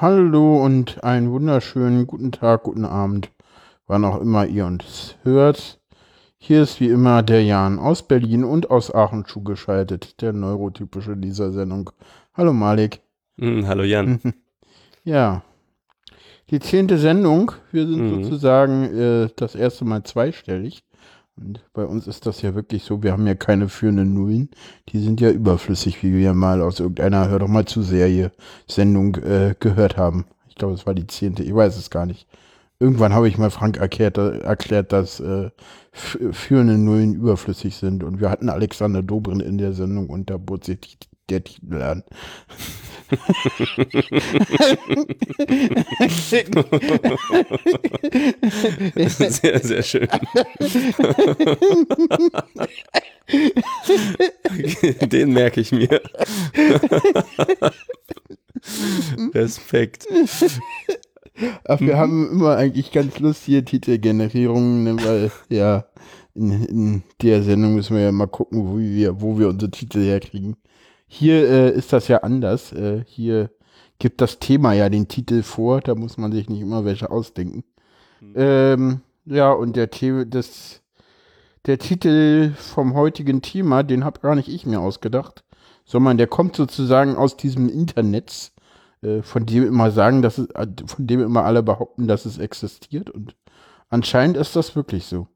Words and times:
Hallo 0.00 0.64
und 0.64 1.04
einen 1.04 1.30
wunderschönen 1.30 2.06
guten 2.06 2.32
Tag, 2.32 2.62
guten 2.62 2.86
Abend, 2.86 3.30
wann 3.86 4.06
auch 4.06 4.18
immer 4.18 4.46
ihr 4.46 4.64
uns 4.64 5.16
hört. 5.24 5.78
Hier 6.38 6.62
ist 6.62 6.80
wie 6.80 6.88
immer 6.88 7.22
der 7.22 7.44
Jan 7.44 7.78
aus 7.78 8.08
Berlin 8.08 8.42
und 8.44 8.70
aus 8.70 8.94
Aachen 8.94 9.26
zugeschaltet, 9.26 10.22
der 10.22 10.32
neurotypische 10.32 11.18
dieser 11.18 11.52
Sendung. 11.52 11.90
Hallo 12.32 12.54
Malik. 12.54 13.02
Mm, 13.36 13.66
hallo 13.66 13.82
Jan. 13.82 14.20
ja, 15.04 15.42
die 16.48 16.60
zehnte 16.60 16.96
Sendung. 16.96 17.52
Wir 17.70 17.86
sind 17.86 18.00
mhm. 18.00 18.24
sozusagen 18.24 18.84
äh, 18.84 19.28
das 19.36 19.54
erste 19.54 19.84
Mal 19.84 20.02
zweistellig. 20.04 20.82
Und 21.36 21.64
bei 21.72 21.84
uns 21.84 22.06
ist 22.06 22.26
das 22.26 22.42
ja 22.42 22.54
wirklich 22.54 22.84
so, 22.84 23.02
wir 23.02 23.12
haben 23.12 23.26
ja 23.26 23.34
keine 23.34 23.68
führenden 23.68 24.14
Nullen. 24.14 24.50
Die 24.88 24.98
sind 25.00 25.20
ja 25.20 25.30
überflüssig, 25.30 26.02
wie 26.02 26.12
wir 26.12 26.34
mal 26.34 26.60
aus 26.60 26.80
irgendeiner 26.80 27.28
Hör 27.28 27.38
doch 27.38 27.48
mal 27.48 27.64
zu 27.64 27.82
Serie 27.82 28.32
Sendung 28.66 29.16
äh, 29.16 29.54
gehört 29.58 29.96
haben. 29.96 30.26
Ich 30.48 30.56
glaube, 30.56 30.74
es 30.74 30.86
war 30.86 30.94
die 30.94 31.06
zehnte, 31.06 31.42
ich 31.42 31.54
weiß 31.54 31.76
es 31.76 31.90
gar 31.90 32.06
nicht. 32.06 32.26
Irgendwann 32.78 33.12
habe 33.12 33.28
ich 33.28 33.36
mal 33.36 33.50
Frank 33.50 33.76
erklärt, 33.76 34.16
erklärt 34.16 34.92
dass 34.92 35.20
äh, 35.20 35.50
führende 35.92 36.78
Nullen 36.78 37.14
überflüssig 37.14 37.76
sind. 37.76 38.02
Und 38.02 38.20
wir 38.20 38.30
hatten 38.30 38.48
Alexander 38.48 39.02
Dobrin 39.02 39.40
in 39.40 39.58
der 39.58 39.72
Sendung 39.72 40.08
und 40.08 40.30
da 40.30 40.38
bot 40.38 40.64
sich 40.64 40.98
der 41.28 41.44
Titel 41.44 41.82
an. 41.82 42.04
Sehr, 49.28 49.58
sehr 49.60 49.82
schön. 49.82 50.08
Den 55.10 55.32
merke 55.32 55.60
ich 55.60 55.72
mir. 55.72 56.00
Respekt. 59.34 60.06
Ach, 61.64 61.80
wir 61.80 61.96
haben 61.96 62.30
immer 62.30 62.56
eigentlich 62.56 62.92
ganz 62.92 63.18
lustige 63.18 63.64
Titelgenerierungen, 63.64 64.84
ne, 64.84 64.96
weil 65.02 65.32
ja, 65.48 65.86
in, 66.34 66.64
in, 66.64 67.02
der 67.22 67.42
Sendung 67.42 67.74
müssen 67.74 67.96
wir 67.96 68.04
ja 68.04 68.12
mal 68.12 68.26
gucken, 68.26 68.66
wo 68.66 68.78
wir, 68.78 69.20
wo 69.20 69.38
wir 69.38 69.48
unsere 69.48 69.70
Titel 69.70 70.02
herkriegen. 70.02 70.56
Hier 71.12 71.50
äh, 71.50 71.70
ist 71.72 71.92
das 71.92 72.06
ja 72.06 72.18
anders. 72.18 72.72
Äh, 72.72 73.02
hier 73.04 73.50
gibt 73.98 74.20
das 74.20 74.38
Thema 74.38 74.74
ja 74.74 74.88
den 74.88 75.08
Titel 75.08 75.42
vor, 75.42 75.80
da 75.80 75.96
muss 75.96 76.16
man 76.18 76.30
sich 76.30 76.48
nicht 76.48 76.60
immer 76.60 76.84
welche 76.84 77.10
ausdenken. 77.10 77.64
Mhm. 78.20 78.32
Ähm, 78.36 79.00
ja, 79.24 79.50
und 79.50 79.74
der, 79.74 79.90
The 79.92 80.24
das, 80.24 80.82
der 81.66 81.78
Titel 81.80 82.52
vom 82.52 82.94
heutigen 82.94 83.42
Thema, 83.42 83.82
den 83.82 84.04
habe 84.04 84.20
gar 84.20 84.36
nicht 84.36 84.48
ich 84.48 84.66
mir 84.66 84.80
ausgedacht, 84.80 85.42
sondern 85.84 86.16
der 86.16 86.28
kommt 86.28 86.54
sozusagen 86.54 87.16
aus 87.16 87.36
diesem 87.36 87.68
Internet, 87.68 88.52
äh, 89.02 89.22
von 89.22 89.46
dem 89.46 89.66
immer 89.66 89.90
sagen, 89.90 90.22
dass 90.22 90.38
es, 90.38 90.48
äh, 90.50 90.68
von 90.86 91.08
dem 91.08 91.22
immer 91.22 91.44
alle 91.44 91.64
behaupten, 91.64 92.06
dass 92.06 92.24
es 92.24 92.38
existiert. 92.38 93.10
Und 93.10 93.34
anscheinend 93.88 94.36
ist 94.36 94.54
das 94.54 94.76
wirklich 94.76 95.06
so. 95.06 95.26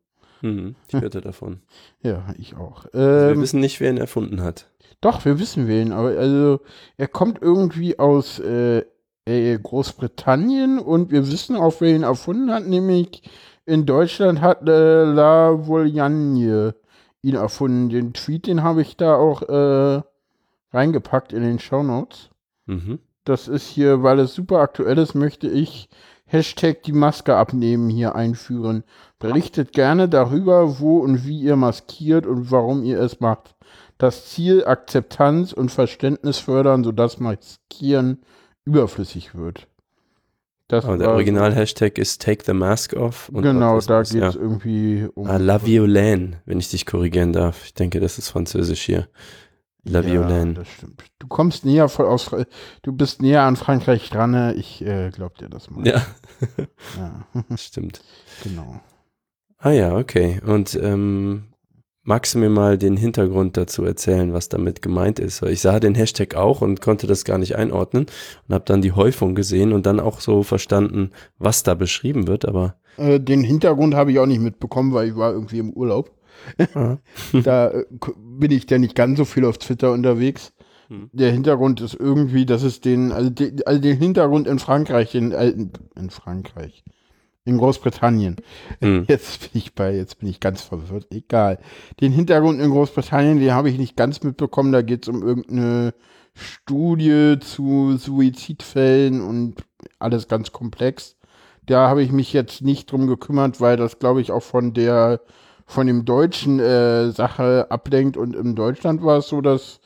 Hm, 0.45 0.75
ich 0.89 1.01
hörte 1.01 1.21
davon. 1.23 1.61
Ja, 2.03 2.27
ich 2.39 2.55
auch. 2.55 2.85
Ähm, 2.93 3.01
also 3.01 3.27
wir 3.27 3.33
ähm, 3.33 3.41
wissen 3.41 3.61
nicht, 3.61 3.81
wer 3.81 3.91
ihn 3.91 3.97
erfunden 3.97 4.43
hat. 4.43 4.69
Doch, 5.01 5.25
wir 5.25 5.39
wissen 5.39 5.67
wen, 5.69 5.91
aber 5.91 6.11
also 6.19 6.61
er 6.99 7.09
kommt 7.09 7.41
irgendwie 7.41 7.99
aus 7.99 8.41
äh, 8.41 8.85
äh, 9.25 9.59
Großbritannien 9.59 10.79
und 10.79 11.11
wir 11.11 11.31
wissen 11.31 11.57
auch, 11.57 11.81
wer 11.81 11.95
ihn 11.95 12.03
erfunden 12.03 12.53
hat, 12.53 12.67
nämlich 12.67 13.23
in 13.65 13.87
Deutschland 13.87 14.43
hat 14.43 14.69
äh, 14.69 15.05
La 15.05 15.67
Voljagne 15.67 16.75
ihn 17.23 17.35
erfunden. 17.35 17.89
Den 17.89 18.13
Tweet, 18.13 18.47
den 18.47 18.63
habe 18.63 18.83
ich 18.83 18.99
da 18.99 19.17
auch 19.17 19.43
äh, 19.43 20.03
reingepackt 20.73 21.33
in 21.33 21.43
den 21.43 21.59
Show 21.59 21.83
Notes. 21.83 22.29
Mhm. 22.67 22.99
Das 23.25 23.49
ist 23.49 23.67
hier, 23.67 24.03
weil 24.03 24.19
es 24.19 24.35
super 24.35 24.59
aktuell 24.59 24.99
ist, 24.99 25.15
möchte 25.15 25.49
ich 25.49 25.89
Hashtag 26.35 26.83
die 26.83 26.93
Maske 26.93 27.37
abnehmen 27.37 27.89
hier 27.89 28.15
einführen. 28.15 28.85
Berichtet 29.19 29.73
gerne 29.73 30.09
darüber, 30.09 30.81
wo 30.81 30.99
und 30.99 31.27
wie 31.27 31.41
ihr 31.41 31.57
maskiert 31.57 32.27
und 32.27 32.51
warum 32.51 32.83
ihr 32.83 33.01
es 33.01 33.21
macht 33.21 33.55
das 33.99 34.27
Ziel 34.27 34.65
Akzeptanz 34.65 35.53
und 35.53 35.71
Verständnis 35.71 36.39
fördern, 36.39 36.85
sodass 36.85 37.21
Maskieren 37.21 38.23
überflüssig 38.65 39.35
wird. 39.35 39.69
Das 40.69 40.87
oh, 40.87 40.97
der 40.97 41.11
Original-Hashtag 41.11 41.99
ist 41.99 42.23
Take 42.23 42.45
the 42.47 42.55
Mask 42.55 42.95
Off. 42.95 43.31
genau, 43.33 43.79
da 43.81 44.03
geht 44.03 44.07
es 44.07 44.35
ja. 44.35 44.41
irgendwie 44.41 45.07
um. 45.15 45.27
Ah, 45.27 45.37
La 45.37 45.65
Violaine, 45.65 46.41
wenn 46.47 46.59
ich 46.59 46.71
dich 46.71 46.87
korrigieren 46.87 47.35
darf. 47.35 47.65
Ich 47.67 47.75
denke, 47.75 48.01
das 48.01 48.19
ist 48.19 48.31
französisch 48.31 48.83
hier. 48.83 49.09
La 49.85 50.01
ja, 50.01 50.07
Violaine. 50.07 50.55
Das 50.55 50.69
stimmt. 50.69 51.05
Du 51.19 51.27
kommst 51.27 51.65
näher 51.65 51.89
voll 51.89 52.07
aus, 52.07 52.31
du 52.83 52.93
bist 52.93 53.21
näher 53.21 53.43
an 53.43 53.57
Frankreich 53.57 54.09
dran. 54.11 54.31
Ne? 54.31 54.55
Ich 54.55 54.85
äh, 54.85 55.11
glaub 55.11 55.37
dir 55.39 55.49
das 55.49 55.71
mal. 55.71 55.87
Ja. 55.87 56.03
ja. 56.97 57.45
stimmt. 57.57 58.01
Genau. 58.43 58.81
Ah 59.59 59.71
ja, 59.71 59.97
okay. 59.97 60.41
Und 60.45 60.75
ähm, 60.83 61.55
Magst 62.07 62.35
du 62.35 62.39
mir 62.39 62.51
mal 62.51 62.77
den 62.77 62.99
Hintergrund 62.99 63.57
dazu 63.57 63.83
erzählen, 63.83 64.35
was 64.35 64.51
damit 64.51 64.83
gemeint 64.83 65.19
ist? 65.19 65.43
Ich 65.43 65.63
sah 65.63 65.81
den 65.81 65.95
Hashtag 65.95 66.35
auch 66.35 66.61
und 66.61 66.83
konnte 66.83 67.07
das 67.07 67.25
gar 67.25 67.39
nicht 67.39 67.57
einordnen 67.57 68.05
und 68.47 68.55
habe 68.55 68.67
dann 68.67 68.83
die 68.83 68.93
Häufung 68.93 69.35
gesehen 69.35 69.73
und 69.73 69.87
dann 69.87 70.01
auch 70.01 70.21
so 70.21 70.43
verstanden, 70.43 71.13
was 71.39 71.63
da 71.63 71.73
beschrieben 71.73 72.27
wird, 72.27 72.45
aber. 72.45 72.77
Äh, 72.99 73.21
den 73.21 73.43
Hintergrund 73.43 73.95
habe 73.95 74.13
ich 74.13 74.19
auch 74.19 74.27
nicht 74.27 74.43
mitbekommen, 74.43 74.93
weil 74.93 75.09
ich 75.09 75.17
war 75.17 75.33
irgendwie 75.33 75.61
im 75.61 75.73
Urlaub. 75.73 76.11
Da 77.33 77.69
äh, 77.71 77.85
bin 78.17 78.51
ich 78.51 78.71
ja 78.71 78.79
nicht 78.79 78.95
ganz 78.95 79.19
so 79.19 79.25
viel 79.25 79.45
auf 79.45 79.59
Twitter 79.59 79.93
unterwegs. 79.93 80.53
Hm. 80.89 81.11
Der 81.13 81.33
Hintergrund 81.33 81.81
ist 81.81 81.95
irgendwie, 81.95 82.47
dass 82.47 82.63
es 82.63 82.81
den, 82.81 83.13
also, 83.13 83.31
de, 83.31 83.65
also 83.65 83.81
den 83.81 83.97
Hintergrund 83.97 84.47
in 84.47 84.59
Frankreich, 84.59 85.15
in, 85.15 85.33
äh, 85.33 85.55
in 85.97 86.11
Frankreich, 86.11 86.85
in 87.45 87.59
Großbritannien. 87.59 88.37
Hm. 88.81 89.05
Jetzt 89.09 89.41
bin 89.41 89.61
ich 89.61 89.75
bei, 89.75 89.95
jetzt 89.95 90.19
bin 90.19 90.29
ich 90.29 90.41
ganz 90.41 90.63
verwirrt. 90.63 91.07
Egal. 91.11 91.59
Den 92.01 92.13
Hintergrund 92.13 92.61
in 92.61 92.71
Großbritannien, 92.71 93.41
den 93.41 93.53
habe 93.53 93.71
ich 93.71 93.79
nicht 93.79 93.97
ganz 93.97 94.23
mitbekommen. 94.23 94.73
Da 94.73 94.83
geht 94.83 95.05
es 95.05 95.09
um 95.09 95.23
irgendeine 95.23 95.95
Studie 96.35 97.37
zu 97.41 97.97
Suizidfällen 97.97 99.21
und 99.21 99.65
alles 99.99 100.29
ganz 100.29 100.53
komplex. 100.53 101.17
Da 101.67 101.89
habe 101.89 102.03
ich 102.03 102.13
mich 102.13 102.33
jetzt 102.33 102.63
nicht 102.63 102.91
drum 102.91 103.07
gekümmert, 103.07 103.61
weil 103.61 103.77
das, 103.77 103.99
glaube 103.99 104.21
ich, 104.21 104.33
auch 104.33 104.43
von 104.43 104.75
der 104.75 105.21
von 105.67 105.87
dem 105.87 106.05
deutschen 106.05 106.61
äh, 106.61 107.11
Sache 107.11 107.67
ablenkt. 107.71 108.17
Und 108.17 108.37
in 108.37 108.55
Deutschland 108.55 109.03
war 109.03 109.19
es 109.19 109.29
so, 109.29 109.41
dass 109.41 109.81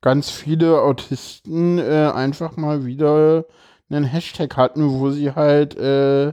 ganz 0.00 0.30
viele 0.30 0.82
Autisten 0.82 1.78
äh, 1.78 2.10
einfach 2.14 2.56
mal 2.56 2.84
wieder 2.84 3.44
einen 3.90 4.04
Hashtag 4.04 4.56
hatten, 4.56 4.90
wo 4.98 5.10
sie 5.10 5.32
halt 5.32 5.76
äh, 5.76 6.32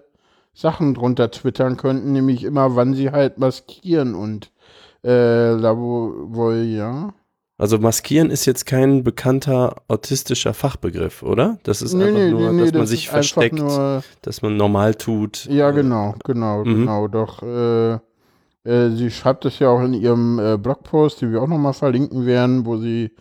Sachen 0.53 0.94
drunter 0.94 1.31
twittern 1.31 1.78
könnten, 1.78 2.12
nämlich 2.12 2.44
immer, 2.44 2.75
wann 2.75 2.94
sie 2.94 3.12
halt 3.12 3.38
maskieren 3.38 4.16
und 4.16 4.51
äh, 5.03 5.09
wohl, 5.09 6.63
ja. 6.63 7.13
Also 7.57 7.78
maskieren 7.78 8.31
ist 8.31 8.45
jetzt 8.45 8.66
kein 8.66 9.04
bekannter 9.04 9.75
autistischer 9.88 10.54
Fachbegriff, 10.54 11.21
oder? 11.24 11.59
Das 11.63 11.81
ist 11.81 11.94
nee, 11.94 12.06
einfach 12.06 12.19
nee, 12.19 12.31
nur, 12.31 12.51
nee, 12.51 12.63
dass 12.63 12.74
man 12.74 12.88
sich 12.88 13.07
versteckt, 13.07 13.56
nur, 13.56 14.04
dass 14.24 14.42
man 14.42 14.57
normal 14.57 14.95
tut. 14.95 15.45
Ja, 15.45 15.71
genau, 15.71 16.15
genau, 16.24 16.65
mhm. 16.65 16.80
genau. 16.80 17.07
Doch 17.07 17.44
äh, 17.44 18.00
sie 18.63 19.10
schreibt 19.12 19.46
es 19.46 19.60
ja 19.60 19.69
auch 19.69 19.81
in 19.81 19.94
ihrem 19.94 20.40
äh, 20.40 20.58
Blogpost, 20.58 21.22
den 21.22 21.31
wir 21.31 21.42
auch 21.42 21.48
nochmal 21.48 21.74
verlinken 21.74 22.25
werden, 22.25 22.66
wo 22.66 22.78
sie 22.78 23.12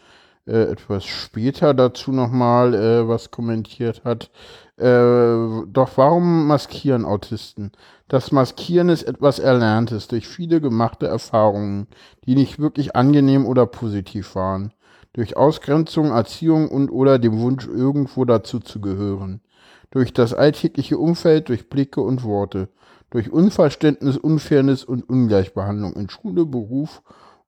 äh, 0.47 0.63
etwas 0.73 1.05
später 1.05 1.75
dazu 1.75 2.13
nochmal 2.13 2.75
äh, 2.75 3.09
was 3.09 3.31
kommentiert 3.31 4.03
hat. 4.05 4.31
Äh, 4.77 5.67
doch 5.67 5.91
warum 5.97 6.47
maskieren 6.47 7.05
Autisten? 7.05 7.73
Das 8.09 8.33
Maskieren 8.33 8.89
ist 8.89 9.05
etwas 9.05 9.39
Erlerntes 9.39 10.09
durch 10.09 10.27
viele 10.27 10.61
gemachte 10.61 11.07
Erfahrungen, 11.07 11.87
die 12.25 12.35
nicht 12.35 12.59
wirklich 12.59 12.97
angenehm 12.97 13.47
oder 13.47 13.67
positiv 13.67 14.35
waren. 14.35 14.73
Durch 15.13 15.37
Ausgrenzung, 15.37 16.11
Erziehung 16.11 16.69
und 16.69 16.91
oder 16.91 17.19
dem 17.19 17.39
Wunsch, 17.39 17.67
irgendwo 17.67 18.25
dazu 18.25 18.59
zu 18.61 18.81
gehören. 18.81 19.43
Durch 19.91 20.13
das 20.13 20.35
alltägliche 20.35 20.99
Umfeld, 20.99 21.49
durch 21.49 21.69
Blicke 21.69 22.01
und 22.01 22.25
Worte. 22.25 22.69
Durch 23.11 23.31
Unverständnis, 23.31 24.17
Unfairness 24.17 24.85
und 24.85 25.09
Ungleichbehandlung 25.09 25.95
in 25.95 26.09
Schule, 26.09 26.47
Beruf 26.47 27.03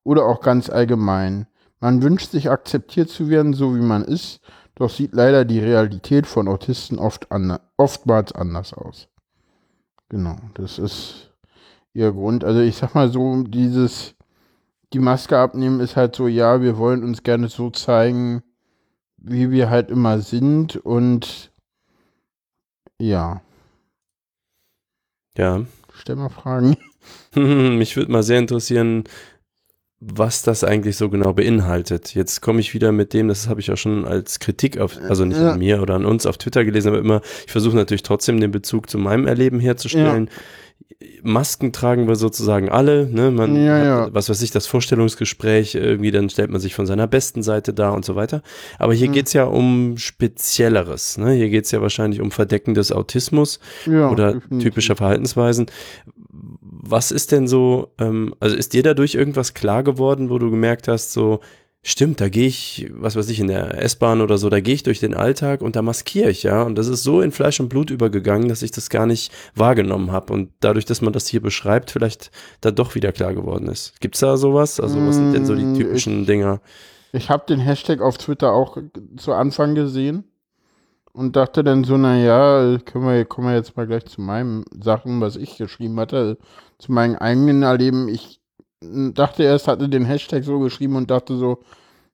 oder 0.05 0.27
auch 0.27 0.41
ganz 0.41 0.69
allgemein. 0.69 1.47
Man 1.81 2.03
wünscht 2.03 2.31
sich 2.31 2.51
akzeptiert 2.51 3.09
zu 3.09 3.29
werden, 3.29 3.55
so 3.55 3.75
wie 3.75 3.81
man 3.81 4.05
ist, 4.05 4.41
doch 4.75 4.91
sieht 4.91 5.15
leider 5.15 5.45
die 5.45 5.61
Realität 5.61 6.27
von 6.27 6.49
Autisten 6.49 6.99
oft 6.99 7.31
an, 7.31 7.59
oftmals 7.77 8.33
anders 8.33 8.73
aus. 8.73 9.09
Genau, 10.09 10.37
das 10.55 10.79
ist 10.79 11.33
ihr 11.95 12.13
Grund. 12.13 12.45
Also 12.45 12.61
ich 12.61 12.77
sag 12.77 12.95
mal 12.95 13.11
so, 13.11 13.43
dieses, 13.43 14.15
die 14.93 14.99
Maske 14.99 15.39
abnehmen 15.39 15.81
ist 15.81 15.97
halt 15.97 16.17
so, 16.17 16.27
ja, 16.29 16.61
wir 16.61 16.79
wollen 16.79 17.05
uns 17.05 17.23
gerne 17.23 17.49
so 17.49 17.71
zeigen, 17.71 18.43
wie 19.17 19.51
wir 19.51 19.71
halt 19.71 19.91
immer 19.91 20.21
sind 20.21 20.77
und 20.77 21.53
ja. 22.99 23.41
Ja. 25.37 25.65
Stell 25.95 26.17
mal 26.17 26.29
Fragen. 26.29 26.77
Mich 27.35 27.97
würde 27.97 28.13
mal 28.13 28.23
sehr 28.23 28.39
interessieren, 28.39 29.05
was 30.05 30.43
das 30.43 30.65
eigentlich 30.65 30.97
so 30.97 31.09
genau 31.09 31.33
beinhaltet. 31.33 32.15
Jetzt 32.15 32.41
komme 32.41 32.61
ich 32.61 32.75
wieder 32.75 32.91
mit 32.91 33.13
dem, 33.13 33.29
das 33.29 33.49
habe 33.49 33.61
ich 33.61 33.71
auch 33.71 33.77
schon 33.77 34.05
als 34.05 34.41
Kritik 34.41 34.79
auf, 34.79 34.99
also 35.09 35.25
nicht 35.25 35.39
ja. 35.39 35.53
an 35.53 35.61
mir 35.61 35.81
oder 35.81 35.95
an 35.95 36.05
uns 36.05 36.27
auf 36.27 36.39
Twitter 36.39 36.65
gelesen, 36.65 36.89
aber 36.89 36.99
immer, 36.99 37.21
ich 37.47 37.53
versuche 37.53 37.77
natürlich 37.77 38.03
trotzdem 38.03 38.41
den 38.41 38.51
Bezug 38.51 38.91
zu 38.91 38.99
meinem 38.99 39.29
Erleben 39.29 39.61
herzustellen. 39.61 40.27
Ja. 40.27 40.33
Masken 41.23 41.73
tragen 41.73 42.09
wir 42.09 42.17
sozusagen 42.17 42.69
alle, 42.69 43.07
ne? 43.07 43.31
Man 43.31 43.57
ja, 43.57 43.85
ja. 43.85 44.01
Hat, 44.03 44.15
was 44.15 44.29
weiß 44.29 44.43
ich, 44.43 44.51
das 44.51 44.67
Vorstellungsgespräch, 44.67 45.75
irgendwie, 45.75 46.11
dann 46.11 46.29
stellt 46.29 46.51
man 46.51 46.61
sich 46.61 46.75
von 46.75 46.87
seiner 46.87 47.07
besten 47.07 47.43
Seite 47.43 47.73
dar 47.73 47.95
und 47.95 48.05
so 48.05 48.15
weiter. 48.17 48.43
Aber 48.79 48.95
hier 48.95 49.09
mhm. 49.09 49.13
geht's 49.13 49.33
ja 49.33 49.45
um 49.45 49.97
Spezielleres, 49.97 51.19
ne? 51.19 51.33
Hier 51.33 51.49
geht's 51.49 51.71
ja 51.71 51.81
wahrscheinlich 51.81 52.21
um 52.21 52.31
Verdecken 52.31 52.75
des 52.75 52.93
Autismus 52.93 53.61
ja, 53.87 54.11
oder 54.11 54.35
definitiv. 54.35 54.63
typischer 54.63 54.97
Verhaltensweisen. 54.97 55.67
Was 56.31 57.11
ist 57.11 57.33
denn 57.33 57.47
so, 57.47 57.93
ähm, 57.99 58.35
also 58.41 58.57
ist 58.57 58.73
dir 58.73 58.83
dadurch 58.83 59.15
irgendwas 59.15 59.55
klar 59.55 59.83
geworden, 59.83 60.31
wo 60.31 60.39
du 60.39 60.51
gemerkt 60.51 60.89
hast, 60.89 61.13
so, 61.13 61.41
Stimmt, 61.85 62.21
da 62.21 62.29
gehe 62.29 62.47
ich, 62.47 62.89
was 62.93 63.17
weiß 63.17 63.29
ich, 63.29 63.41
in 63.41 63.49
der 63.49 63.83
S-Bahn 63.83 64.21
oder 64.21 64.39
so, 64.39 64.49
da 64.49 64.61
gehe 64.61 64.75
ich 64.75 64.85
durch 64.85 65.01
den 65.01 65.15
Alltag 65.15 65.63
und 65.63 65.75
da 65.75 65.83
maskiere 65.83 66.31
ich, 66.31 66.45
ja. 66.45 66.63
Und 66.63 66.77
das 66.77 66.87
ist 66.87 67.03
so 67.03 67.21
in 67.21 67.33
Fleisch 67.33 67.59
und 67.59 67.69
Blut 67.69 67.91
übergegangen, 67.91 68.49
dass 68.49 68.63
ich 68.63 68.71
das 68.71 68.89
gar 68.89 69.05
nicht 69.05 69.33
wahrgenommen 69.57 70.13
habe. 70.13 70.33
Und 70.33 70.53
dadurch, 70.61 70.85
dass 70.85 71.03
man 71.03 71.13
das 71.13 71.27
hier 71.27 71.43
beschreibt, 71.43 71.91
vielleicht 71.91 72.31
da 72.61 72.71
doch 72.71 72.95
wieder 72.95 73.11
klar 73.11 73.35
geworden 73.35 73.67
ist. 73.67 74.01
Gibt's 74.01 74.21
da 74.21 74.37
sowas? 74.37 74.79
Also, 74.79 75.05
was 75.05 75.17
sind 75.17 75.33
denn 75.33 75.45
so 75.45 75.57
die 75.57 75.65
mm, 75.65 75.75
typischen 75.75 76.21
ich, 76.21 76.27
Dinger? 76.29 76.61
Ich 77.13 77.31
habe 77.31 77.47
den 77.49 77.59
Hashtag 77.59 78.01
auf 78.01 78.17
Twitter 78.17 78.53
auch 78.53 78.79
zu 79.17 79.33
Anfang 79.33 79.75
gesehen 79.75 80.23
und 81.13 81.35
dachte 81.35 81.65
dann 81.65 81.83
so, 81.83 81.97
naja, 81.97 82.79
können 82.85 83.07
wir, 83.07 83.25
kommen 83.25 83.49
wir 83.49 83.57
jetzt 83.57 83.77
mal 83.77 83.89
gleich 83.89 84.05
zu 84.07 84.21
meinen 84.21 84.65
Sachen, 84.71 85.21
was 85.21 85.35
ich 85.35 85.57
geschrieben 85.57 85.99
hatte, 85.99 86.39
zu 86.79 86.93
meinem 86.93 87.17
eigenen 87.17 87.65
Erleben. 87.65 88.09
Ich 88.09 88.41
dachte 89.15 89.43
erst, 89.43 89.69
hatte 89.69 89.89
den 89.89 90.05
Hashtag 90.05 90.45
so 90.45 90.59
geschrieben 90.59 90.97
und 90.97 91.11
dachte 91.11 91.37
so, 91.37 91.61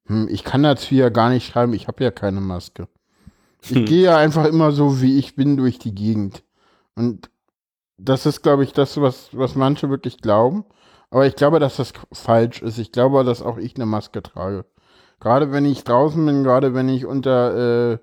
hm, 0.06 0.29
ich 0.31 0.44
kann 0.44 0.62
dazu 0.62 0.94
ja 0.94 1.09
gar 1.09 1.31
nicht 1.31 1.47
schreiben, 1.47 1.75
ich 1.75 1.88
habe 1.88 2.05
ja 2.05 2.11
keine 2.11 2.41
Maske. 2.41 2.88
Ich 3.62 3.70
hm. 3.70 3.85
gehe 3.85 4.05
ja 4.05 4.17
einfach 4.17 4.44
immer 4.44 4.73
so, 4.73 5.00
wie 5.00 5.19
ich 5.19 5.35
bin, 5.35 5.56
durch 5.56 5.79
die 5.79 5.94
Gegend. 5.94 6.43
Und 6.94 7.31
das 7.97 8.26
ist, 8.26 8.43
glaube 8.43 8.65
ich, 8.65 8.73
das, 8.73 9.00
was, 9.00 9.31
was 9.32 9.55
manche 9.55 9.91
wirklich 9.91 10.19
glauben. 10.19 10.65
Aber 11.11 11.26
ich 11.26 11.37
glaube, 11.37 11.59
dass 11.59 11.76
das 11.76 11.93
falsch 12.12 12.62
ist. 12.62 12.79
Ich 12.79 12.93
glaube, 12.93 13.25
dass 13.25 13.43
auch 13.43 13.59
ich 13.59 13.76
eine 13.76 13.87
Maske 13.87 14.23
trage. 14.23 14.64
Gerade 15.21 15.50
wenn 15.53 15.64
ich 15.64 15.85
draußen 15.85 16.25
bin, 16.25 16.44
gerade 16.44 16.75
wenn 16.75 16.88
ich 16.88 17.06
unter, 17.06 17.93
äh, 17.93 17.99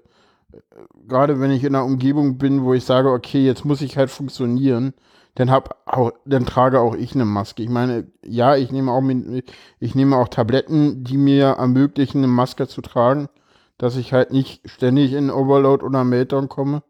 gerade 1.08 1.40
wenn 1.40 1.52
ich 1.52 1.64
in 1.64 1.76
einer 1.76 1.86
Umgebung 1.86 2.38
bin, 2.38 2.64
wo 2.64 2.74
ich 2.74 2.84
sage, 2.84 3.10
okay, 3.10 3.46
jetzt 3.46 3.64
muss 3.64 3.82
ich 3.82 3.98
halt 3.98 4.10
funktionieren, 4.10 4.94
dann 5.36 5.52
hab 5.52 5.82
auch, 5.86 6.12
dann 6.26 6.46
trage 6.46 6.80
auch 6.80 6.96
ich 6.96 7.14
eine 7.14 7.26
Maske. 7.26 7.62
Ich 7.62 7.70
meine, 7.70 8.08
ja, 8.24 8.56
ich 8.56 8.72
nehme 8.72 8.92
auch 8.92 9.02
mit, 9.02 9.52
ich 9.80 9.94
nehme 9.94 10.16
auch 10.18 10.30
Tabletten, 10.30 11.04
die 11.04 11.18
mir 11.18 11.48
ermöglichen, 11.58 12.20
eine 12.20 12.28
Maske 12.28 12.68
zu 12.68 12.82
tragen, 12.82 13.28
dass 13.78 13.98
ich 13.98 14.14
halt 14.14 14.32
nicht 14.32 14.62
ständig 14.68 15.14
in 15.14 15.30
Overload 15.30 15.84
oder 15.84 16.06
Meltdown 16.06 16.48
komme. 16.48 16.84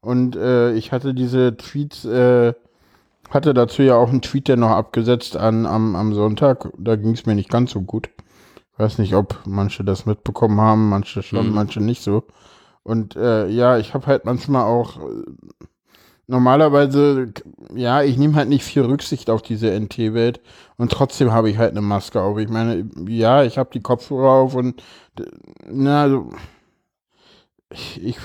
Und 0.00 0.36
äh, 0.36 0.72
ich 0.74 0.92
hatte 0.92 1.14
diese 1.14 1.56
Tweets, 1.56 2.04
äh, 2.04 2.52
hatte 3.30 3.54
dazu 3.54 3.82
ja 3.82 3.96
auch 3.96 4.10
einen 4.10 4.22
Tweet, 4.22 4.48
der 4.48 4.56
noch 4.56 4.70
abgesetzt 4.70 5.36
an, 5.36 5.64
am, 5.64 5.94
am 5.94 6.14
Sonntag. 6.14 6.70
Da 6.76 6.96
ging 6.96 7.12
es 7.12 7.26
mir 7.26 7.36
nicht 7.36 7.48
ganz 7.48 7.70
so 7.70 7.80
gut. 7.80 8.10
Ich 8.72 8.78
weiß 8.78 8.98
nicht, 8.98 9.14
ob 9.14 9.38
manche 9.46 9.84
das 9.84 10.04
mitbekommen 10.04 10.60
haben, 10.60 10.88
manche 10.88 11.22
schon, 11.22 11.48
mhm. 11.48 11.54
manche 11.54 11.80
nicht 11.80 12.02
so. 12.02 12.24
Und 12.82 13.14
äh, 13.14 13.48
ja, 13.48 13.78
ich 13.78 13.94
habe 13.94 14.06
halt 14.06 14.24
manchmal 14.24 14.64
auch 14.64 14.98
äh, 14.98 15.22
normalerweise, 16.26 17.32
ja, 17.74 18.02
ich 18.02 18.16
nehme 18.16 18.34
halt 18.34 18.48
nicht 18.48 18.64
viel 18.64 18.82
Rücksicht 18.82 19.30
auf 19.30 19.42
diese 19.42 19.70
NT-Welt 19.70 20.40
und 20.76 20.92
trotzdem 20.92 21.32
habe 21.32 21.50
ich 21.50 21.58
halt 21.58 21.72
eine 21.72 21.82
Maske 21.82 22.20
auf. 22.22 22.38
Ich 22.38 22.48
meine, 22.48 22.88
ja, 23.08 23.44
ich 23.44 23.58
habe 23.58 23.70
die 23.72 23.82
Kopfhörer 23.82 24.30
auf 24.30 24.54
und 24.54 24.82
na, 25.70 26.02
also, 26.02 26.30
ich, 27.70 28.16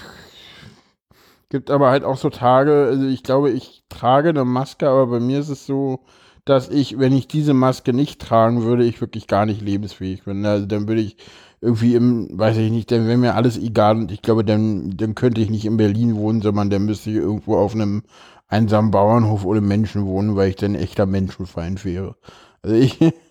gibt 1.50 1.72
aber 1.72 1.90
halt 1.90 2.04
auch 2.04 2.18
so 2.18 2.30
Tage, 2.30 2.88
also 2.90 3.06
ich 3.08 3.24
glaube, 3.24 3.50
ich 3.52 3.84
trage 3.90 4.30
eine 4.30 4.46
Maske, 4.46 4.88
aber 4.88 5.08
bei 5.08 5.20
mir 5.20 5.40
ist 5.40 5.50
es 5.50 5.66
so, 5.66 6.02
dass 6.46 6.70
ich, 6.70 7.00
wenn 7.00 7.14
ich 7.14 7.28
diese 7.28 7.54
Maske 7.54 7.94
nicht 7.94 8.22
tragen 8.22 8.64
würde, 8.64 8.84
ich 8.86 9.02
wirklich 9.02 9.28
gar 9.28 9.46
nicht 9.46 9.62
lebensfähig 9.62 10.24
bin. 10.24 10.46
Also 10.46 10.66
dann 10.66 10.88
würde 10.88 11.02
ich 11.02 11.18
irgendwie 11.62 11.96
im, 11.96 12.28
weiß 12.38 12.58
ich 12.58 12.72
nicht, 12.72 12.92
dann 12.92 13.08
wäre 13.08 13.18
mir 13.18 13.36
alles 13.36 13.58
egal 13.58 13.98
und 13.98 14.12
ich 14.12 14.22
glaube, 14.22 14.46
dann, 14.46 14.96
dann 14.98 15.16
könnte 15.16 15.42
ich 15.42 15.50
nicht 15.50 15.66
in 15.66 15.78
Berlin 15.78 16.16
wohnen, 16.16 16.42
sondern 16.42 16.70
dann 16.70 16.86
müsste 16.86 17.10
ich 17.10 17.18
irgendwo 17.18 17.58
auf 17.58 17.76
einem 17.76 18.04
einsamen 18.48 18.92
Bauernhof 18.92 19.46
ohne 19.46 19.62
Menschen 19.62 20.06
wohnen, 20.06 20.36
weil 20.36 20.50
ich 20.50 20.56
dann 20.56 20.76
echter 20.76 21.06
Menschenfeind 21.06 21.86
wäre. 21.86 22.16
Also 22.62 22.76
ich. 22.76 23.00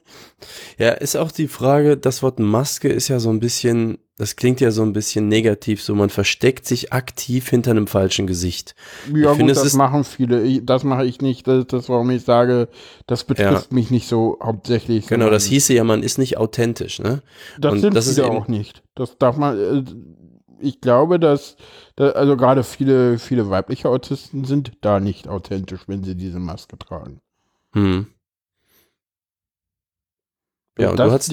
Ja, 0.79 0.91
ist 0.91 1.17
auch 1.17 1.33
die 1.33 1.49
Frage, 1.49 1.97
das 1.97 2.23
Wort 2.23 2.39
Maske 2.39 2.89
ist 2.89 3.09
ja 3.09 3.19
so 3.19 3.31
ein 3.31 3.41
bisschen 3.41 3.99
das 4.19 4.35
klingt 4.35 4.61
ja 4.61 4.73
so 4.73 4.83
ein 4.83 4.93
bisschen 4.93 5.29
negativ, 5.29 5.81
so 5.81 5.95
man 5.95 6.11
versteckt 6.11 6.67
sich 6.67 6.93
aktiv 6.93 7.49
hinter 7.49 7.71
einem 7.71 7.87
falschen 7.87 8.27
Gesicht. 8.27 8.75
Ja, 9.15 9.33
ich 9.33 9.39
gut, 9.39 9.49
das 9.49 9.75
machen 9.75 10.03
viele. 10.03 10.43
Ich, 10.43 10.67
das 10.67 10.83
mache 10.83 11.07
ich 11.07 11.21
nicht. 11.21 11.47
Das 11.47 11.61
ist 11.61 11.73
das, 11.73 11.89
warum 11.89 12.11
ich 12.11 12.25
sage, 12.25 12.69
das 13.07 13.23
betrifft 13.23 13.71
ja. 13.71 13.75
mich 13.75 13.93
nicht 13.93 14.09
so 14.09 14.37
hauptsächlich. 14.43 15.07
Genau, 15.07 15.31
das 15.31 15.45
hieße 15.45 15.73
ja, 15.73 15.85
man 15.85 16.03
ist 16.03 16.19
nicht 16.19 16.37
authentisch, 16.37 16.99
ne? 16.99 17.23
Das 17.61 17.73
Und 17.73 17.81
sind 17.81 17.95
das 17.95 18.13
viele 18.13 18.29
auch 18.29 18.49
nicht. 18.49 18.83
Das 18.97 19.17
darf 19.19 19.37
man. 19.37 19.57
Äh, 19.57 19.85
ich 20.61 20.81
glaube, 20.81 21.21
dass, 21.21 21.55
dass 21.95 22.17
also 22.17 22.37
gerade 22.37 22.65
viele, 22.65 23.21
viele 23.21 23.49
weibliche 23.49 23.89
Autisten 23.89 24.45
sind 24.45 24.73
da 24.81 24.99
nicht 24.99 25.29
authentisch, 25.29 25.83
wenn 25.87 26.03
sie 26.03 26.17
diese 26.17 26.41
Maske 26.41 26.77
tragen. 26.77 27.21
Hm. 27.73 28.09
Ja, 30.79 30.91
und, 30.91 30.99
du 30.99 31.11
hast 31.11 31.33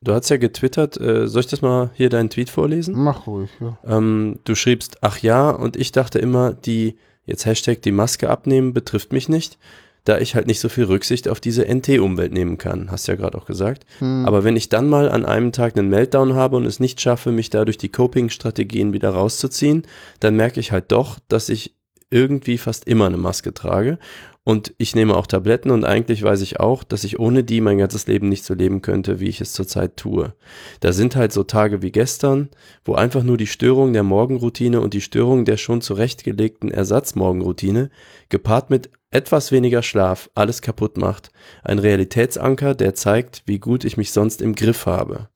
Du 0.00 0.14
hast 0.14 0.28
ja 0.28 0.36
getwittert, 0.36 1.00
äh, 1.00 1.26
soll 1.26 1.40
ich 1.40 1.48
das 1.48 1.60
mal 1.60 1.90
hier 1.94 2.08
deinen 2.08 2.30
Tweet 2.30 2.50
vorlesen? 2.50 2.94
Mach 2.96 3.26
ruhig, 3.26 3.50
ja. 3.60 3.78
Ähm, 3.84 4.38
du 4.44 4.54
schriebst, 4.54 4.98
ach 5.00 5.18
ja, 5.18 5.50
und 5.50 5.76
ich 5.76 5.90
dachte 5.90 6.20
immer, 6.20 6.52
die, 6.52 6.98
jetzt 7.24 7.46
Hashtag 7.46 7.82
die 7.82 7.90
Maske 7.90 8.30
abnehmen 8.30 8.72
betrifft 8.72 9.12
mich 9.12 9.28
nicht, 9.28 9.58
da 10.04 10.18
ich 10.18 10.36
halt 10.36 10.46
nicht 10.46 10.60
so 10.60 10.68
viel 10.68 10.84
Rücksicht 10.84 11.28
auf 11.28 11.40
diese 11.40 11.64
NT-Umwelt 11.66 12.32
nehmen 12.32 12.58
kann, 12.58 12.92
hast 12.92 13.08
ja 13.08 13.16
gerade 13.16 13.36
auch 13.36 13.44
gesagt. 13.44 13.86
Hm. 13.98 14.24
Aber 14.24 14.44
wenn 14.44 14.56
ich 14.56 14.68
dann 14.68 14.88
mal 14.88 15.10
an 15.10 15.24
einem 15.24 15.50
Tag 15.50 15.76
einen 15.76 15.90
Meltdown 15.90 16.34
habe 16.34 16.56
und 16.56 16.64
es 16.64 16.78
nicht 16.78 17.00
schaffe, 17.00 17.32
mich 17.32 17.50
da 17.50 17.64
durch 17.64 17.76
die 17.76 17.90
Coping-Strategien 17.90 18.92
wieder 18.92 19.10
rauszuziehen, 19.10 19.82
dann 20.20 20.36
merke 20.36 20.60
ich 20.60 20.70
halt 20.70 20.92
doch, 20.92 21.18
dass 21.26 21.48
ich 21.48 21.74
irgendwie 22.10 22.56
fast 22.56 22.86
immer 22.86 23.06
eine 23.06 23.18
Maske 23.18 23.52
trage 23.52 23.98
und 24.48 24.72
ich 24.78 24.94
nehme 24.94 25.14
auch 25.14 25.26
Tabletten 25.26 25.70
und 25.70 25.84
eigentlich 25.84 26.22
weiß 26.22 26.40
ich 26.40 26.58
auch, 26.58 26.82
dass 26.82 27.04
ich 27.04 27.18
ohne 27.18 27.44
die 27.44 27.60
mein 27.60 27.76
ganzes 27.76 28.06
Leben 28.06 28.30
nicht 28.30 28.46
so 28.46 28.54
leben 28.54 28.80
könnte, 28.80 29.20
wie 29.20 29.28
ich 29.28 29.42
es 29.42 29.52
zurzeit 29.52 29.98
tue. 29.98 30.32
Da 30.80 30.94
sind 30.94 31.16
halt 31.16 31.34
so 31.34 31.42
Tage 31.42 31.82
wie 31.82 31.92
gestern, 31.92 32.48
wo 32.82 32.94
einfach 32.94 33.22
nur 33.22 33.36
die 33.36 33.46
Störung 33.46 33.92
der 33.92 34.04
Morgenroutine 34.04 34.80
und 34.80 34.94
die 34.94 35.02
Störung 35.02 35.44
der 35.44 35.58
schon 35.58 35.82
zurechtgelegten 35.82 36.70
Ersatzmorgenroutine 36.70 37.90
gepaart 38.30 38.70
mit 38.70 38.88
etwas 39.10 39.52
weniger 39.52 39.82
Schlaf 39.82 40.30
alles 40.34 40.62
kaputt 40.62 40.96
macht. 40.96 41.30
Ein 41.62 41.78
Realitätsanker, 41.78 42.74
der 42.74 42.94
zeigt, 42.94 43.42
wie 43.44 43.58
gut 43.58 43.84
ich 43.84 43.98
mich 43.98 44.12
sonst 44.12 44.40
im 44.40 44.54
Griff 44.54 44.86
habe. 44.86 45.28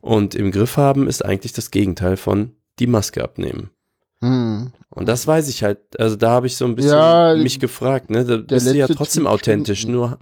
Und 0.00 0.34
im 0.34 0.52
Griff 0.52 0.78
haben 0.78 1.06
ist 1.06 1.22
eigentlich 1.22 1.52
das 1.52 1.70
Gegenteil 1.70 2.16
von 2.16 2.52
die 2.78 2.86
Maske 2.86 3.22
abnehmen. 3.22 3.72
Hm. 4.20 4.72
Und 4.90 5.08
das 5.08 5.26
weiß 5.26 5.48
ich 5.48 5.62
halt, 5.62 5.78
also 5.98 6.16
da 6.16 6.30
habe 6.30 6.46
ich 6.46 6.56
so 6.56 6.64
ein 6.64 6.74
bisschen 6.74 6.90
ja, 6.90 7.34
mich 7.36 7.60
gefragt, 7.60 8.10
ne? 8.10 8.24
Da 8.24 8.38
bist 8.38 8.66
du 8.66 8.74
ja 8.74 8.88
trotzdem 8.88 9.24
Tweet 9.24 9.32
authentisch, 9.32 9.86
nur 9.86 10.18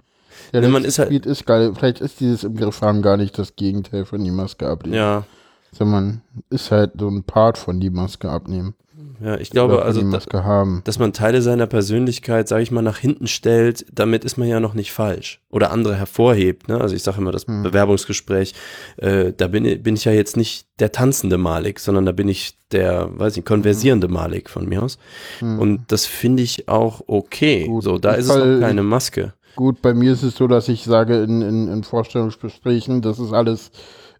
der 0.53 0.61
ne, 0.61 0.69
man 0.69 0.85
ist 0.85 0.99
halt, 0.99 1.09
Tweet 1.09 1.25
ist 1.25 1.45
geil. 1.45 1.73
Vielleicht 1.75 2.01
ist 2.01 2.19
dieses 2.19 2.43
im 2.43 2.55
Griff 2.55 2.81
haben 2.81 3.01
gar 3.01 3.17
nicht 3.17 3.37
das 3.37 3.55
Gegenteil 3.55 4.05
von 4.05 4.23
die 4.23 4.31
Maske 4.31 4.67
abnehmen. 4.67 4.95
Ja. 4.95 5.25
Sondern 5.71 6.21
ist 6.49 6.71
halt 6.71 6.93
so 6.97 7.09
ein 7.09 7.23
Part 7.23 7.57
von 7.57 7.79
die 7.79 7.89
Maske 7.89 8.29
abnehmen. 8.29 8.75
Ja, 9.23 9.37
ich 9.39 9.49
glaube, 9.49 9.81
also, 9.81 10.01
da, 10.01 10.79
dass 10.83 10.99
man 10.99 11.13
Teile 11.13 11.41
seiner 11.41 11.65
Persönlichkeit, 11.65 12.47
sage 12.47 12.63
ich 12.63 12.71
mal, 12.71 12.81
nach 12.81 12.97
hinten 12.97 13.27
stellt, 13.27 13.85
damit 13.91 14.23
ist 14.23 14.37
man 14.37 14.47
ja 14.47 14.59
noch 14.59 14.73
nicht 14.73 14.91
falsch. 14.91 15.41
Oder 15.49 15.71
andere 15.71 15.95
hervorhebt. 15.95 16.67
Ne? 16.67 16.79
Also 16.79 16.95
ich 16.95 17.03
sage 17.03 17.17
immer, 17.19 17.31
das 17.31 17.47
hm. 17.47 17.63
Bewerbungsgespräch, 17.63 18.53
äh, 18.97 19.33
da 19.35 19.47
bin, 19.47 19.81
bin 19.81 19.95
ich 19.95 20.05
ja 20.05 20.11
jetzt 20.11 20.37
nicht 20.37 20.67
der 20.79 20.91
tanzende 20.91 21.37
Malik, 21.37 21.79
sondern 21.79 22.05
da 22.05 22.11
bin 22.11 22.27
ich 22.27 22.57
der, 22.71 23.09
weiß 23.17 23.37
ich, 23.37 23.45
konversierende 23.45 24.07
Malik 24.07 24.49
von 24.49 24.67
mir 24.67 24.83
aus. 24.83 24.99
Hm. 25.39 25.59
Und 25.59 25.91
das 25.91 26.05
finde 26.05 26.43
ich 26.43 26.69
auch 26.69 27.01
okay. 27.07 27.65
Gut, 27.65 27.83
so, 27.83 27.97
da 27.97 28.11
ist 28.11 28.27
Fall, 28.27 28.41
es 28.41 28.59
noch 28.59 28.67
keine 28.67 28.83
Maske. 28.83 29.33
Gut, 29.55 29.81
bei 29.81 29.95
mir 29.95 30.13
ist 30.13 30.21
es 30.21 30.35
so, 30.35 30.47
dass 30.47 30.67
ich 30.67 30.83
sage 30.83 31.23
in, 31.23 31.41
in, 31.41 31.67
in 31.67 31.83
Vorstellungsgesprächen, 31.83 33.01
das 33.01 33.17
ist 33.17 33.33
alles 33.33 33.71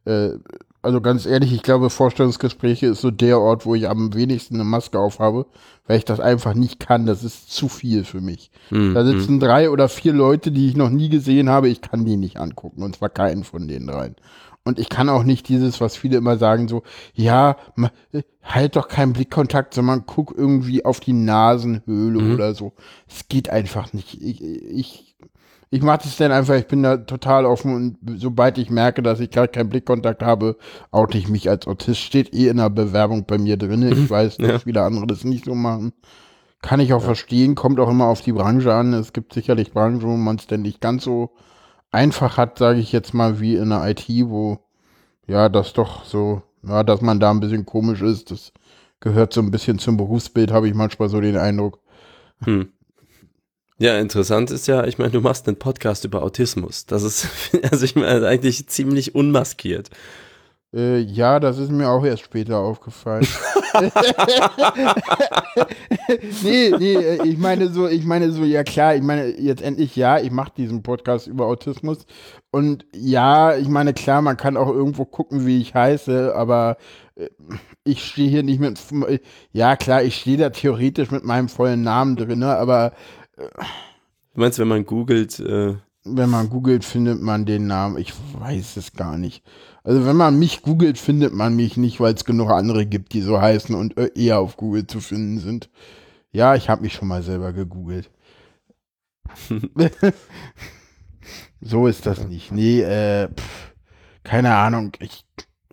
äh, 0.06 0.30
also 0.82 1.02
ganz 1.02 1.26
ehrlich, 1.26 1.54
ich 1.54 1.64
glaube, 1.64 1.90
Vorstellungsgespräche 1.90 2.88
ist 2.88 3.02
so 3.02 3.12
der 3.12 3.40
Ort, 3.40 3.66
wo 3.66 3.76
ich 3.76 3.90
am 3.90 4.14
wenigsten 4.14 4.56
eine 4.56 4.64
Maske 4.64 5.00
aufhabe, 5.00 5.48
weil 5.86 5.98
ich 5.98 6.06
das 6.06 6.20
einfach 6.20 6.54
nicht 6.54 6.80
kann. 6.80 7.06
Das 7.06 7.24
ist 7.24 7.52
zu 7.52 7.68
viel 7.68 8.04
für 8.04 8.22
mich. 8.22 8.52
Mhm. 8.70 8.94
Da 8.94 9.04
sitzen 9.04 9.34
hm. 9.34 9.40
drei 9.40 9.70
oder 9.70 9.90
vier 9.90 10.14
Leute, 10.14 10.52
die 10.52 10.68
ich 10.68 10.78
noch 10.78 10.90
nie 10.90 11.10
gesehen 11.10 11.50
habe. 11.50 11.70
Ich 11.70 11.82
kann 11.82 12.06
die 12.06 12.18
nicht 12.18 12.38
angucken. 12.38 12.84
Und 12.84 12.96
zwar 12.98 13.10
keinen 13.10 13.44
von 13.44 13.68
den 13.68 13.88
dreien. 13.88 14.16
Und 14.64 14.80
ich 14.80 14.90
kann 14.90 15.08
auch 15.08 15.24
nicht 15.24 15.48
dieses, 15.48 15.80
was 15.80 15.96
viele 15.96 16.18
immer 16.18 16.38
sagen, 16.38 16.68
so, 16.68 16.84
ja, 17.14 17.56
halt 18.44 18.76
doch 18.76 18.90
keinen 18.90 19.14
Blickkontakt, 19.14 19.74
sondern 19.74 20.06
guck 20.06 20.34
irgendwie 20.38 20.84
auf 20.84 21.00
die 21.00 21.14
Nasenhöhle 21.14 22.22
mhm. 22.22 22.34
oder 22.34 22.54
so. 22.54 22.74
Es 23.08 23.30
geht 23.30 23.50
einfach 23.50 23.94
nicht. 23.94 24.22
Ich, 24.22 24.42
ich 24.44 25.07
ich 25.70 25.82
mache 25.82 26.00
das 26.04 26.18
dann 26.18 26.32
einfach, 26.32 26.56
ich 26.56 26.68
bin 26.68 26.84
da 26.84 26.98
total 26.98 27.46
offen 27.46 27.76
und 27.76 27.98
sobald 28.20 28.58
ich 28.58 28.70
merke, 28.70 29.04
dass 29.04 29.20
ich 29.20 29.32
gerade 29.32 29.50
keinen 29.50 29.70
Blickkontakt 29.70 30.24
habe, 30.24 30.58
oute 30.92 31.18
ich 31.18 31.28
mich 31.28 31.50
als 31.50 31.68
Autist. 31.68 32.00
Steht 32.00 32.34
eh 32.34 32.48
in 32.48 32.58
der 32.58 32.70
Bewerbung 32.70 33.26
bei 33.26 33.38
mir 33.38 33.58
drin. 33.58 33.84
Ich 33.84 34.10
weiß, 34.10 34.38
dass 34.38 34.48
ja. 34.48 34.60
viele 34.60 34.84
andere 34.84 35.08
das 35.08 35.24
nicht 35.24 35.46
so 35.46 35.56
machen. 35.56 35.94
Kann 36.62 36.80
ich 36.80 36.94
auch 36.94 37.02
ja. 37.02 37.06
verstehen, 37.06 37.56
kommt 37.56 37.80
auch 37.80 37.90
immer 37.90 38.08
auf 38.08 38.22
die 38.22 38.32
Branche 38.32 38.74
an. 38.74 38.94
Es 38.94 39.12
gibt 39.14 39.34
sicherlich 39.34 39.74
Branchen, 39.74 40.02
wo 40.02 40.16
man 40.16 40.38
es 40.38 40.48
denn 40.48 40.62
nicht 40.62 40.80
ganz 40.80 41.04
so 41.04 41.32
einfach 41.92 42.38
hat, 42.38 42.58
sage 42.58 42.80
ich 42.80 42.92
jetzt 42.92 43.14
mal, 43.14 43.40
wie 43.40 43.56
in 43.56 43.70
der 43.70 43.88
IT, 43.90 44.08
wo 44.08 44.60
ja 45.28 45.50
das 45.50 45.74
doch 45.74 46.06
so, 46.06 46.42
ja, 46.64 46.84
dass 46.84 47.02
man 47.02 47.20
da 47.20 47.30
ein 47.30 47.42
bisschen 47.42 47.66
komisch 47.66 48.02
ist. 48.02 48.32
Das 48.32 48.54
gehört 49.02 49.34
so 49.34 49.42
ein 49.42 49.52
bisschen 49.52 49.80
zum 49.80 49.98
Berufsbild, 49.98 50.52
habe 50.52 50.68
ich 50.68 50.74
manchmal 50.74 51.10
so 51.10 51.20
den 51.20 51.38
Eindruck. 51.38 51.80
Hm. 52.44 52.70
Ja, 53.80 54.00
interessant 54.00 54.50
ist 54.50 54.68
ja, 54.68 54.86
ich 54.86 54.98
meine, 54.98 55.12
du 55.12 55.22
machst 55.22 55.48
einen 55.48 55.60
Podcast 55.60 56.04
über 56.04 56.24
Autismus. 56.24 56.88
Das 56.88 57.04
ist, 57.04 57.28
also 57.72 57.86
ich 57.86 57.96
meine, 57.96 58.26
eigentlich 58.28 58.68
ziemlich 58.68 59.14
unmaskiert. 59.14 59.92
Äh, 60.76 60.98
ja, 61.00 61.40
das 61.40 61.60
ist 61.60 61.72
mir 61.72 61.90
auch 61.90 62.04
erst 62.04 62.24
später 62.24 62.58
aufgefallen. 62.58 63.26
nee, 66.44 66.72
nee, 66.78 66.94
äh, 66.96 67.26
ich 67.26 67.38
meine 67.38 67.70
so, 67.70 67.88
ich 67.88 68.04
meine 68.04 68.32
so, 68.32 68.44
ja 68.44 68.64
klar, 68.64 68.96
ich 68.96 69.02
meine 69.02 69.28
jetzt 69.40 69.62
endlich 69.62 69.96
ja, 69.96 70.20
ich 70.20 70.32
mache 70.32 70.52
diesen 70.58 70.84
Podcast 70.84 71.28
über 71.28 71.46
Autismus 71.46 72.00
und 72.52 72.86
ja, 72.94 73.56
ich 73.56 73.70
meine 73.70 73.94
klar, 73.94 74.22
man 74.22 74.36
kann 74.36 74.58
auch 74.58 74.68
irgendwo 74.68 75.06
gucken, 75.06 75.46
wie 75.46 75.62
ich 75.62 75.74
heiße, 75.74 76.36
aber 76.36 76.76
äh, 77.16 77.30
ich 77.86 78.04
stehe 78.04 78.30
hier 78.30 78.44
nicht 78.44 78.60
mit, 78.60 78.78
ja 79.54 79.78
klar, 79.78 80.04
ich 80.04 80.18
stehe 80.18 80.38
da 80.38 80.50
theoretisch 80.50 81.12
mit 81.12 81.24
meinem 81.24 81.48
vollen 81.48 81.82
Namen 81.82 82.18
drin, 82.18 82.44
aber 82.44 82.92
Du 83.38 84.42
meinst, 84.42 84.60
wenn 84.60 84.68
man 84.68 84.86
googelt? 84.86 85.40
Äh 85.40 85.76
wenn 86.16 86.30
man 86.30 86.50
googelt, 86.50 86.86
findet 86.86 87.22
man 87.22 87.46
den 87.46 87.68
Namen. 87.68 87.98
Ich 87.98 88.14
weiß 88.34 88.78
es 88.78 88.94
gar 88.94 89.18
nicht. 89.18 89.44
Also 89.84 90.06
wenn 90.06 90.16
man 90.16 90.40
mich 90.40 90.62
googelt, 90.62 90.98
findet 90.98 91.34
man 91.34 91.56
mich 91.56 91.78
nicht, 91.78 92.00
weil 92.00 92.14
es 92.14 92.26
genug 92.26 92.50
andere 92.50 92.86
gibt, 92.86 93.14
die 93.14 93.22
so 93.22 93.42
heißen 93.42 93.76
und 93.76 93.98
äh, 93.98 94.12
eher 94.16 94.40
auf 94.40 94.58
Google 94.58 94.88
zu 94.88 95.00
finden 95.00 95.40
sind. 95.40 95.70
Ja, 96.32 96.56
ich 96.56 96.70
habe 96.70 96.82
mich 96.82 96.94
schon 96.94 97.08
mal 97.08 97.24
selber 97.24 97.54
gegoogelt. 97.54 98.10
so 101.62 101.88
ist 101.88 102.06
das 102.06 102.28
nicht. 102.28 102.52
Nee, 102.52 102.82
äh, 102.82 103.30
pff, 103.30 103.74
keine 104.24 104.56
Ahnung. 104.56 104.92
Ich 105.00 105.26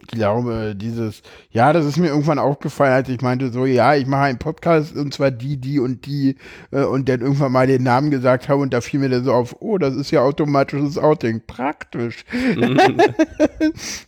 glaube, 0.07 0.75
dieses, 0.77 1.23
ja, 1.51 1.73
das 1.73 1.87
ist 1.87 1.99
mir 1.99 2.09
irgendwann 2.09 2.39
aufgefallen, 2.39 2.93
als 2.93 3.09
ich 3.09 3.21
meinte, 3.21 3.51
so, 3.51 3.67
ja, 3.67 3.95
ich 3.95 4.07
mache 4.07 4.23
einen 4.23 4.39
Podcast 4.39 4.97
und 4.97 5.13
zwar 5.13 5.31
die, 5.31 5.57
die 5.57 5.79
und 5.79 6.07
die 6.07 6.37
äh, 6.71 6.85
und 6.85 7.09
dann 7.09 7.21
irgendwann 7.21 7.53
mal 7.53 7.67
den 7.67 7.83
Namen 7.83 8.11
gesagt 8.11 8.49
habe 8.49 8.63
und 8.63 8.73
da 8.73 8.81
fiel 8.81 9.01
mir 9.01 9.09
dann 9.09 9.25
so 9.25 9.33
auf, 9.33 9.57
oh, 9.61 9.79
das 9.79 9.95
ist 9.95 10.11
ja 10.11 10.23
automatisches 10.23 10.99
Outing. 10.99 11.43
Praktisch. 11.47 12.25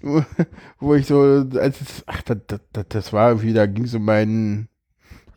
wo, 0.02 0.22
wo, 0.80 0.94
ich 0.94 1.06
so, 1.06 1.46
als, 1.58 2.04
ach, 2.06 2.22
das, 2.22 2.38
das, 2.72 2.86
das 2.88 3.12
war 3.12 3.30
irgendwie, 3.30 3.52
da 3.52 3.66
ging 3.66 3.84
es 3.84 3.94
um 3.94 4.04
meinen 4.04 4.68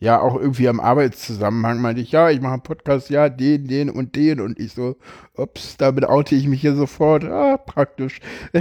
ja 0.00 0.18
auch 0.20 0.36
irgendwie 0.36 0.66
am 0.68 0.80
Arbeitszusammenhang 0.80 1.80
meinte 1.80 2.00
ich, 2.00 2.10
ja, 2.10 2.30
ich 2.30 2.40
mache 2.40 2.54
einen 2.54 2.62
Podcast, 2.62 3.10
ja, 3.10 3.28
den, 3.28 3.68
den 3.68 3.90
und 3.90 4.16
den 4.16 4.40
und 4.40 4.58
ich 4.58 4.72
so, 4.72 4.96
ups, 5.36 5.76
damit 5.76 6.06
oute 6.06 6.34
ich 6.34 6.48
mich 6.48 6.62
hier 6.62 6.74
sofort, 6.74 7.24
ah, 7.24 7.58
praktisch. 7.58 8.20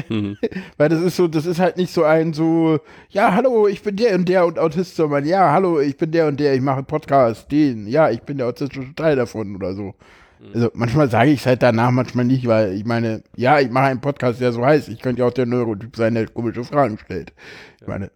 Mhm. 0.09 0.37
Weil 0.77 0.89
das 0.89 1.01
ist 1.01 1.15
so, 1.15 1.27
das 1.29 1.45
ist 1.45 1.59
halt 1.59 1.77
nicht 1.77 1.93
so 1.93 2.03
ein 2.03 2.33
so, 2.33 2.79
ja, 3.09 3.33
hallo, 3.33 3.67
ich 3.67 3.81
bin 3.81 3.95
der 3.95 4.15
und 4.15 4.27
der 4.27 4.45
und 4.45 4.59
Autist, 4.59 4.97
sondern 4.97 5.25
ja, 5.25 5.51
hallo, 5.51 5.79
ich 5.79 5.95
bin 5.95 6.11
der 6.11 6.27
und 6.27 6.39
der, 6.39 6.53
ich 6.53 6.61
mache 6.61 6.77
einen 6.77 6.85
Podcast, 6.85 7.49
den, 7.51 7.87
ja, 7.87 8.09
ich 8.09 8.21
bin 8.21 8.37
der 8.37 8.47
autistische 8.47 8.93
Teil 8.95 9.15
davon 9.15 9.55
oder 9.55 9.73
so. 9.73 9.95
Mhm. 10.39 10.51
Also 10.53 10.71
manchmal 10.73 11.09
sage 11.09 11.31
ich 11.31 11.41
es 11.41 11.45
halt 11.45 11.61
danach, 11.61 11.91
manchmal 11.91 12.25
nicht, 12.25 12.47
weil 12.47 12.73
ich 12.73 12.85
meine, 12.85 13.23
ja, 13.35 13.59
ich 13.59 13.69
mache 13.69 13.85
einen 13.85 14.01
Podcast, 14.01 14.39
der 14.39 14.51
so 14.51 14.65
heißt. 14.65 14.89
Ich 14.89 14.99
könnte 14.99 15.21
ja 15.21 15.27
auch 15.27 15.33
der 15.33 15.45
Neurotyp 15.45 15.95
sein, 15.95 16.15
der 16.15 16.27
komische 16.27 16.63
Fragen 16.63 16.97
stellt. 16.97 17.33
Ich 17.81 17.87
meine, 17.87 18.11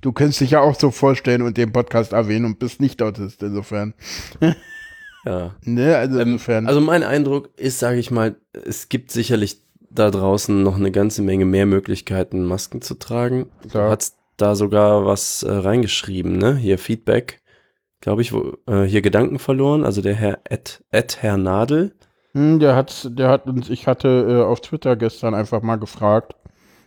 du 0.00 0.12
könntest 0.12 0.40
dich 0.40 0.52
ja 0.52 0.60
auch 0.60 0.78
so 0.78 0.90
vorstellen 0.90 1.42
und 1.42 1.56
den 1.56 1.72
Podcast 1.72 2.12
erwähnen 2.12 2.46
und 2.46 2.58
bist 2.58 2.80
nicht 2.80 3.02
Autist, 3.02 3.42
insofern. 3.42 3.94
Ja. 5.24 5.54
ne, 5.64 5.96
also 5.96 6.18
ähm, 6.18 6.28
insofern. 6.28 6.66
Also 6.66 6.80
mein 6.80 7.02
Eindruck 7.02 7.50
ist, 7.58 7.78
sage 7.78 7.98
ich 7.98 8.10
mal, 8.10 8.36
es 8.52 8.88
gibt 8.88 9.10
sicherlich 9.10 9.62
da 9.90 10.10
draußen 10.10 10.62
noch 10.62 10.76
eine 10.76 10.90
ganze 10.90 11.22
Menge 11.22 11.44
mehr 11.44 11.66
Möglichkeiten, 11.66 12.44
Masken 12.44 12.82
zu 12.82 12.94
tragen. 12.94 13.46
Ja. 13.72 13.86
Du 13.86 13.90
hast 13.90 14.16
da 14.36 14.54
sogar 14.54 15.04
was 15.04 15.42
äh, 15.42 15.50
reingeschrieben, 15.50 16.38
ne? 16.38 16.56
Hier 16.56 16.78
Feedback 16.78 17.40
glaube 18.00 18.22
ich, 18.22 18.32
wo, 18.32 18.56
äh, 18.66 18.82
hier 18.84 19.02
Gedanken 19.02 19.38
verloren. 19.38 19.84
Also 19.84 20.02
der 20.02 20.14
Herr 20.14 20.40
Ed, 20.44 20.84
Ed 20.90 21.22
Herr 21.22 21.36
Nadel. 21.36 21.94
Hm, 22.32 22.58
der 22.60 22.76
hat, 22.76 23.08
der 23.18 23.28
hat 23.28 23.46
uns, 23.46 23.70
ich 23.70 23.86
hatte 23.86 24.08
äh, 24.08 24.42
auf 24.44 24.60
Twitter 24.60 24.96
gestern 24.96 25.34
einfach 25.34 25.62
mal 25.62 25.76
gefragt, 25.76 26.34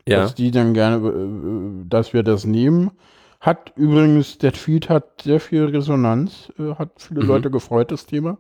ja. 0.08 0.22
dass 0.22 0.36
die 0.36 0.52
dann 0.52 0.74
gerne, 0.74 1.08
äh, 1.08 1.88
dass 1.88 2.14
wir 2.14 2.24
das 2.24 2.46
nehmen. 2.46 2.92
Hat 3.40 3.74
übrigens, 3.76 4.38
der 4.38 4.54
Tweet 4.54 4.88
hat 4.90 5.24
sehr 5.24 5.40
viel 5.40 5.66
Resonanz, 5.66 6.52
äh, 6.60 6.76
hat 6.76 6.92
viele 6.98 7.22
mhm. 7.24 7.28
Leute 7.28 7.52
gefreut, 7.52 7.92
das 7.92 8.06
Thema. 8.06 8.38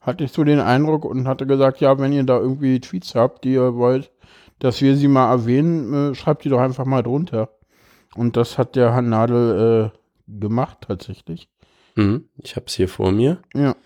Hatte 0.00 0.24
ich 0.24 0.32
so 0.32 0.44
den 0.44 0.60
Eindruck 0.60 1.04
und 1.04 1.26
hatte 1.26 1.46
gesagt, 1.46 1.80
ja, 1.80 1.98
wenn 1.98 2.12
ihr 2.12 2.24
da 2.24 2.38
irgendwie 2.38 2.80
Tweets 2.80 3.14
habt, 3.14 3.44
die 3.44 3.54
ihr 3.54 3.76
wollt, 3.76 4.10
dass 4.58 4.80
wir 4.80 4.96
sie 4.96 5.08
mal 5.08 5.30
erwähnen, 5.30 6.12
äh, 6.12 6.14
schreibt 6.14 6.44
die 6.44 6.48
doch 6.50 6.60
einfach 6.60 6.84
mal 6.84 7.02
drunter. 7.02 7.48
Und 8.14 8.36
das 8.36 8.58
hat 8.58 8.76
der 8.76 8.92
Herr 8.92 9.02
Nadel 9.02 9.90
äh, 9.90 10.38
gemacht 10.40 10.78
tatsächlich. 10.82 11.48
Mhm, 11.94 12.28
ich 12.38 12.56
habe 12.56 12.66
es 12.66 12.74
hier 12.74 12.88
vor 12.88 13.12
mir. 13.12 13.38
Ja. 13.54 13.76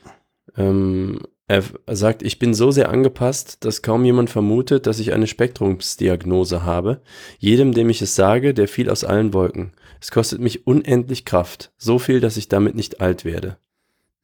Ähm, 0.57 1.21
er 1.49 1.63
sagt, 1.87 2.23
ich 2.23 2.41
bin 2.41 2.55
so 2.55 2.73
sehr 2.73 2.91
angepasst, 2.91 3.65
dass 3.65 3.83
kaum 3.83 4.05
jemand 4.05 4.31
vermutet, 4.31 4.87
dass 4.87 4.99
ich 4.99 5.13
eine 5.13 5.29
Spektrumsdiagnose 5.29 6.65
habe. 6.65 7.03
Jedem, 7.39 7.73
dem 7.73 7.89
ich 7.89 8.03
es 8.03 8.17
sage, 8.17 8.53
der 8.53 8.67
fiel 8.67 8.91
aus 8.91 9.05
allen 9.05 9.33
Wolken. 9.33 9.73
Es 10.01 10.11
kostet 10.11 10.41
mich 10.41 10.67
unendlich 10.67 11.25
Kraft. 11.25 11.73
So 11.77 12.01
viel, 12.01 12.21
dass 12.21 12.37
ich 12.37 12.49
damit 12.49 12.75
nicht 12.75 13.01
alt 13.01 13.25
werde. 13.25 13.59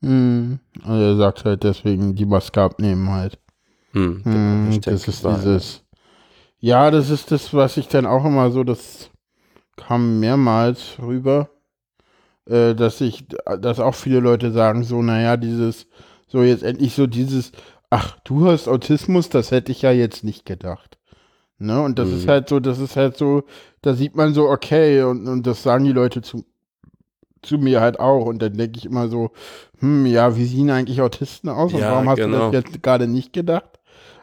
Hm. 0.03 0.59
Also 0.83 1.03
er 1.03 1.17
sagt 1.17 1.45
halt 1.45 1.63
deswegen 1.63 2.17
die 2.17 2.27
Maske 2.27 2.61
abnehmen 2.61 3.09
halt. 3.11 3.39
Hm, 3.93 4.25
hm, 4.25 4.81
das 4.81 5.07
ist 5.07 5.25
dieses. 5.25 5.85
Ja, 6.59 6.91
das 6.91 7.09
ist 7.11 7.31
das, 7.31 7.55
was 7.55 7.77
ich 7.77 7.87
dann 7.89 8.07
auch 8.07 8.25
immer 8.25 8.51
so, 8.51 8.65
das 8.65 9.11
kam 9.77 10.19
mehrmals 10.19 10.97
rüber 11.01 11.51
äh, 12.49 12.75
dass 12.75 13.01
ich, 13.01 13.27
dass 13.61 13.81
auch 13.81 13.95
viele 13.95 14.21
Leute 14.21 14.53
sagen, 14.53 14.85
so, 14.85 15.03
naja, 15.03 15.37
dieses, 15.37 15.87
so 16.27 16.43
jetzt 16.43 16.63
endlich 16.63 16.95
so 16.95 17.07
dieses, 17.07 17.53
ach, 17.91 18.17
du 18.25 18.47
hast 18.47 18.69
Autismus, 18.69 19.29
das 19.29 19.51
hätte 19.51 19.73
ich 19.73 19.83
ja 19.83 19.93
jetzt 19.93 20.25
nicht 20.25 20.47
gedacht. 20.47 20.99
Ne? 21.59 21.81
Und 21.81 21.99
das 21.99 22.09
mhm. 22.09 22.17
ist 22.17 22.29
halt 22.29 22.49
so, 22.49 22.59
das 22.59 22.79
ist 22.79 22.97
halt 22.97 23.17
so, 23.17 23.45
da 23.83 23.95
sieht 23.95 24.17
man 24.17 24.35
so, 24.35 24.49
okay, 24.49 25.03
und, 25.03 25.29
und 25.29 25.47
das 25.47 25.63
sagen 25.63 25.85
die 25.85 25.93
Leute 25.93 26.23
zu, 26.23 26.45
zu 27.43 27.59
mir 27.59 27.81
halt 27.81 28.01
auch. 28.01 28.27
Und 28.27 28.41
dann 28.43 28.57
denke 28.57 28.79
ich 28.79 28.87
immer 28.87 29.09
so, 29.09 29.31
hm, 29.79 30.07
ja, 30.07 30.37
wie 30.37 30.45
sehen 30.45 30.71
eigentlich 30.71 31.01
Autisten 31.01 31.49
aus? 31.49 31.73
Und 31.73 31.81
ja, 31.81 31.93
warum 31.93 32.09
hast 32.09 32.17
genau. 32.17 32.51
du 32.51 32.53
das 32.53 32.65
jetzt 32.65 32.83
gerade 32.83 33.07
nicht 33.07 33.33
gedacht? 33.33 33.79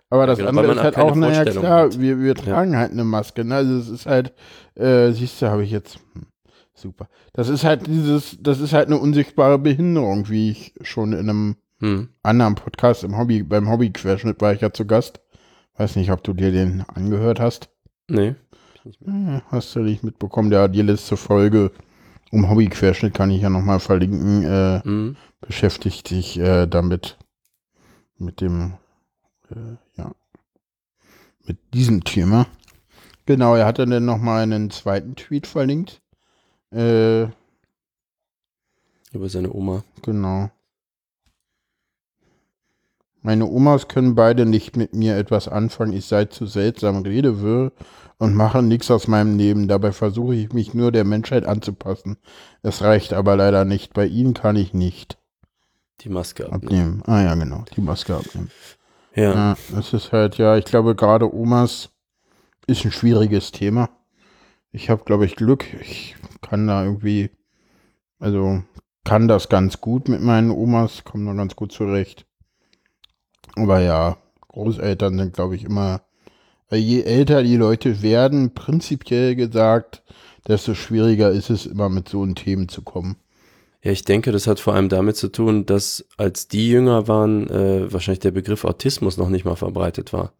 Aber 0.09 0.25
das 0.25 0.39
genau, 0.39 0.49
andere 0.49 0.71
ist 0.73 0.81
halt 0.81 0.97
auch, 0.97 1.15
naja, 1.15 1.45
klar, 1.45 1.93
wir, 1.99 2.19
wir 2.19 2.33
tragen 2.33 2.73
ja. 2.73 2.79
halt 2.79 2.91
eine 2.91 3.03
Maske. 3.03 3.45
Ne? 3.45 3.55
Also 3.55 3.77
es 3.77 3.89
ist 3.89 4.05
halt, 4.07 4.33
äh, 4.75 5.11
siehst 5.11 5.41
du, 5.41 5.47
habe 5.49 5.63
ich 5.63 5.71
jetzt, 5.71 5.99
hm. 6.13 6.25
Super. 6.79 7.09
Das 7.33 7.49
ist 7.49 7.65
halt 7.65 7.87
dieses, 7.87 8.37
das 8.39 8.61
ist 8.61 8.71
halt 8.71 8.87
eine 8.87 8.97
unsichtbare 8.97 9.59
Behinderung, 9.59 10.29
wie 10.29 10.51
ich 10.51 10.73
schon 10.81 11.11
in 11.11 11.29
einem 11.29 11.55
hm. 11.79 12.09
anderen 12.23 12.55
Podcast 12.55 13.03
im 13.03 13.17
Hobby, 13.17 13.43
beim 13.43 13.69
Hobbyquerschnitt 13.69 14.39
war 14.39 14.53
ich 14.53 14.61
ja 14.61 14.71
zu 14.71 14.85
Gast. 14.85 15.19
Weiß 15.75 15.97
nicht, 15.97 16.09
ob 16.11 16.23
du 16.23 16.33
dir 16.33 16.53
den 16.53 16.85
angehört 16.87 17.41
hast. 17.41 17.69
Nee. 18.09 18.35
Hm, 19.03 19.41
hast 19.47 19.75
du 19.75 19.81
nicht 19.81 20.03
mitbekommen? 20.03 20.49
Der, 20.49 20.69
die 20.69 20.81
letzte 20.81 21.17
Folge 21.17 21.71
um 22.31 22.49
Hobbyquerschnitt 22.49 23.13
kann 23.13 23.31
ich 23.31 23.41
ja 23.41 23.49
nochmal 23.49 23.81
verlinken. 23.81 24.43
Äh, 24.43 24.81
hm. 24.81 25.17
Beschäftigt 25.41 26.07
sich 26.07 26.39
äh, 26.39 26.65
damit, 26.65 27.17
mit 28.17 28.39
dem, 28.39 28.75
äh, 29.51 29.75
ja, 29.97 30.11
mit 31.45 31.57
diesem 31.73 32.05
Thema. 32.05 32.47
Genau, 33.25 33.55
er 33.55 33.65
hat 33.65 33.79
dann 33.79 34.05
nochmal 34.05 34.43
einen 34.43 34.69
zweiten 34.69 35.17
Tweet 35.17 35.45
verlinkt 35.45 36.01
äh, 36.71 37.23
Über 39.11 39.29
seine 39.29 39.51
Oma. 39.53 39.83
Genau. 40.03 40.49
Meine 43.21 43.45
Omas 43.47 43.87
können 43.87 44.15
beide 44.15 44.45
nicht 44.45 44.77
mit 44.77 44.93
mir 44.93 45.17
etwas 45.17 45.47
anfangen. 45.47 45.93
Ich 45.93 46.05
sei 46.05 46.25
zu 46.25 46.45
seltsam, 46.45 47.01
rede 47.01 47.41
wirr 47.41 47.71
und 48.17 48.33
mache 48.33 48.63
nichts 48.63 48.89
aus 48.91 49.07
meinem 49.07 49.37
Leben. 49.37 49.67
Dabei 49.67 49.91
versuche 49.91 50.35
ich 50.35 50.53
mich 50.53 50.73
nur 50.73 50.91
der 50.91 51.03
Menschheit 51.03 51.45
anzupassen. 51.45 52.17
Es 52.61 52.81
reicht 52.81 53.13
aber 53.13 53.35
leider 53.35 53.65
nicht. 53.65 53.93
Bei 53.93 54.05
ihnen 54.05 54.33
kann 54.33 54.55
ich 54.55 54.73
nicht. 54.73 55.17
Die 56.01 56.09
Maske 56.09 56.45
abnehmen. 56.45 57.01
abnehmen. 57.01 57.03
Ah 57.07 57.21
ja, 57.21 57.35
genau. 57.35 57.65
Die 57.75 57.81
Maske 57.81 58.15
abnehmen. 58.15 58.51
Ja. 59.15 59.33
ja. 59.33 59.57
Es 59.77 59.91
ist 59.91 60.13
halt, 60.13 60.37
ja, 60.37 60.55
ich 60.55 60.65
glaube, 60.65 60.95
gerade 60.95 61.33
Omas 61.33 61.89
ist 62.67 62.85
ein 62.85 62.91
schwieriges 62.91 63.51
Thema. 63.51 63.89
Ich 64.71 64.89
habe, 64.89 65.03
glaube 65.03 65.25
ich, 65.25 65.35
Glück. 65.35 65.65
Ich 65.81 66.15
kann 66.41 66.67
da 66.67 66.83
irgendwie, 66.83 67.29
also 68.19 68.63
kann 69.03 69.27
das 69.27 69.49
ganz 69.49 69.81
gut 69.81 70.07
mit 70.07 70.21
meinen 70.21 70.51
Omas, 70.51 71.03
komme 71.03 71.25
da 71.25 71.33
ganz 71.33 71.55
gut 71.55 71.71
zurecht. 71.71 72.25
Aber 73.55 73.79
ja, 73.79 74.17
Großeltern 74.47 75.17
sind, 75.17 75.33
glaube 75.33 75.55
ich, 75.55 75.63
immer, 75.63 76.01
je 76.71 77.01
älter 77.01 77.43
die 77.43 77.57
Leute 77.57 78.01
werden, 78.01 78.53
prinzipiell 78.53 79.35
gesagt, 79.35 80.03
desto 80.47 80.73
schwieriger 80.73 81.31
ist 81.31 81.49
es 81.49 81.65
immer 81.65 81.89
mit 81.89 82.09
so 82.09 82.25
Themen 82.27 82.69
zu 82.69 82.81
kommen. 82.81 83.17
Ja, 83.81 83.91
ich 83.91 84.03
denke, 84.03 84.31
das 84.31 84.45
hat 84.45 84.59
vor 84.59 84.73
allem 84.73 84.89
damit 84.89 85.15
zu 85.15 85.29
tun, 85.29 85.65
dass 85.65 86.05
als 86.17 86.49
die 86.49 86.69
jünger 86.69 87.07
waren, 87.07 87.49
äh, 87.49 87.91
wahrscheinlich 87.91 88.19
der 88.19 88.31
Begriff 88.31 88.65
Autismus 88.65 89.17
noch 89.17 89.29
nicht 89.29 89.45
mal 89.45 89.55
verbreitet 89.55 90.11
war. 90.11 90.33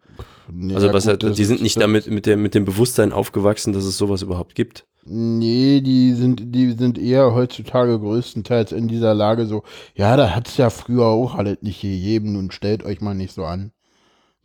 Ja, 0.54 0.76
also 0.76 0.92
was 0.92 1.06
gut, 1.06 1.24
halt, 1.24 1.38
die 1.38 1.46
sind 1.46 1.62
nicht 1.62 1.80
damit 1.80 2.08
mit, 2.08 2.26
der, 2.26 2.36
mit 2.36 2.54
dem 2.54 2.66
Bewusstsein 2.66 3.14
aufgewachsen, 3.14 3.72
dass 3.72 3.86
es 3.86 3.98
sowas 3.98 4.24
überhaupt 4.24 4.56
gibt. 4.56 4.86
Nee, 5.12 5.82
die 5.82 6.14
sind, 6.14 6.54
die 6.54 6.74
sind 6.74 7.00
eher 7.00 7.34
heutzutage 7.34 8.00
größtenteils 8.00 8.72
in 8.72 8.88
dieser 8.88 9.16
Lage 9.16 9.48
so, 9.48 9.64
ja, 9.96 10.16
da 10.16 10.36
hat 10.36 10.48
es 10.48 10.58
ja 10.58 10.70
früher 10.70 11.06
auch 11.08 11.34
halt 11.34 11.64
nicht 11.64 11.82
gegeben 11.82 12.36
und 12.36 12.54
stellt 12.54 12.84
euch 12.84 13.02
mal 13.02 13.16
nicht 13.16 13.34
so 13.34 13.44
an. 13.44 13.72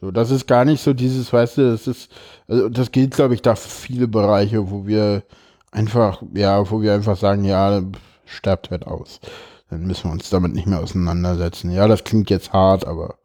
So, 0.01 0.11
das 0.11 0.31
ist 0.31 0.47
gar 0.47 0.65
nicht 0.65 0.83
so 0.83 0.95
dieses, 0.95 1.31
weißt 1.31 1.59
du, 1.59 1.71
das 1.71 1.87
ist, 1.87 2.11
also 2.49 2.71
das 2.71 2.93
gilt, 2.93 3.15
glaube 3.15 3.35
ich, 3.35 3.43
da 3.43 3.57
für 3.57 3.69
viele 3.69 4.09
Bereiche, 4.09 4.71
wo 4.71 4.87
wir 4.87 5.25
einfach, 5.71 6.23
ja, 6.33 6.71
wo 6.71 6.81
wir 6.81 6.95
einfach 6.95 7.19
sagen, 7.19 7.45
ja, 7.45 7.83
sterbt 8.25 8.71
halt 8.71 8.87
aus. 8.87 9.21
Dann 9.69 9.87
müssen 9.87 10.05
wir 10.05 10.13
uns 10.13 10.31
damit 10.31 10.55
nicht 10.55 10.67
mehr 10.67 10.81
auseinandersetzen. 10.81 11.73
Ja, 11.73 11.89
das 11.89 12.05
klingt 12.05 12.31
jetzt 12.31 12.55
hart, 12.55 12.87
aber 12.87 13.17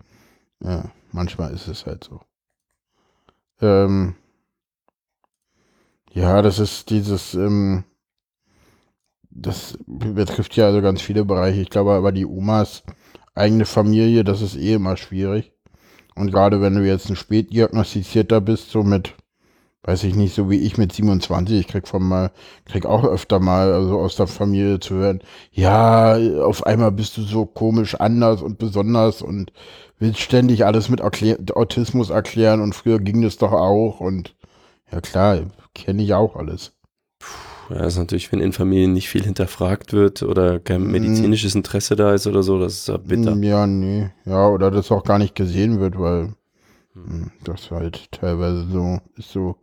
ja, 0.61 0.91
manchmal 1.13 1.53
ist 1.53 1.69
es 1.69 1.85
halt 1.85 2.03
so. 2.03 2.19
Ähm, 3.61 4.15
ja, 6.13 6.41
das 6.41 6.59
ist 6.59 6.89
dieses, 6.89 7.33
ähm, 7.33 7.83
das 9.29 9.77
betrifft 9.87 10.55
ja 10.55 10.65
also 10.67 10.81
ganz 10.81 11.01
viele 11.01 11.25
Bereiche. 11.25 11.61
Ich 11.61 11.69
glaube 11.69 11.91
aber 11.93 12.11
die 12.11 12.25
Omas 12.25 12.83
eigene 13.35 13.65
Familie, 13.65 14.23
das 14.23 14.41
ist 14.41 14.55
eh 14.57 14.73
immer 14.73 14.97
schwierig. 14.97 15.53
Und 16.15 16.31
gerade 16.31 16.61
wenn 16.61 16.75
du 16.75 16.85
jetzt 16.85 17.09
ein 17.09 17.15
spätdiagnostizierter 17.15 18.41
bist, 18.41 18.71
so 18.71 18.83
mit 18.83 19.15
weiß 19.83 20.03
ich 20.03 20.15
nicht, 20.15 20.35
so 20.35 20.49
wie 20.49 20.59
ich 20.59 20.77
mit 20.77 20.91
27, 20.91 21.59
ich 21.59 21.67
krieg 21.67 21.87
von 21.87 22.03
mal, 22.03 22.31
krieg 22.65 22.85
auch 22.85 23.05
öfter 23.05 23.39
mal, 23.39 23.71
also 23.73 23.99
aus 23.99 24.15
der 24.15 24.27
Familie 24.27 24.79
zu 24.79 24.95
hören, 24.95 25.21
ja, 25.51 26.17
auf 26.43 26.65
einmal 26.65 26.91
bist 26.91 27.17
du 27.17 27.21
so 27.23 27.45
komisch 27.45 27.95
anders 27.95 28.41
und 28.41 28.57
besonders 28.57 29.21
und 29.21 29.53
willst 29.97 30.19
ständig 30.19 30.65
alles 30.65 30.89
mit 30.89 30.99
Erklär 30.99 31.37
Autismus 31.55 32.09
erklären 32.09 32.61
und 32.61 32.75
früher 32.75 32.99
ging 32.99 33.21
das 33.21 33.37
doch 33.37 33.53
auch 33.53 33.99
und 33.99 34.35
ja 34.91 35.01
klar, 35.01 35.39
kenne 35.85 36.03
ich 36.03 36.13
auch 36.13 36.35
alles. 36.35 36.73
Puh, 37.19 37.73
ja, 37.73 37.85
ist 37.85 37.97
natürlich, 37.97 38.31
wenn 38.31 38.39
in 38.39 38.53
Familien 38.53 38.93
nicht 38.93 39.09
viel 39.09 39.23
hinterfragt 39.23 39.93
wird 39.93 40.23
oder 40.23 40.59
kein 40.59 40.83
mm. 40.83 40.91
medizinisches 40.91 41.55
Interesse 41.55 41.95
da 41.95 42.13
ist 42.13 42.27
oder 42.27 42.43
so, 42.43 42.59
das 42.59 42.73
ist 42.73 42.87
ja 42.87 42.97
bitter. 42.97 43.35
Ja, 43.37 43.67
nee, 43.67 44.09
ja, 44.25 44.47
oder 44.47 44.71
das 44.71 44.91
auch 44.91 45.03
gar 45.03 45.19
nicht 45.19 45.35
gesehen 45.35 45.79
wird, 45.79 45.99
weil 45.99 46.33
hm, 46.93 47.31
das 47.43 47.71
halt 47.71 48.11
teilweise 48.11 48.67
so 48.67 48.99
ist 49.15 49.31
so, 49.31 49.57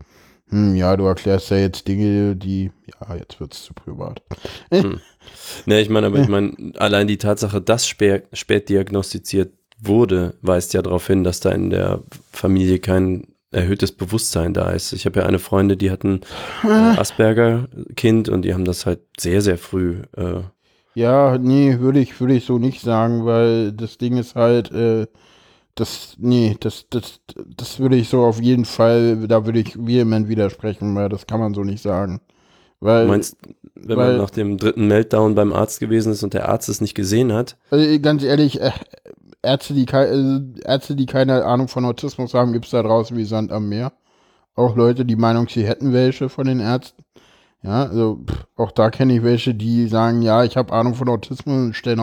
hm, 0.49 0.77
ja, 0.77 0.97
du 0.97 1.05
erklärst 1.05 1.51
ja 1.51 1.57
jetzt 1.57 1.89
Dinge, 1.89 2.37
die, 2.37 2.71
ja, 2.87 3.17
jetzt 3.17 3.41
wird 3.41 3.55
es 3.55 3.65
zu 3.65 3.75
privat. 3.75 4.23
hm. 4.71 5.01
Ne, 5.67 5.81
ich 5.81 5.91
meine, 5.91 6.07
aber 6.07 6.21
ich 6.21 6.29
meine, 6.29 6.73
allein 6.77 7.09
die 7.09 7.19
Tatsache, 7.19 7.61
dass 7.61 7.89
spät, 7.89 8.29
spät 8.33 8.69
diagnostiziert 8.69 9.53
wurde, 9.79 10.35
weist 10.43 10.73
ja 10.75 10.83
darauf 10.83 11.07
hin, 11.07 11.25
dass 11.25 11.41
da 11.41 11.51
in 11.51 11.71
der 11.71 12.03
Familie 12.31 12.79
kein 12.79 13.27
erhöhtes 13.57 13.93
Bewusstsein 13.93 14.55
da 14.55 14.71
ist. 14.71 14.93
Ich 14.93 15.07
habe 15.07 15.21
ja 15.21 15.27
eine 15.27 15.39
Freundin, 15.39 15.79
die 15.79 15.91
hatten 15.91 16.21
äh, 16.63 16.69
Asperger-Kind 16.69 18.29
und 18.29 18.43
die 18.43 18.55
haben 18.55 18.65
das 18.65 18.87
halt 18.87 19.01
sehr, 19.19 19.41
sehr 19.41 19.59
früh. 19.59 20.03
Äh, 20.17 20.41
ja, 20.95 21.37
nee, 21.39 21.79
würde 21.81 22.01
ich, 22.01 22.21
würde 22.21 22.35
ich 22.35 22.45
so 22.45 22.59
nicht 22.59 22.81
sagen, 22.81 23.25
weil 23.25 23.73
das 23.73 23.99
Ding 23.99 24.17
ist 24.17 24.35
halt, 24.35 24.71
äh, 24.73 25.07
das, 25.75 26.17
nee, 26.19 26.57
das, 26.61 26.87
das, 26.91 27.21
das 27.57 27.79
würde 27.79 27.97
ich 27.97 28.09
so 28.09 28.25
auf 28.25 28.41
jeden 28.41 28.65
Fall, 28.65 29.27
da 29.29 29.45
würde 29.45 29.61
ich 29.61 29.77
vehement 29.77 30.29
widersprechen, 30.29 30.95
weil 30.95 31.09
das 31.09 31.27
kann 31.27 31.41
man 31.41 31.55
so 31.55 31.65
nicht 31.65 31.83
sagen. 31.83 32.21
Weil, 32.81 33.05
du 33.05 33.11
meinst, 33.11 33.37
wenn 33.75 33.97
weil, 33.97 34.09
man 34.09 34.17
nach 34.19 34.31
dem 34.31 34.59
dritten 34.59 34.87
Meltdown 34.87 35.35
beim 35.35 35.53
Arzt 35.53 35.81
gewesen 35.81 36.13
ist 36.13 36.23
und 36.23 36.35
der 36.35 36.49
Arzt 36.49 36.69
es 36.69 36.81
nicht 36.81 36.95
gesehen 36.95 37.33
hat? 37.33 37.57
Also 37.71 38.01
ganz 38.01 38.23
ehrlich, 38.23 38.61
äh, 38.61 38.71
Ärzte, 39.47 39.75
die, 39.75 39.87
äh, 39.87 40.41
Ärzte, 40.65 40.97
die 40.97 41.07
keine 41.07 41.45
Ahnung 41.45 41.69
von 41.69 41.85
Autismus 41.85 42.35
haben, 42.35 42.53
gibt 42.53 42.67
es 42.67 42.73
da 42.73 42.83
draußen 42.83 43.17
wie 43.17 43.25
Sand 43.25 43.53
am 43.53 43.69
Meer. 43.69 43.93
Auch 44.55 44.77
Leute, 44.77 45.05
die 45.05 45.17
Meinung, 45.17 45.49
sie 45.49 45.67
hätten 45.67 45.93
welche 45.93 46.29
von 46.29 46.47
den 46.47 46.61
Ärzten. 46.61 47.05
Ja, 47.63 47.85
also 47.85 48.23
pff, 48.27 48.47
auch 48.57 48.71
da 48.71 48.91
kenne 48.91 49.15
ich 49.17 49.23
welche, 49.23 49.55
die 49.55 49.89
sagen, 49.89 50.23
ja, 50.23 50.45
ich 50.45 50.57
habe 50.57 50.73
Ahnung 50.73 50.95
von 50.95 51.09
Autismus 51.09 51.67
und 51.67 51.75
stellen 51.75 52.01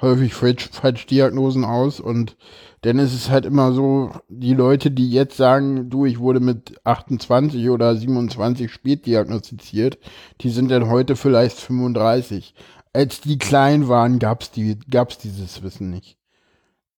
häufig 0.00 0.34
falsch, 0.34 0.70
falsch 0.72 1.06
Diagnosen 1.06 1.64
aus 1.64 2.00
und 2.00 2.36
denn 2.84 2.98
es 2.98 3.12
ist 3.12 3.30
halt 3.30 3.46
immer 3.46 3.72
so, 3.72 4.12
die 4.28 4.54
Leute, 4.54 4.90
die 4.92 5.10
jetzt 5.10 5.36
sagen, 5.36 5.90
du, 5.90 6.06
ich 6.06 6.20
wurde 6.20 6.40
mit 6.40 6.78
28 6.84 7.68
oder 7.70 7.96
27 7.96 8.70
spät 8.72 9.06
diagnostiziert, 9.06 9.98
die 10.40 10.50
sind 10.50 10.70
dann 10.70 10.88
heute 10.88 11.16
vielleicht 11.16 11.58
35. 11.58 12.54
Als 12.92 13.20
die 13.20 13.38
klein 13.38 13.88
waren, 13.88 14.18
gab's 14.18 14.50
die, 14.52 14.78
gab's 14.88 15.18
dieses 15.18 15.62
Wissen 15.62 15.90
nicht. 15.90 16.16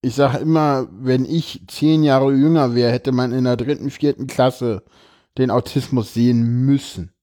Ich 0.01 0.15
sage 0.15 0.37
immer, 0.39 0.87
wenn 0.91 1.25
ich 1.25 1.63
zehn 1.67 2.03
Jahre 2.03 2.31
jünger 2.33 2.73
wäre, 2.73 2.91
hätte 2.91 3.11
man 3.11 3.31
in 3.33 3.43
der 3.43 3.57
dritten, 3.57 3.89
vierten 3.89 4.27
Klasse 4.27 4.83
den 5.37 5.51
Autismus 5.51 6.13
sehen 6.13 6.65
müssen. 6.65 7.13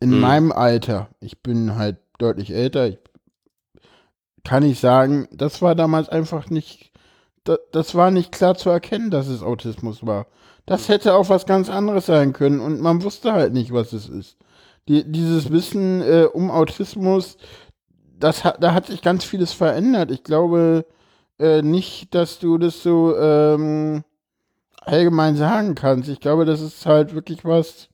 In 0.00 0.12
hm. 0.12 0.20
meinem 0.20 0.52
Alter, 0.52 1.10
ich 1.20 1.42
bin 1.42 1.76
halt 1.76 1.98
deutlich 2.18 2.52
älter, 2.52 2.88
ich, 2.88 2.98
kann 4.44 4.62
ich 4.62 4.80
sagen, 4.80 5.28
das 5.32 5.62
war 5.62 5.74
damals 5.74 6.08
einfach 6.08 6.50
nicht 6.50 6.92
da, 7.46 7.58
das 7.72 7.94
war 7.94 8.10
nicht 8.10 8.32
klar 8.32 8.56
zu 8.56 8.70
erkennen, 8.70 9.10
dass 9.10 9.28
es 9.28 9.42
Autismus 9.42 10.04
war. 10.04 10.26
Das 10.66 10.88
hätte 10.88 11.14
auch 11.14 11.28
was 11.28 11.46
ganz 11.46 11.70
anderes 11.70 12.06
sein 12.06 12.32
können 12.32 12.60
und 12.60 12.80
man 12.80 13.02
wusste 13.02 13.32
halt 13.32 13.52
nicht, 13.52 13.72
was 13.72 13.92
es 13.92 14.08
ist. 14.08 14.36
Die, 14.88 15.10
dieses 15.10 15.50
Wissen 15.50 16.02
äh, 16.02 16.26
um 16.32 16.50
Autismus, 16.50 17.38
das 18.18 18.44
hat, 18.44 18.62
da 18.62 18.74
hat 18.74 18.86
sich 18.86 19.02
ganz 19.02 19.24
vieles 19.24 19.52
verändert. 19.52 20.10
Ich 20.10 20.24
glaube 20.24 20.86
äh, 21.38 21.62
nicht, 21.62 22.14
dass 22.14 22.38
du 22.38 22.58
das 22.58 22.82
so 22.82 23.16
ähm, 23.16 24.04
allgemein 24.80 25.36
sagen 25.36 25.74
kannst. 25.74 26.08
Ich 26.08 26.20
glaube, 26.20 26.44
das 26.44 26.60
ist 26.60 26.86
halt 26.86 27.14
wirklich 27.14 27.44
was, 27.44 27.88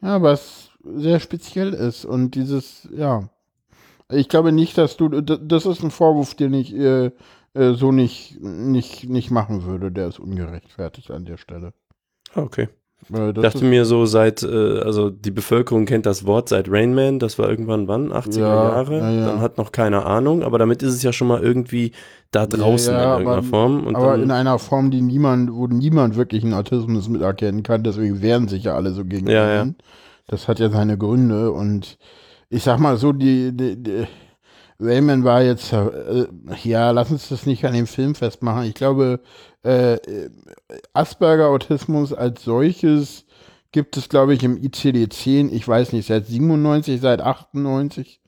ja, 0.00 0.22
was 0.22 0.70
sehr 0.82 1.20
speziell 1.20 1.72
ist 1.72 2.04
und 2.04 2.34
dieses, 2.34 2.88
ja. 2.94 3.28
Ich 4.12 4.28
glaube 4.28 4.52
nicht, 4.52 4.76
dass 4.76 4.98
du, 4.98 5.08
das 5.08 5.64
ist 5.64 5.82
ein 5.82 5.90
Vorwurf, 5.90 6.34
den 6.34 6.52
ich 6.52 6.74
äh, 6.74 7.10
äh, 7.54 7.72
so 7.74 7.90
nicht, 7.90 8.40
nicht, 8.40 9.08
nicht 9.08 9.30
machen 9.30 9.64
würde. 9.64 9.90
Der 9.90 10.08
ist 10.08 10.18
ungerechtfertigt 10.18 11.10
an 11.10 11.24
der 11.24 11.38
Stelle. 11.38 11.72
Ah, 12.34 12.42
okay. 13.12 13.32
Ich 13.34 13.42
dachte 13.42 13.64
mir 13.64 13.84
so 13.84 14.06
seit, 14.06 14.42
äh, 14.42 14.80
also 14.80 15.10
die 15.10 15.30
Bevölkerung 15.30 15.86
kennt 15.86 16.06
das 16.06 16.26
Wort 16.26 16.48
seit 16.48 16.70
Rainman, 16.70 17.18
das 17.18 17.38
war 17.38 17.48
irgendwann 17.48 17.88
wann, 17.88 18.12
80er 18.12 18.38
ja, 18.38 18.46
Jahre, 18.48 18.98
ja, 18.98 19.10
ja. 19.10 19.26
dann 19.26 19.40
hat 19.40 19.58
noch 19.58 19.72
keine 19.72 20.04
Ahnung, 20.06 20.42
aber 20.42 20.58
damit 20.58 20.82
ist 20.82 20.94
es 20.94 21.02
ja 21.02 21.12
schon 21.12 21.28
mal 21.28 21.42
irgendwie 21.42 21.92
da 22.30 22.46
draußen 22.46 22.94
in 22.94 23.00
irgendeiner 23.00 23.38
aber, 23.38 23.42
Form. 23.42 23.86
Und 23.86 23.96
aber 23.96 24.16
in 24.16 24.30
einer 24.30 24.58
Form, 24.58 24.90
die 24.90 25.00
niemand, 25.00 25.52
wo 25.52 25.66
niemand 25.66 26.16
wirklich 26.16 26.44
einen 26.44 26.54
Autismus 26.54 27.08
miterkennen 27.08 27.62
kann, 27.62 27.82
deswegen 27.82 28.22
wehren 28.22 28.48
sich 28.48 28.64
ja 28.64 28.74
alle 28.74 28.90
so 28.90 29.04
gegen 29.04 29.28
ihn. 29.28 29.76
Das 30.26 30.48
hat 30.48 30.58
ja 30.58 30.70
seine 30.70 30.96
Gründe 30.96 31.52
und 31.52 31.98
ich 32.48 32.62
sag 32.62 32.78
mal 32.78 32.96
so, 32.96 33.12
die, 33.12 33.54
die, 33.54 33.82
die 33.82 34.06
Rayman 34.84 35.24
war 35.24 35.42
jetzt, 35.42 35.72
äh, 35.72 36.26
ja, 36.62 36.90
lass 36.90 37.10
uns 37.10 37.28
das 37.28 37.46
nicht 37.46 37.64
an 37.64 37.74
dem 37.74 37.86
Film 37.86 38.14
festmachen. 38.14 38.64
Ich 38.64 38.74
glaube, 38.74 39.20
äh, 39.62 39.98
Asperger-Autismus 40.92 42.12
als 42.12 42.44
solches 42.44 43.24
gibt 43.72 43.96
es, 43.96 44.08
glaube 44.08 44.34
ich, 44.34 44.44
im 44.44 44.56
ICD-10, 44.56 45.50
ich 45.50 45.66
weiß 45.66 45.92
nicht, 45.92 46.06
seit 46.06 46.26
97, 46.26 47.00
seit 47.00 47.20
98. 47.20 48.20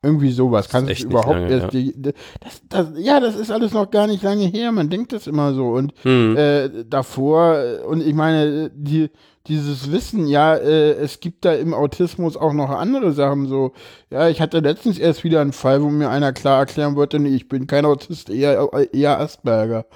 Irgendwie 0.00 0.30
sowas. 0.30 0.68
Kann 0.68 0.88
es 0.88 1.00
überhaupt 1.00 1.40
lange, 1.40 1.50
erst. 1.50 1.62
Ja. 1.74 1.80
Die, 1.80 1.92
das, 2.00 2.62
das, 2.68 2.86
ja, 2.98 3.18
das 3.18 3.34
ist 3.34 3.50
alles 3.50 3.72
noch 3.72 3.90
gar 3.90 4.06
nicht 4.06 4.22
lange 4.22 4.46
her. 4.46 4.70
Man 4.70 4.90
denkt 4.90 5.12
das 5.12 5.26
immer 5.26 5.54
so. 5.54 5.70
Und 5.70 5.92
hm. 6.02 6.36
äh, 6.36 6.84
davor, 6.84 7.60
und 7.88 8.00
ich 8.06 8.14
meine, 8.14 8.70
die, 8.70 9.10
dieses 9.48 9.90
Wissen, 9.90 10.28
ja, 10.28 10.54
äh, 10.54 10.92
es 10.92 11.18
gibt 11.18 11.44
da 11.44 11.52
im 11.52 11.74
Autismus 11.74 12.36
auch 12.36 12.52
noch 12.52 12.70
andere 12.70 13.12
Sachen. 13.12 13.48
So, 13.48 13.72
ja, 14.10 14.28
ich 14.28 14.40
hatte 14.40 14.60
letztens 14.60 15.00
erst 15.00 15.24
wieder 15.24 15.40
einen 15.40 15.52
Fall, 15.52 15.82
wo 15.82 15.88
mir 15.88 16.10
einer 16.10 16.32
klar 16.32 16.60
erklären 16.60 16.94
wollte, 16.94 17.18
nee, 17.18 17.34
ich 17.34 17.48
bin 17.48 17.66
kein 17.66 17.84
Autist, 17.84 18.30
eher, 18.30 18.68
eher 18.92 19.18
Asperger. 19.18 19.86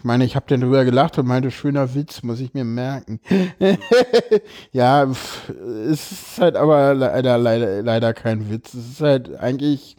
Ich 0.00 0.04
meine, 0.04 0.24
ich 0.24 0.34
habe 0.34 0.46
dann 0.48 0.62
drüber 0.62 0.86
gelacht 0.86 1.18
und 1.18 1.26
meinte, 1.26 1.50
schöner 1.50 1.94
Witz, 1.94 2.22
muss 2.22 2.40
ich 2.40 2.54
mir 2.54 2.64
merken. 2.64 3.20
ja, 4.72 5.04
es 5.04 6.10
ist 6.10 6.40
halt 6.40 6.56
aber 6.56 6.94
leider, 6.94 7.36
leider, 7.36 7.82
leider 7.82 8.14
kein 8.14 8.50
Witz. 8.50 8.72
Es 8.72 8.92
ist 8.92 9.00
halt 9.02 9.38
eigentlich 9.38 9.98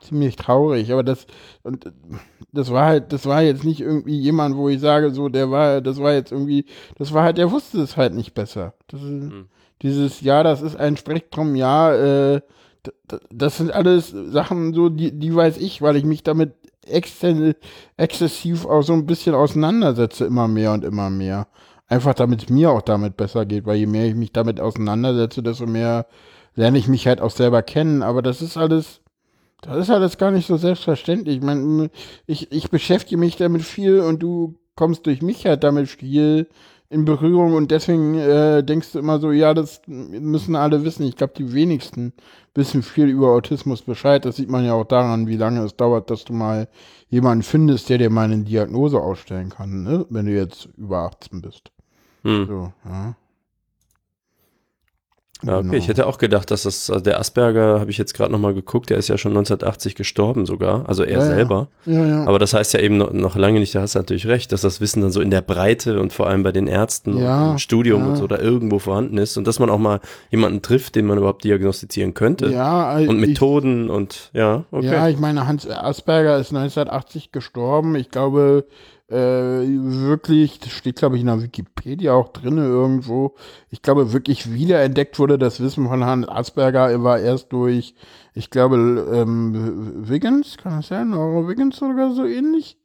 ziemlich 0.00 0.36
traurig, 0.36 0.92
aber 0.92 1.02
das 1.02 1.26
und 1.62 1.90
das 2.52 2.70
war 2.70 2.84
halt, 2.84 3.14
das 3.14 3.24
war 3.24 3.40
jetzt 3.40 3.64
nicht 3.64 3.80
irgendwie 3.80 4.20
jemand, 4.20 4.54
wo 4.54 4.68
ich 4.68 4.80
sage, 4.80 5.10
so 5.12 5.30
der 5.30 5.50
war, 5.50 5.80
das 5.80 5.98
war 5.98 6.12
jetzt 6.12 6.30
irgendwie, 6.30 6.66
das 6.98 7.14
war 7.14 7.24
halt, 7.24 7.38
der 7.38 7.50
wusste 7.50 7.80
es 7.80 7.96
halt 7.96 8.12
nicht 8.12 8.34
besser. 8.34 8.74
Das 8.88 9.00
ist, 9.00 9.08
mhm. 9.08 9.46
Dieses, 9.80 10.20
ja, 10.20 10.42
das 10.42 10.60
ist 10.60 10.76
ein 10.76 10.98
Spektrum, 10.98 11.54
ja, 11.54 12.34
äh, 12.34 12.42
das 13.30 13.56
sind 13.56 13.72
alles 13.72 14.10
Sachen, 14.10 14.74
so 14.74 14.90
die, 14.90 15.18
die 15.18 15.34
weiß 15.34 15.56
ich, 15.56 15.80
weil 15.80 15.96
ich 15.96 16.04
mich 16.04 16.22
damit 16.22 16.52
exzessiv 16.86 18.66
auch 18.66 18.82
so 18.82 18.92
ein 18.92 19.06
bisschen 19.06 19.34
auseinandersetze, 19.34 20.24
immer 20.24 20.48
mehr 20.48 20.72
und 20.72 20.84
immer 20.84 21.10
mehr. 21.10 21.48
Einfach 21.88 22.14
damit 22.14 22.44
es 22.44 22.48
mir 22.48 22.70
auch 22.70 22.82
damit 22.82 23.16
besser 23.16 23.46
geht, 23.46 23.66
weil 23.66 23.76
je 23.76 23.86
mehr 23.86 24.06
ich 24.06 24.14
mich 24.14 24.32
damit 24.32 24.60
auseinandersetze, 24.60 25.42
desto 25.42 25.66
mehr 25.66 26.06
lerne 26.54 26.78
ich 26.78 26.88
mich 26.88 27.06
halt 27.06 27.20
auch 27.20 27.30
selber 27.30 27.62
kennen. 27.62 28.02
Aber 28.02 28.22
das 28.22 28.42
ist 28.42 28.56
alles, 28.56 29.00
das 29.62 29.76
ist 29.76 29.90
alles 29.90 30.18
gar 30.18 30.30
nicht 30.30 30.46
so 30.46 30.56
selbstverständlich. 30.56 31.36
Ich 31.36 31.42
meine, 31.42 31.90
ich, 32.26 32.50
ich 32.50 32.70
beschäftige 32.70 33.16
mich 33.16 33.36
damit 33.36 33.62
viel 33.62 34.00
und 34.00 34.22
du 34.22 34.54
kommst 34.74 35.06
durch 35.06 35.22
mich 35.22 35.46
halt 35.46 35.64
damit 35.64 35.88
viel 35.88 36.48
in 36.88 37.04
Berührung 37.04 37.54
und 37.54 37.70
deswegen 37.70 38.14
äh, 38.14 38.62
denkst 38.62 38.92
du 38.92 38.98
immer 38.98 39.18
so, 39.18 39.32
ja, 39.32 39.54
das 39.54 39.82
müssen 39.86 40.54
alle 40.54 40.84
wissen. 40.84 41.04
Ich 41.04 41.16
glaube, 41.16 41.34
die 41.36 41.52
wenigsten 41.52 42.12
wissen 42.54 42.82
viel 42.82 43.06
über 43.06 43.30
Autismus 43.30 43.82
Bescheid. 43.82 44.24
Das 44.24 44.36
sieht 44.36 44.48
man 44.48 44.64
ja 44.64 44.74
auch 44.74 44.84
daran, 44.84 45.26
wie 45.26 45.36
lange 45.36 45.62
es 45.64 45.76
dauert, 45.76 46.10
dass 46.10 46.24
du 46.24 46.32
mal 46.32 46.68
jemanden 47.08 47.42
findest, 47.42 47.88
der 47.88 47.98
dir 47.98 48.10
mal 48.10 48.30
eine 48.30 48.44
Diagnose 48.44 49.00
ausstellen 49.00 49.50
kann, 49.50 49.82
ne? 49.82 50.06
wenn 50.10 50.26
du 50.26 50.32
jetzt 50.32 50.68
über 50.76 50.98
18 50.98 51.42
bist. 51.42 51.70
Hm. 52.22 52.46
So, 52.46 52.72
ja. 52.84 53.16
Ja, 55.42 55.58
okay. 55.58 55.62
Genau. 55.64 55.76
Ich 55.76 55.88
hätte 55.88 56.06
auch 56.06 56.16
gedacht, 56.16 56.50
dass 56.50 56.62
das, 56.62 56.88
also 56.88 57.02
der 57.02 57.20
Asperger, 57.20 57.78
habe 57.80 57.90
ich 57.90 57.98
jetzt 57.98 58.14
gerade 58.14 58.32
nochmal 58.32 58.54
geguckt, 58.54 58.88
der 58.88 58.96
ist 58.96 59.08
ja 59.08 59.18
schon 59.18 59.32
1980 59.32 59.94
gestorben 59.94 60.46
sogar, 60.46 60.88
also 60.88 61.02
er 61.02 61.18
ja, 61.18 61.26
selber. 61.26 61.68
Ja. 61.84 62.06
Ja, 62.06 62.24
Aber 62.24 62.38
das 62.38 62.54
heißt 62.54 62.72
ja 62.72 62.80
eben 62.80 62.96
noch, 62.96 63.12
noch, 63.12 63.36
lange 63.36 63.60
nicht, 63.60 63.74
da 63.74 63.82
hast 63.82 63.94
du 63.94 63.98
natürlich 63.98 64.26
recht, 64.26 64.52
dass 64.52 64.62
das 64.62 64.80
Wissen 64.80 65.02
dann 65.02 65.10
so 65.10 65.20
in 65.20 65.30
der 65.30 65.42
Breite 65.42 66.00
und 66.00 66.12
vor 66.12 66.26
allem 66.26 66.42
bei 66.42 66.52
den 66.52 66.68
Ärzten 66.68 67.14
und 67.14 67.50
im 67.52 67.58
Studium 67.58 68.06
und 68.06 68.16
so 68.16 68.26
da 68.26 68.38
irgendwo 68.38 68.78
vorhanden 68.78 69.18
ist 69.18 69.36
und 69.36 69.46
dass 69.46 69.58
man 69.58 69.68
auch 69.68 69.78
mal 69.78 70.00
jemanden 70.30 70.62
trifft, 70.62 70.94
den 70.94 71.06
man 71.06 71.18
überhaupt 71.18 71.44
diagnostizieren 71.44 72.14
könnte. 72.14 72.48
Ja, 72.48 72.96
und 72.96 73.20
Methoden 73.20 73.84
ich, 73.84 73.90
und 73.90 74.30
ja, 74.32 74.64
okay. 74.70 74.86
Ja, 74.86 75.08
ich 75.08 75.18
meine, 75.18 75.46
Hans 75.46 75.68
Asperger 75.68 76.38
ist 76.38 76.48
1980 76.48 77.30
gestorben. 77.32 77.94
Ich 77.94 78.10
glaube, 78.10 78.64
äh, 79.08 79.14
wirklich, 79.16 80.58
das 80.58 80.70
steht 80.70 80.96
glaube 80.96 81.16
ich 81.16 81.20
in 81.20 81.28
der 81.28 81.42
Wikipedia 81.42 82.12
auch 82.12 82.28
drin 82.28 82.58
irgendwo, 82.58 83.34
ich 83.70 83.82
glaube 83.82 84.12
wirklich 84.12 84.52
wiederentdeckt 84.52 85.18
wurde 85.18 85.38
das 85.38 85.60
Wissen 85.60 85.86
von 85.86 86.02
Herrn 86.02 86.24
Asperger 86.24 87.02
war 87.02 87.20
erst 87.20 87.52
durch, 87.52 87.94
ich 88.34 88.50
glaube, 88.50 88.76
ähm, 88.76 90.08
Wiggins, 90.08 90.56
kann 90.56 90.76
das 90.76 90.88
sein, 90.88 91.14
Euro 91.14 91.48
Wiggins 91.48 91.80
oder 91.82 92.12
so 92.12 92.24
ähnlich? 92.24 92.76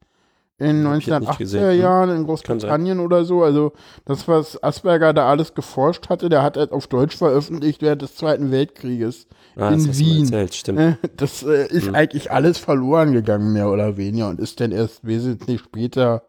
In 0.62 0.86
1980er 0.86 1.71
Jahren 1.71 2.12
in 2.12 2.24
Großbritannien 2.24 3.00
oder 3.00 3.26
so. 3.26 3.41
Also 3.41 3.74
das, 4.06 4.28
was 4.28 4.62
Asperger 4.62 5.12
da 5.12 5.28
alles 5.28 5.56
geforscht 5.56 6.10
hatte, 6.10 6.30
der 6.30 6.43
hat 6.43 6.56
halt 6.56 6.71
auf 6.71 6.86
Deutsch 6.86 7.17
veröffentlicht 7.17 7.82
während 7.82 8.04
des 8.04 8.15
Zweiten 8.15 8.52
Weltkrieges 8.52 9.26
ah, 9.56 9.69
in 9.69 9.97
Wien. 9.97 10.32
Erzählt. 10.32 10.78
Äh, 10.78 10.93
das 11.17 11.41
äh, 11.41 11.65
ist 11.65 11.88
hm. 11.88 11.95
eigentlich 11.95 12.32
alles 12.32 12.60
verloren 12.60 13.12
gegangen, 13.12 13.54
mehr 13.54 13.71
oder 13.71 13.97
weniger, 13.97 14.30
und 14.30 14.39
ist 14.39 14.60
dann 14.60 14.71
erst 14.71 15.04
wesentlich 15.04 15.62
später 15.62 16.21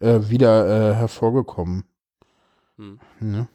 äh, 0.00 0.20
wieder 0.30 0.66
äh, 0.66 0.94
hervorgekommen. 0.94 1.84
Hm. 2.78 2.98
Ne? 3.20 3.48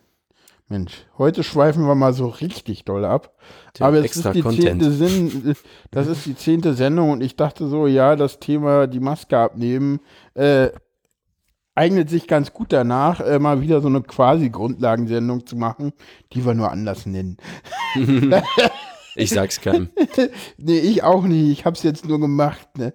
Mensch, 0.69 1.07
heute 1.17 1.43
schweifen 1.43 1.87
wir 1.87 1.95
mal 1.95 2.13
so 2.13 2.27
richtig 2.27 2.85
doll 2.85 3.03
ab. 3.03 3.33
Der 3.77 3.87
Aber 3.87 3.97
es 3.97 4.15
ist 4.15 4.33
die 4.35 4.43
zehnte 4.43 4.91
Sinn, 4.91 5.55
das 5.89 6.05
ist 6.05 6.27
die 6.27 6.35
zehnte 6.35 6.75
Sendung 6.75 7.09
und 7.09 7.21
ich 7.21 7.35
dachte 7.35 7.67
so, 7.67 7.87
ja, 7.87 8.15
das 8.15 8.39
Thema 8.39 8.85
die 8.85 8.99
Maske 8.99 9.35
abnehmen 9.35 9.99
äh, 10.35 10.69
eignet 11.73 12.11
sich 12.11 12.27
ganz 12.27 12.53
gut 12.53 12.71
danach, 12.71 13.19
äh, 13.19 13.39
mal 13.39 13.61
wieder 13.61 13.81
so 13.81 13.87
eine 13.87 14.01
quasi 14.01 14.49
Grundlagensendung 14.51 15.47
zu 15.47 15.55
machen, 15.55 15.91
die 16.33 16.45
wir 16.45 16.53
nur 16.53 16.71
anders 16.71 17.07
nennen. 17.07 17.37
Ich 19.19 19.29
sag's 19.29 19.61
keinem. 19.61 19.89
nee, 20.57 20.79
ich 20.79 21.03
auch 21.03 21.23
nicht. 21.23 21.51
Ich 21.51 21.65
hab's 21.65 21.83
jetzt 21.83 22.05
nur 22.05 22.19
gemacht. 22.19 22.67
Ne? 22.77 22.93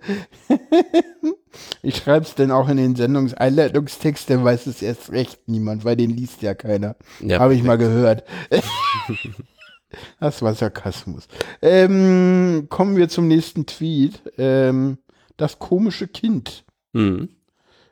ich 1.83 1.97
schreib's 1.97 2.35
dann 2.35 2.51
auch 2.51 2.69
in 2.69 2.77
den 2.77 2.97
Sendungseinleitungstext, 2.97 4.31
dann 4.31 4.45
weiß 4.45 4.67
es 4.67 4.83
erst 4.83 5.13
recht 5.13 5.41
niemand, 5.47 5.85
weil 5.85 5.97
den 5.97 6.11
liest 6.11 6.43
ja 6.43 6.55
keiner. 6.55 6.97
Ja, 7.21 7.41
Habe 7.41 7.55
ich 7.55 7.63
mal 7.63 7.79
gehört. 7.79 8.25
das 10.21 10.43
war 10.43 10.55
Sarkasmus. 10.55 11.29
Ähm, 11.63 12.67
kommen 12.69 12.97
wir 12.97 13.09
zum 13.09 13.29
nächsten 13.29 13.67
Tweet. 13.67 14.21
Ähm, 14.39 14.99
das 15.37 15.59
komische 15.59 16.09
Kind. 16.09 16.65
Mhm. 16.93 17.29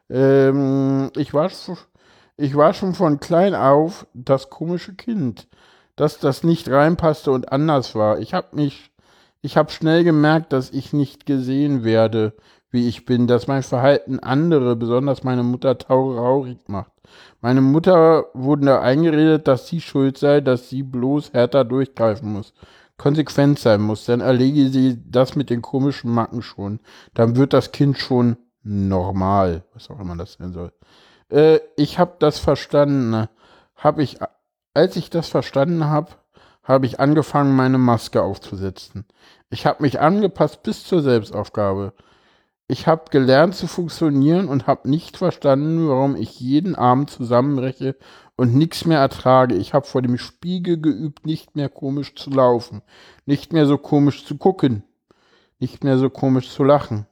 Ähm, 0.08 1.10
ich, 1.16 1.34
war, 1.34 1.50
ich 2.36 2.56
war 2.56 2.74
schon 2.74 2.94
von 2.94 3.20
klein 3.20 3.54
auf 3.54 4.06
das 4.14 4.50
komische 4.50 4.94
Kind 4.94 5.48
dass 5.96 6.18
das 6.18 6.42
nicht 6.42 6.70
reinpasste 6.70 7.30
und 7.30 7.52
anders 7.52 7.94
war. 7.94 8.18
Ich 8.18 8.34
habe 8.34 8.56
mich, 8.56 8.90
ich 9.40 9.56
habe 9.56 9.70
schnell 9.70 10.04
gemerkt, 10.04 10.52
dass 10.52 10.70
ich 10.70 10.92
nicht 10.92 11.26
gesehen 11.26 11.84
werde, 11.84 12.34
wie 12.70 12.88
ich 12.88 13.04
bin, 13.04 13.26
dass 13.26 13.46
mein 13.46 13.62
Verhalten 13.62 14.18
andere, 14.18 14.76
besonders 14.76 15.24
meine 15.24 15.42
Mutter, 15.42 15.76
traurig 15.76 16.58
macht. 16.66 16.92
Meine 17.40 17.60
Mutter 17.60 18.26
wurde 18.32 18.66
da 18.66 18.80
eingeredet, 18.80 19.46
dass 19.46 19.68
sie 19.68 19.80
schuld 19.80 20.16
sei, 20.16 20.40
dass 20.40 20.70
sie 20.70 20.82
bloß 20.82 21.34
härter 21.34 21.64
durchgreifen 21.64 22.32
muss, 22.32 22.54
konsequent 22.96 23.58
sein 23.58 23.82
muss. 23.82 24.06
Dann 24.06 24.20
erlege 24.20 24.70
sie 24.70 24.98
das 25.10 25.36
mit 25.36 25.50
den 25.50 25.60
komischen 25.60 26.10
Macken 26.10 26.40
schon. 26.40 26.80
Dann 27.12 27.36
wird 27.36 27.52
das 27.52 27.72
Kind 27.72 27.98
schon 27.98 28.36
normal, 28.62 29.64
was 29.74 29.90
auch 29.90 30.00
immer 30.00 30.16
das 30.16 30.34
sein 30.34 30.52
soll. 30.52 30.72
Äh, 31.28 31.60
ich 31.76 31.98
habe 31.98 32.16
das 32.18 32.38
verstanden. 32.38 33.28
Habe 33.74 34.02
ich 34.02 34.18
als 34.74 34.96
ich 34.96 35.10
das 35.10 35.28
verstanden 35.28 35.86
habe, 35.86 36.12
habe 36.62 36.86
ich 36.86 37.00
angefangen, 37.00 37.56
meine 37.56 37.78
Maske 37.78 38.22
aufzusetzen. 38.22 39.04
Ich 39.50 39.66
habe 39.66 39.82
mich 39.82 40.00
angepasst 40.00 40.62
bis 40.62 40.84
zur 40.84 41.02
Selbstaufgabe. 41.02 41.92
Ich 42.68 42.86
habe 42.86 43.10
gelernt 43.10 43.54
zu 43.54 43.66
funktionieren 43.66 44.48
und 44.48 44.66
habe 44.66 44.88
nicht 44.88 45.16
verstanden, 45.18 45.88
warum 45.88 46.16
ich 46.16 46.40
jeden 46.40 46.74
Abend 46.74 47.10
zusammenbreche 47.10 47.96
und 48.36 48.54
nichts 48.54 48.86
mehr 48.86 48.98
ertrage. 48.98 49.56
Ich 49.56 49.74
habe 49.74 49.86
vor 49.86 50.00
dem 50.00 50.16
Spiegel 50.16 50.80
geübt, 50.80 51.26
nicht 51.26 51.54
mehr 51.54 51.68
komisch 51.68 52.14
zu 52.14 52.30
laufen, 52.30 52.82
nicht 53.26 53.52
mehr 53.52 53.66
so 53.66 53.76
komisch 53.76 54.24
zu 54.24 54.38
gucken, 54.38 54.84
nicht 55.58 55.84
mehr 55.84 55.98
so 55.98 56.08
komisch 56.08 56.50
zu 56.50 56.64
lachen. 56.64 57.06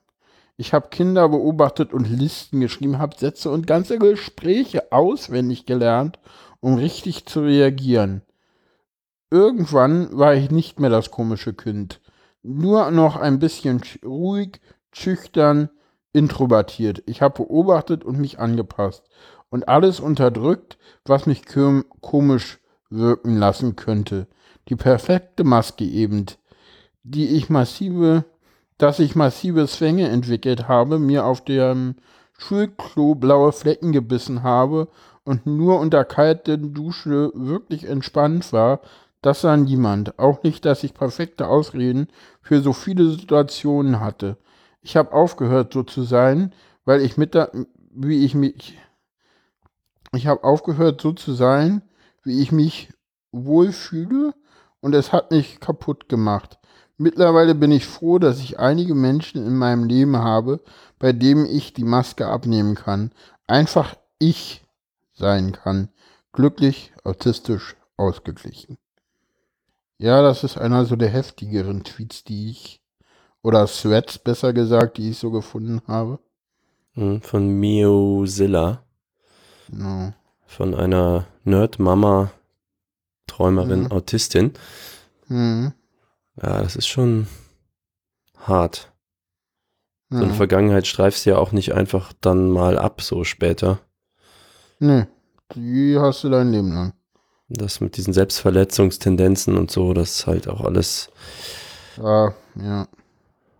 Ich 0.56 0.72
habe 0.72 0.88
Kinder 0.88 1.28
beobachtet 1.28 1.92
und 1.92 2.08
Listen 2.08 2.60
geschrieben, 2.60 2.98
habe 2.98 3.16
Sätze 3.16 3.50
und 3.50 3.66
ganze 3.66 3.98
Gespräche 3.98 4.92
auswendig 4.92 5.66
gelernt 5.66 6.18
um 6.60 6.74
richtig 6.74 7.26
zu 7.26 7.40
reagieren. 7.40 8.22
Irgendwann 9.30 10.16
war 10.16 10.34
ich 10.34 10.50
nicht 10.50 10.80
mehr 10.80 10.90
das 10.90 11.10
komische 11.10 11.54
Kind, 11.54 12.00
nur 12.42 12.90
noch 12.90 13.16
ein 13.16 13.38
bisschen 13.38 13.80
ruhig, 14.04 14.60
schüchtern, 14.92 15.70
introvertiert. 16.12 17.02
Ich 17.06 17.22
habe 17.22 17.44
beobachtet 17.44 18.04
und 18.04 18.18
mich 18.18 18.38
angepasst 18.38 19.04
und 19.50 19.68
alles 19.68 20.00
unterdrückt, 20.00 20.78
was 21.04 21.26
mich 21.26 21.42
komisch 22.00 22.58
wirken 22.88 23.36
lassen 23.36 23.76
könnte. 23.76 24.26
Die 24.68 24.76
perfekte 24.76 25.44
Maske 25.44 25.84
eben, 25.84 26.26
die 27.02 27.28
ich 27.28 27.50
massive, 27.50 28.24
dass 28.78 28.98
ich 28.98 29.14
massive 29.14 29.66
Zwänge 29.66 30.08
entwickelt 30.08 30.68
habe, 30.68 30.98
mir 30.98 31.24
auf 31.24 31.44
dem 31.44 31.96
Schulklo 32.38 33.14
blaue 33.14 33.52
Flecken 33.52 33.92
gebissen 33.92 34.42
habe 34.42 34.88
und 35.24 35.46
nur 35.46 35.80
unter 35.80 36.04
kalten 36.04 36.74
Dusche 36.74 37.30
wirklich 37.34 37.84
entspannt 37.84 38.52
war, 38.52 38.80
das 39.22 39.42
sah 39.42 39.56
niemand. 39.56 40.18
Auch 40.18 40.42
nicht, 40.42 40.64
dass 40.64 40.82
ich 40.82 40.94
perfekte 40.94 41.46
Ausreden 41.46 42.08
für 42.40 42.60
so 42.60 42.72
viele 42.72 43.10
Situationen 43.10 44.00
hatte. 44.00 44.38
Ich 44.80 44.96
habe 44.96 45.12
aufgehört, 45.12 45.72
so 45.72 45.82
zu 45.82 46.02
sein, 46.02 46.54
weil 46.84 47.02
ich 47.02 47.16
mit 47.16 47.34
der, 47.34 47.50
wie 47.90 48.24
ich 48.24 48.34
mich, 48.34 48.78
ich 50.14 50.26
habe 50.26 50.42
aufgehört, 50.42 51.00
so 51.00 51.12
zu 51.12 51.32
sein, 51.32 51.82
wie 52.24 52.40
ich 52.40 52.50
mich 52.50 52.92
wohlfühle 53.32 54.34
und 54.80 54.94
es 54.94 55.12
hat 55.12 55.30
mich 55.30 55.60
kaputt 55.60 56.08
gemacht. 56.08 56.58
Mittlerweile 56.96 57.54
bin 57.54 57.72
ich 57.72 57.86
froh, 57.86 58.18
dass 58.18 58.40
ich 58.40 58.58
einige 58.58 58.94
Menschen 58.94 59.46
in 59.46 59.56
meinem 59.56 59.84
Leben 59.84 60.16
habe, 60.18 60.60
bei 60.98 61.12
denen 61.12 61.46
ich 61.46 61.72
die 61.72 61.84
Maske 61.84 62.26
abnehmen 62.26 62.74
kann. 62.74 63.12
Einfach 63.46 63.94
ich 64.18 64.62
sein 65.20 65.52
kann. 65.52 65.90
Glücklich, 66.32 66.92
autistisch, 67.04 67.76
ausgeglichen. 67.96 68.78
Ja, 69.98 70.22
das 70.22 70.42
ist 70.42 70.56
einer 70.56 70.86
so 70.86 70.96
der 70.96 71.10
heftigeren 71.10 71.84
Tweets, 71.84 72.24
die 72.24 72.50
ich, 72.50 72.82
oder 73.42 73.66
Threads 73.66 74.18
besser 74.18 74.52
gesagt, 74.52 74.96
die 74.96 75.10
ich 75.10 75.18
so 75.18 75.30
gefunden 75.30 75.82
habe. 75.86 76.18
Hm, 76.94 77.20
von 77.20 77.48
Miozilla. 77.60 78.82
Genau. 79.68 80.12
Von 80.46 80.74
einer 80.74 81.26
Nerd-Mama, 81.44 82.32
Träumerin, 83.26 83.84
mhm. 83.84 83.92
Autistin. 83.92 84.54
Mhm. 85.28 85.72
Ja, 86.42 86.62
das 86.62 86.76
ist 86.76 86.88
schon 86.88 87.28
hart. 88.38 88.90
So 90.12 90.24
eine 90.24 90.34
Vergangenheit 90.34 90.88
streifst 90.88 91.24
du 91.24 91.30
ja 91.30 91.38
auch 91.38 91.52
nicht 91.52 91.72
einfach 91.74 92.12
dann 92.20 92.50
mal 92.50 92.78
ab, 92.78 93.00
so 93.00 93.22
später. 93.22 93.78
Nee, 94.80 95.06
die 95.54 95.98
hast 95.98 96.24
du 96.24 96.30
dein 96.30 96.50
Leben 96.50 96.72
lang. 96.72 96.94
Das 97.48 97.80
mit 97.80 97.96
diesen 97.96 98.12
Selbstverletzungstendenzen 98.12 99.58
und 99.58 99.70
so, 99.70 99.92
das 99.92 100.20
ist 100.20 100.26
halt 100.26 100.48
auch 100.48 100.62
alles. 100.62 101.10
Ja, 101.96 102.32
ja. 102.54 102.88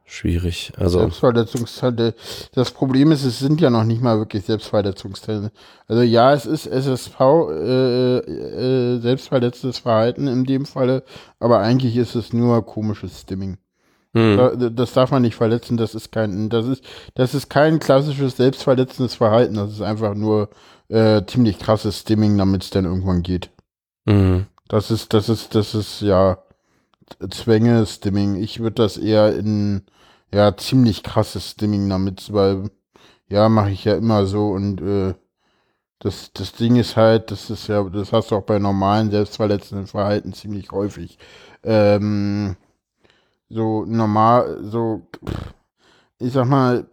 schwierig. 0.04 0.72
Also 0.78 1.00
Selbstverletzungsteile. 1.00 2.14
Das 2.54 2.70
Problem 2.70 3.12
ist, 3.12 3.24
es 3.24 3.38
sind 3.38 3.60
ja 3.60 3.68
noch 3.68 3.84
nicht 3.84 4.00
mal 4.00 4.18
wirklich 4.18 4.44
Selbstverletzungsteile. 4.44 5.52
Also 5.88 6.02
ja, 6.02 6.32
es 6.32 6.46
ist 6.46 6.66
SSV, 6.66 7.20
äh, 7.20 8.18
äh, 8.18 9.00
selbstverletztes 9.00 9.78
Verhalten 9.78 10.26
in 10.26 10.44
dem 10.44 10.64
Falle, 10.64 11.02
aber 11.38 11.58
eigentlich 11.58 11.96
ist 11.96 12.14
es 12.14 12.32
nur 12.32 12.64
komisches 12.64 13.20
Stimming. 13.20 13.58
Mhm. 14.12 14.74
Das 14.74 14.92
darf 14.92 15.10
man 15.10 15.22
nicht 15.22 15.36
verletzen, 15.36 15.76
das 15.76 15.94
ist 15.94 16.10
kein, 16.10 16.48
das 16.48 16.66
ist, 16.66 16.84
das 17.14 17.34
ist 17.34 17.48
kein 17.48 17.78
klassisches 17.78 18.36
selbstverletzendes 18.36 19.14
Verhalten, 19.14 19.54
das 19.54 19.72
ist 19.72 19.82
einfach 19.82 20.14
nur 20.14 20.48
äh, 20.90 21.24
ziemlich 21.26 21.58
krasses 21.58 22.00
Stimming, 22.00 22.36
damit 22.36 22.64
es 22.64 22.70
dann 22.70 22.84
irgendwann 22.84 23.22
geht. 23.22 23.50
Mhm. 24.04 24.46
Das 24.68 24.90
ist, 24.90 25.14
das 25.14 25.28
ist, 25.28 25.54
das 25.54 25.74
ist 25.74 26.00
ja 26.00 26.38
Zwänge, 27.30 27.86
Stimming. 27.86 28.36
Ich 28.36 28.60
würde 28.60 28.82
das 28.82 28.96
eher 28.96 29.36
in 29.36 29.82
ja, 30.32 30.56
ziemlich 30.56 31.02
krasses 31.02 31.50
Stimming 31.50 31.88
damit, 31.88 32.32
weil, 32.32 32.70
ja, 33.28 33.48
mache 33.48 33.70
ich 33.70 33.84
ja 33.84 33.96
immer 33.96 34.26
so 34.26 34.50
und 34.50 34.80
äh, 34.80 35.14
das, 35.98 36.32
das 36.32 36.52
Ding 36.52 36.76
ist 36.76 36.96
halt, 36.96 37.30
das 37.30 37.50
ist 37.50 37.68
ja, 37.68 37.82
das 37.84 38.12
hast 38.12 38.30
du 38.30 38.36
auch 38.36 38.42
bei 38.42 38.58
normalen 38.58 39.10
selbstverletzenden 39.10 39.86
Verhalten 39.86 40.32
ziemlich 40.32 40.70
häufig. 40.72 41.18
Ähm, 41.62 42.56
so 43.48 43.84
normal, 43.84 44.60
so, 44.62 45.02
ich 46.18 46.32
sag 46.32 46.46
mal, 46.46 46.86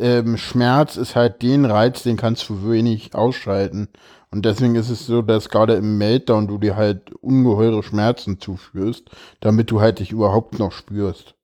ähm, 0.00 0.36
Schmerz 0.36 0.96
ist 0.96 1.14
halt 1.14 1.42
den 1.42 1.64
Reiz, 1.64 2.02
den 2.02 2.16
kannst 2.16 2.48
du 2.48 2.70
wenig 2.70 3.14
ausschalten. 3.14 3.88
Und 4.30 4.44
deswegen 4.44 4.76
ist 4.76 4.90
es 4.90 5.06
so, 5.06 5.22
dass 5.22 5.48
gerade 5.48 5.74
im 5.74 5.98
Meltdown 5.98 6.46
du 6.46 6.58
dir 6.58 6.76
halt 6.76 7.12
ungeheure 7.14 7.82
Schmerzen 7.82 8.40
zuführst, 8.40 9.10
damit 9.40 9.70
du 9.70 9.80
halt 9.80 9.98
dich 9.98 10.12
überhaupt 10.12 10.58
noch 10.58 10.72
spürst. 10.72 11.34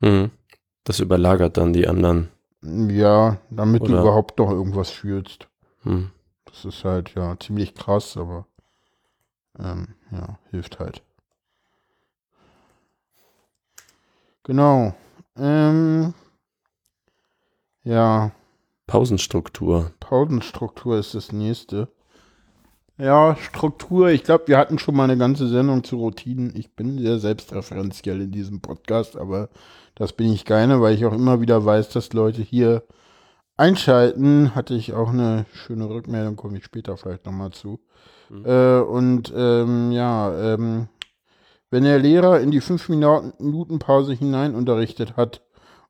Mhm. 0.00 0.30
Das 0.84 1.00
überlagert 1.00 1.58
dann 1.58 1.72
die 1.72 1.86
anderen. 1.86 2.28
Ja, 2.62 3.38
damit 3.50 3.82
Oder? 3.82 3.92
du 3.92 4.00
überhaupt 4.00 4.38
noch 4.38 4.50
irgendwas 4.50 4.90
fühlst. 4.90 5.48
Mhm. 5.84 6.10
Das 6.46 6.64
ist 6.64 6.84
halt 6.84 7.14
ja 7.14 7.38
ziemlich 7.38 7.74
krass, 7.74 8.16
aber 8.16 8.46
ähm, 9.58 9.88
ja, 10.10 10.38
hilft 10.50 10.78
halt. 10.78 11.02
Genau. 14.44 14.94
Ähm, 15.36 16.14
ja. 17.88 18.32
Pausenstruktur. 18.86 19.92
Pausenstruktur 20.00 20.98
ist 20.98 21.14
das 21.14 21.32
nächste. 21.32 21.88
Ja, 22.96 23.36
Struktur. 23.36 24.08
Ich 24.08 24.24
glaube, 24.24 24.48
wir 24.48 24.58
hatten 24.58 24.78
schon 24.78 24.96
mal 24.96 25.04
eine 25.04 25.16
ganze 25.16 25.46
Sendung 25.46 25.84
zu 25.84 25.96
Routinen. 25.96 26.52
Ich 26.56 26.74
bin 26.74 26.98
sehr 26.98 27.18
selbstreferenziell 27.18 28.22
in 28.22 28.32
diesem 28.32 28.60
Podcast, 28.60 29.16
aber 29.16 29.50
das 29.94 30.12
bin 30.12 30.32
ich 30.32 30.44
gerne, 30.44 30.80
weil 30.80 30.94
ich 30.94 31.04
auch 31.06 31.12
immer 31.12 31.40
wieder 31.40 31.64
weiß, 31.64 31.90
dass 31.90 32.12
Leute 32.12 32.42
hier 32.42 32.82
einschalten. 33.56 34.54
Hatte 34.54 34.74
ich 34.74 34.94
auch 34.94 35.10
eine 35.10 35.46
schöne 35.52 35.88
Rückmeldung, 35.88 36.36
komme 36.36 36.58
ich 36.58 36.64
später 36.64 36.96
vielleicht 36.96 37.24
nochmal 37.24 37.50
zu. 37.50 37.78
Mhm. 38.30 38.44
Äh, 38.44 38.80
und 38.80 39.32
ähm, 39.36 39.92
ja, 39.92 40.54
ähm, 40.54 40.88
wenn 41.70 41.84
der 41.84 41.98
Lehrer 41.98 42.40
in 42.40 42.50
die 42.50 42.60
5 42.60 42.88
Minuten 42.88 43.78
Pause 43.78 44.12
hinein 44.12 44.54
unterrichtet 44.54 45.16
hat 45.16 45.42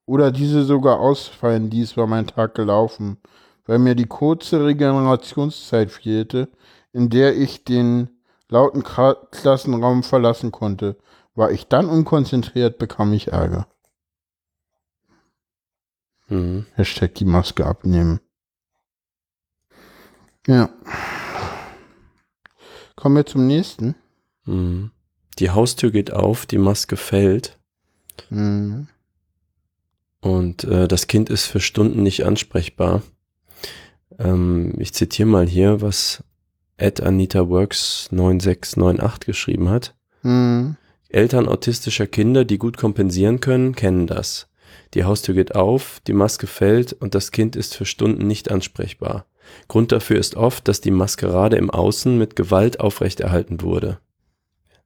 oder 0.09 0.33
diese 0.33 0.65
sogar 0.65 1.01
ausfallen 1.01 1.71
ließ, 1.71 1.99
war 1.99 2.07
mein 2.07 2.27
Tag 2.27 2.55
gelaufen, 2.55 3.19
weil 3.67 3.79
mir 3.79 3.95
die 3.95 4.07
kurze 4.07 4.65
Regenerationszeit 4.65 5.91
fehlte, 5.91 6.49
in 6.93 7.11
der 7.11 7.37
ich 7.37 7.65
den 7.65 8.09
lauten 8.49 8.83
Klassenraum 8.83 10.03
verlassen 10.03 10.51
konnte. 10.51 10.97
War 11.35 11.51
ich 11.51 11.69
dann 11.69 11.91
unkonzentriert, 11.91 12.79
bekam 12.79 13.13
ich 13.13 13.29
Ärger. 13.29 13.69
Mhm. 16.29 16.65
Hashtag 16.73 17.15
die 17.15 17.27
Maske 17.27 17.67
abnehmen. 17.67 18.21
Ja. 20.47 20.71
Kommen 22.97 23.17
wir 23.17 23.27
zum 23.27 23.47
nächsten. 23.47 23.95
Mhm. 24.47 24.91
Die 25.39 25.51
Haustür 25.51 25.91
geht 25.91 26.15
auf, 26.15 26.47
die 26.47 26.59
Maske 26.59 26.97
fällt. 26.97 27.59
Mhm. 28.31 28.89
Und 30.21 30.65
äh, 30.65 30.89
das 30.89 31.07
Kind 31.07 31.31
ist 31.31 31.47
für 31.47 31.61
Stunden 31.61 32.03
nicht 32.03 32.25
ansprechbar. 32.25 33.03
Ähm, 34.19 34.75
ich 34.79 34.93
zitiere 34.93 35.29
mal 35.29 35.47
hier, 35.47 35.81
was 35.81 36.25
Ed 36.77 37.01
Anita 37.01 37.49
Works 37.49 38.09
9698 38.11 39.27
geschrieben 39.27 39.69
hat. 39.69 39.95
Mhm. 40.23 40.77
Eltern 41.09 41.49
autistischer 41.49 42.07
Kinder, 42.07 42.45
die 42.45 42.59
gut 42.59 42.77
kompensieren 42.77 43.41
können, 43.41 43.75
kennen 43.75 44.07
das. 44.07 44.49
Die 44.95 45.05
Haustür 45.05 45.35
geht 45.35 45.55
auf, 45.55 46.01
die 46.07 46.13
Maske 46.13 46.47
fällt 46.47 46.93
und 46.93 47.15
das 47.15 47.31
Kind 47.31 47.57
ist 47.57 47.77
für 47.77 47.85
Stunden 47.85 48.27
nicht 48.27 48.51
ansprechbar. 48.51 49.27
Grund 49.67 49.93
dafür 49.93 50.19
ist 50.19 50.35
oft, 50.35 50.69
dass 50.69 50.81
die 50.81 50.91
Maskerade 50.91 51.57
im 51.57 51.71
Außen 51.71 52.19
mit 52.19 52.37
Gewalt 52.37 52.81
aufrechterhalten 52.81 53.63
wurde. 53.63 53.99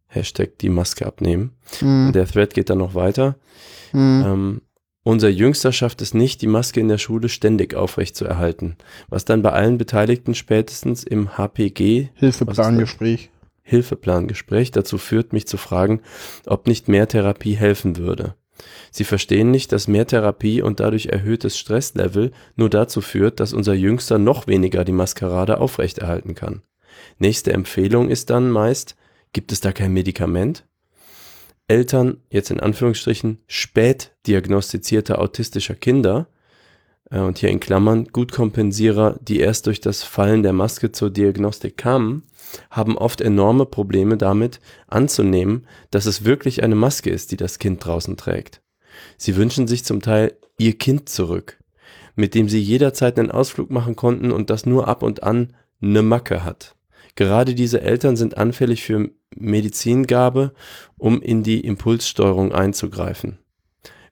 Hashtag 0.06 0.58
die 0.58 0.68
Maske 0.68 1.06
abnehmen. 1.06 1.56
Mhm. 1.80 2.12
Der 2.12 2.26
Thread 2.26 2.54
geht 2.54 2.70
dann 2.70 2.78
noch 2.78 2.94
weiter. 2.94 3.36
Mhm. 3.92 4.22
Ähm, 4.24 4.62
unser 5.04 5.28
Jüngster 5.28 5.72
schafft 5.72 6.02
es 6.02 6.14
nicht, 6.14 6.42
die 6.42 6.46
Maske 6.46 6.80
in 6.80 6.88
der 6.88 6.98
Schule 6.98 7.28
ständig 7.28 7.74
aufrechtzuerhalten, 7.74 8.76
was 9.08 9.24
dann 9.24 9.42
bei 9.42 9.52
allen 9.52 9.78
Beteiligten 9.78 10.34
spätestens 10.34 11.04
im 11.04 11.36
HPG 11.36 12.08
Hilfeplangespräch 12.14 13.30
Hilfeplangespräch 13.62 14.70
dazu 14.70 14.98
führt, 14.98 15.32
mich 15.32 15.46
zu 15.46 15.56
fragen, 15.56 16.00
ob 16.46 16.66
nicht 16.66 16.88
mehr 16.88 17.08
Therapie 17.08 17.54
helfen 17.54 17.96
würde. 17.96 18.34
Sie 18.90 19.04
verstehen 19.04 19.50
nicht, 19.50 19.72
dass 19.72 19.88
mehr 19.88 20.06
Therapie 20.06 20.62
und 20.62 20.80
dadurch 20.80 21.06
erhöhtes 21.06 21.56
Stresslevel 21.56 22.32
nur 22.56 22.70
dazu 22.70 23.00
führt, 23.00 23.40
dass 23.40 23.52
unser 23.52 23.74
Jüngster 23.74 24.18
noch 24.18 24.46
weniger 24.46 24.84
die 24.84 24.92
Maskerade 24.92 25.58
aufrechterhalten 25.58 26.34
kann. 26.34 26.62
Nächste 27.18 27.52
Empfehlung 27.52 28.10
ist 28.10 28.30
dann 28.30 28.50
meist, 28.50 28.96
gibt 29.32 29.52
es 29.52 29.60
da 29.60 29.72
kein 29.72 29.92
Medikament? 29.92 30.66
Eltern, 31.68 32.18
jetzt 32.30 32.50
in 32.50 32.60
Anführungsstrichen, 32.60 33.38
spät 33.46 34.12
diagnostizierter 34.26 35.20
autistischer 35.20 35.74
Kinder, 35.74 36.28
äh, 37.12 37.20
und 37.20 37.38
hier 37.38 37.50
in 37.50 37.60
Klammern 37.60 38.06
Gutkompensierer, 38.06 39.18
die 39.20 39.40
erst 39.40 39.66
durch 39.66 39.80
das 39.80 40.02
Fallen 40.02 40.42
der 40.42 40.52
Maske 40.52 40.90
zur 40.90 41.10
Diagnostik 41.10 41.76
kamen, 41.76 42.24
haben 42.70 42.98
oft 42.98 43.20
enorme 43.20 43.66
Probleme 43.66 44.16
damit 44.16 44.60
anzunehmen, 44.88 45.66
dass 45.90 46.06
es 46.06 46.24
wirklich 46.24 46.62
eine 46.62 46.74
Maske 46.74 47.10
ist, 47.10 47.30
die 47.30 47.36
das 47.36 47.58
Kind 47.58 47.84
draußen 47.84 48.16
trägt. 48.16 48.60
Sie 49.16 49.36
wünschen 49.36 49.66
sich 49.68 49.84
zum 49.84 50.02
Teil 50.02 50.36
ihr 50.58 50.76
Kind 50.76 51.08
zurück, 51.08 51.58
mit 52.14 52.34
dem 52.34 52.48
sie 52.48 52.60
jederzeit 52.60 53.18
einen 53.18 53.30
Ausflug 53.30 53.70
machen 53.70 53.96
konnten 53.96 54.32
und 54.32 54.50
das 54.50 54.66
nur 54.66 54.88
ab 54.88 55.02
und 55.02 55.22
an 55.22 55.54
ne 55.80 56.02
Macke 56.02 56.44
hat. 56.44 56.76
Gerade 57.14 57.54
diese 57.54 57.80
Eltern 57.80 58.16
sind 58.16 58.36
anfällig 58.36 58.82
für 58.82 59.10
Medizingabe, 59.36 60.52
um 60.98 61.20
in 61.20 61.42
die 61.42 61.60
Impulssteuerung 61.60 62.52
einzugreifen. 62.52 63.38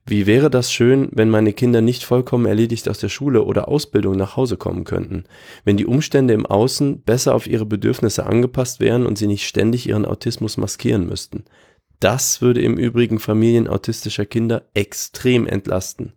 Wie 0.05 0.25
wäre 0.25 0.49
das 0.49 0.71
schön, 0.73 1.09
wenn 1.11 1.29
meine 1.29 1.53
Kinder 1.53 1.81
nicht 1.81 2.03
vollkommen 2.03 2.47
erledigt 2.47 2.89
aus 2.89 2.97
der 2.97 3.09
Schule 3.09 3.43
oder 3.43 3.67
Ausbildung 3.67 4.17
nach 4.17 4.35
Hause 4.35 4.57
kommen 4.57 4.83
könnten, 4.83 5.25
wenn 5.63 5.77
die 5.77 5.85
Umstände 5.85 6.33
im 6.33 6.45
Außen 6.45 7.01
besser 7.03 7.35
auf 7.35 7.45
ihre 7.45 7.65
Bedürfnisse 7.65 8.25
angepasst 8.25 8.79
wären 8.79 9.05
und 9.05 9.17
sie 9.17 9.27
nicht 9.27 9.47
ständig 9.47 9.87
ihren 9.87 10.05
Autismus 10.05 10.57
maskieren 10.57 11.05
müssten. 11.05 11.45
Das 11.99 12.41
würde 12.41 12.61
im 12.61 12.77
Übrigen 12.77 13.19
Familien 13.19 13.67
autistischer 13.67 14.25
Kinder 14.25 14.63
extrem 14.73 15.45
entlasten. 15.45 16.13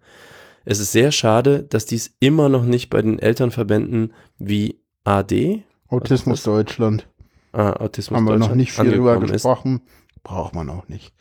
Es 0.65 0.81
ist 0.81 0.93
sehr 0.93 1.13
schade, 1.13 1.63
dass 1.63 1.85
dies 1.85 2.17
immer 2.21 2.49
noch 2.49 2.65
nicht 2.65 2.89
bei 2.89 3.03
den 3.03 3.19
Elternverbänden 3.19 4.15
wie 4.39 4.81
AD, 5.05 5.63
Autismus 5.89 6.43
Deutschland. 6.43 7.07
Ah, 7.55 7.73
Autismus 7.75 8.17
Haben 8.17 8.29
wir 8.29 8.37
noch 8.37 8.55
nicht 8.55 8.73
viel 8.73 8.91
drüber 8.91 9.21
gesprochen. 9.21 9.77
Ist. 9.77 10.23
Braucht 10.25 10.55
man 10.55 10.69
auch 10.71 10.89
nicht. 10.89 11.13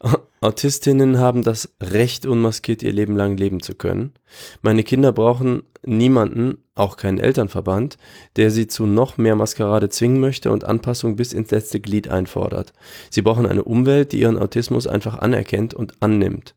Autistinnen 0.42 1.18
haben 1.18 1.42
das 1.42 1.74
Recht, 1.82 2.26
unmaskiert 2.26 2.82
ihr 2.82 2.92
Leben 2.92 3.16
lang 3.16 3.36
leben 3.36 3.60
zu 3.60 3.74
können. 3.74 4.12
Meine 4.60 4.84
Kinder 4.84 5.10
brauchen 5.10 5.62
niemanden, 5.84 6.58
auch 6.74 6.98
keinen 6.98 7.18
Elternverband, 7.18 7.96
der 8.36 8.50
sie 8.50 8.66
zu 8.66 8.84
noch 8.84 9.16
mehr 9.16 9.36
Maskerade 9.36 9.88
zwingen 9.88 10.20
möchte 10.20 10.52
und 10.52 10.64
Anpassung 10.64 11.16
bis 11.16 11.32
ins 11.32 11.50
letzte 11.50 11.80
Glied 11.80 12.08
einfordert. 12.08 12.74
Sie 13.10 13.22
brauchen 13.22 13.46
eine 13.46 13.64
Umwelt, 13.64 14.12
die 14.12 14.20
ihren 14.20 14.38
Autismus 14.38 14.86
einfach 14.86 15.18
anerkennt 15.18 15.72
und 15.72 15.94
annimmt. 16.00 16.56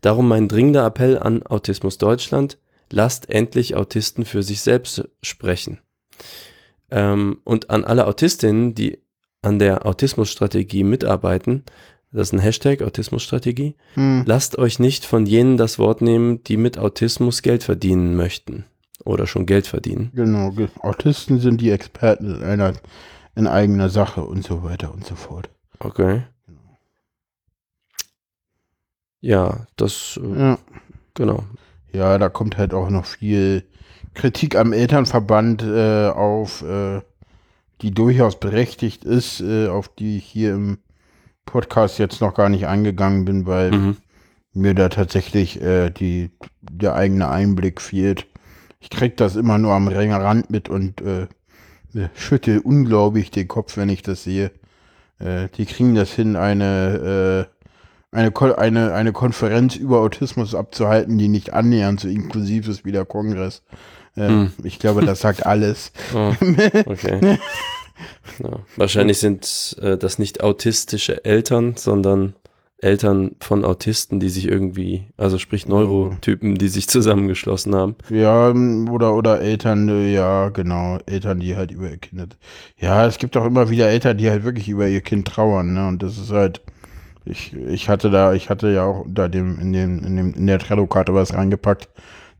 Darum 0.00 0.26
mein 0.26 0.48
dringender 0.48 0.84
Appell 0.84 1.16
an 1.16 1.44
Autismus 1.44 1.96
Deutschland, 1.96 2.58
lasst 2.90 3.30
endlich 3.30 3.76
Autisten 3.76 4.24
für 4.24 4.42
sich 4.42 4.62
selbst 4.62 5.08
sprechen. 5.22 5.78
Ähm, 6.92 7.38
und 7.44 7.70
an 7.70 7.84
alle 7.84 8.06
Autistinnen, 8.06 8.74
die 8.74 8.98
an 9.40 9.58
der 9.58 9.86
Autismusstrategie 9.86 10.84
mitarbeiten, 10.84 11.64
das 12.12 12.28
ist 12.28 12.32
ein 12.34 12.40
Hashtag, 12.40 12.82
Autismusstrategie. 12.82 13.74
Hm. 13.94 14.24
Lasst 14.26 14.58
euch 14.58 14.78
nicht 14.78 15.06
von 15.06 15.24
jenen 15.24 15.56
das 15.56 15.78
Wort 15.78 16.02
nehmen, 16.02 16.44
die 16.44 16.58
mit 16.58 16.78
Autismus 16.78 17.40
Geld 17.40 17.62
verdienen 17.62 18.14
möchten. 18.14 18.66
Oder 19.04 19.26
schon 19.26 19.46
Geld 19.46 19.66
verdienen. 19.66 20.12
Genau, 20.14 20.54
Autisten 20.80 21.40
sind 21.40 21.60
die 21.60 21.70
Experten 21.70 22.36
in, 22.36 22.42
einer, 22.44 22.74
in 23.34 23.46
eigener 23.46 23.88
Sache 23.88 24.22
und 24.22 24.44
so 24.44 24.62
weiter 24.62 24.92
und 24.92 25.06
so 25.06 25.16
fort. 25.16 25.48
Okay. 25.80 26.22
Ja, 29.20 29.66
das, 29.76 30.20
äh, 30.22 30.38
ja. 30.38 30.58
genau. 31.14 31.44
Ja, 31.92 32.18
da 32.18 32.28
kommt 32.28 32.58
halt 32.58 32.74
auch 32.74 32.90
noch 32.90 33.06
viel 33.06 33.64
Kritik 34.14 34.56
am 34.56 34.72
Elternverband 34.72 35.62
äh, 35.62 36.08
auf, 36.08 36.62
äh, 36.62 37.00
die 37.80 37.92
durchaus 37.92 38.38
berechtigt 38.38 39.04
ist, 39.04 39.40
äh, 39.40 39.68
auf 39.68 39.88
die 39.88 40.18
ich 40.18 40.24
hier 40.24 40.54
im 40.54 40.78
Podcast 41.46 41.98
jetzt 41.98 42.20
noch 42.20 42.34
gar 42.34 42.48
nicht 42.48 42.66
eingegangen 42.66 43.24
bin, 43.24 43.46
weil 43.46 43.72
mhm. 43.72 43.96
mir 44.52 44.74
da 44.74 44.88
tatsächlich 44.88 45.60
äh, 45.60 45.90
die, 45.90 46.30
der 46.60 46.94
eigene 46.94 47.28
Einblick 47.28 47.80
fehlt. 47.80 48.26
Ich 48.80 48.90
krieg 48.90 49.16
das 49.16 49.36
immer 49.36 49.58
nur 49.58 49.72
am 49.72 49.88
Rand 49.88 50.50
mit 50.50 50.68
und 50.68 51.00
äh, 51.00 51.28
schüttel 52.14 52.58
unglaublich 52.58 53.30
den 53.30 53.48
Kopf, 53.48 53.76
wenn 53.76 53.88
ich 53.88 54.02
das 54.02 54.24
sehe. 54.24 54.50
Äh, 55.18 55.48
die 55.56 55.66
kriegen 55.66 55.94
das 55.94 56.12
hin, 56.12 56.36
eine, 56.36 57.48
äh, 58.12 58.16
eine, 58.16 58.58
eine, 58.58 58.92
eine 58.92 59.12
Konferenz 59.12 59.76
über 59.76 60.00
Autismus 60.00 60.54
abzuhalten, 60.54 61.18
die 61.18 61.28
nicht 61.28 61.52
annähernd 61.52 62.00
so 62.00 62.08
inklusiv 62.08 62.68
ist 62.68 62.84
wie 62.84 62.92
der 62.92 63.04
Kongress. 63.04 63.62
Äh, 64.16 64.28
hm. 64.28 64.52
Ich 64.62 64.78
glaube, 64.78 65.04
das 65.04 65.20
sagt 65.20 65.46
alles. 65.46 65.92
Oh, 66.14 66.32
okay. 66.86 67.20
ja, 68.42 68.58
wahrscheinlich 68.76 69.18
sind 69.18 69.76
äh, 69.80 69.96
das 69.96 70.18
nicht 70.18 70.42
autistische 70.42 71.24
Eltern, 71.24 71.76
sondern 71.76 72.34
Eltern 72.82 73.36
von 73.38 73.64
Autisten, 73.64 74.18
die 74.18 74.28
sich 74.28 74.48
irgendwie, 74.48 75.06
also 75.16 75.38
sprich 75.38 75.68
Neurotypen, 75.68 76.56
die 76.56 76.66
sich 76.66 76.88
zusammengeschlossen 76.88 77.76
haben. 77.76 77.94
Ja, 78.10 78.50
oder, 78.50 79.14
oder 79.14 79.40
Eltern, 79.40 79.88
äh, 79.88 80.12
ja, 80.12 80.48
genau, 80.48 80.98
Eltern, 81.06 81.38
die 81.38 81.56
halt 81.56 81.70
über 81.70 81.88
ihr 81.88 81.98
Kind. 81.98 82.36
Ja, 82.78 83.06
es 83.06 83.18
gibt 83.18 83.36
auch 83.36 83.46
immer 83.46 83.70
wieder 83.70 83.88
Eltern, 83.88 84.18
die 84.18 84.28
halt 84.28 84.42
wirklich 84.42 84.68
über 84.68 84.88
ihr 84.88 85.00
Kind 85.00 85.28
trauern, 85.28 85.74
ne? 85.74 85.86
Und 85.86 86.02
das 86.02 86.18
ist 86.18 86.32
halt, 86.32 86.60
ich, 87.24 87.54
ich 87.54 87.88
hatte 87.88 88.10
da, 88.10 88.34
ich 88.34 88.50
hatte 88.50 88.72
ja 88.72 88.84
auch 88.84 89.04
unter 89.04 89.28
dem, 89.28 89.60
in 89.60 89.72
dem, 89.72 90.04
in 90.04 90.16
dem, 90.16 90.34
in 90.34 90.46
der 90.48 90.58
Trello-Karte 90.58 91.14
was 91.14 91.34
reingepackt. 91.34 91.88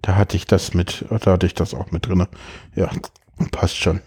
Da 0.03 0.17
hatte 0.17 0.37
ich 0.37 0.47
das 0.47 0.75
mit, 0.75 1.05
da 1.09 1.33
hatte 1.33 1.47
ich 1.47 1.55
das 1.55 1.75
auch 1.75 1.91
mit 1.91 2.07
drinne. 2.07 2.29
Ja, 2.75 2.91
passt 3.53 3.77
schon. 3.77 4.01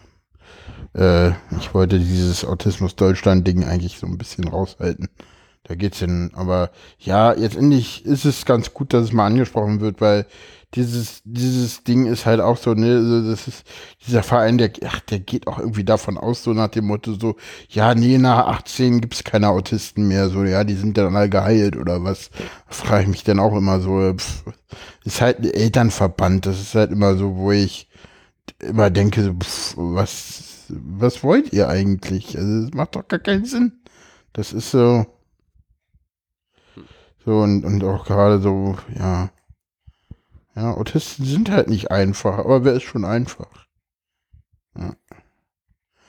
Äh, 0.94 1.30
ich 1.60 1.74
wollte 1.74 2.00
dieses 2.00 2.46
Autismus 2.46 2.96
Deutschland-Ding 2.96 3.64
eigentlich 3.64 3.98
so 3.98 4.08
ein 4.08 4.18
bisschen 4.18 4.48
raushalten. 4.48 5.10
Da 5.64 5.76
geht's 5.76 6.00
hin. 6.00 6.32
Aber 6.36 6.70
ja, 7.00 7.34
jetzt 7.34 7.56
endlich 7.56 8.06
ist 8.06 8.26
es 8.26 8.46
ganz 8.46 8.74
gut, 8.74 8.94
dass 8.94 9.06
es 9.06 9.14
mal 9.14 9.26
angesprochen 9.26 9.82
wird, 9.82 10.00
weil 10.02 10.26
dieses, 10.74 11.22
dieses 11.24 11.84
Ding 11.84 12.06
ist 12.06 12.26
halt 12.26 12.42
auch 12.42 12.58
so, 12.58 12.74
ne, 12.74 12.96
also 12.96 13.30
das 13.32 13.48
ist 13.48 13.64
dieser 14.06 14.24
Verein, 14.24 14.58
der, 14.58 14.72
ach, 14.86 15.00
der 15.02 15.20
geht 15.20 15.48
auch 15.48 15.60
irgendwie 15.60 15.84
davon 15.86 16.18
aus, 16.18 16.44
so 16.44 16.54
nach 16.54 16.68
dem 16.70 16.86
Motto, 16.88 17.14
so, 17.14 17.36
ja, 17.70 17.96
nee, 17.96 18.18
nach 18.18 18.48
18 18.48 19.02
gibt's 19.02 19.24
keine 19.24 19.50
Autisten 19.50 20.08
mehr, 20.08 20.30
so, 20.30 20.44
ja, 20.44 20.64
die 20.64 20.76
sind 20.76 20.98
dann 20.98 21.16
alle 21.16 21.30
geheilt 21.30 21.78
oder 21.78 22.04
was, 22.04 22.30
frage 22.68 23.04
ich 23.04 23.10
mich 23.10 23.24
dann 23.24 23.40
auch 23.40 23.56
immer 23.56 23.80
so, 23.80 24.14
pff, 24.16 24.44
ist 25.06 25.22
halt 25.22 25.40
ein 25.40 25.52
Elternverband, 25.52 26.46
das 26.46 26.60
ist 26.62 26.76
halt 26.76 26.92
immer 26.92 27.16
so, 27.16 27.36
wo 27.38 27.52
ich 27.52 27.88
immer 28.60 28.90
denke, 28.90 29.24
so, 29.24 29.34
pff, 29.34 29.74
was, 29.78 30.66
was 30.70 31.24
wollt 31.24 31.54
ihr 31.54 31.70
eigentlich? 31.70 32.38
Also, 32.38 32.64
das 32.66 32.74
macht 32.74 32.96
doch 32.96 33.08
gar 33.08 33.20
keinen 33.20 33.46
Sinn. 33.46 33.74
Das 34.34 34.54
ist 34.54 34.72
so, 34.72 35.06
so, 37.26 37.40
und, 37.40 37.66
und 37.66 37.84
auch 37.84 38.06
gerade 38.06 38.40
so, 38.40 38.78
ja. 38.98 39.30
Ja, 40.56 40.74
Autisten 40.74 41.26
sind 41.26 41.52
halt 41.52 41.70
nicht 41.70 41.92
einfach, 41.92 42.38
aber 42.38 42.64
wer 42.64 42.74
ist 42.74 42.84
schon 42.84 43.06
einfach? 43.06 43.68
Ja. 44.78 44.94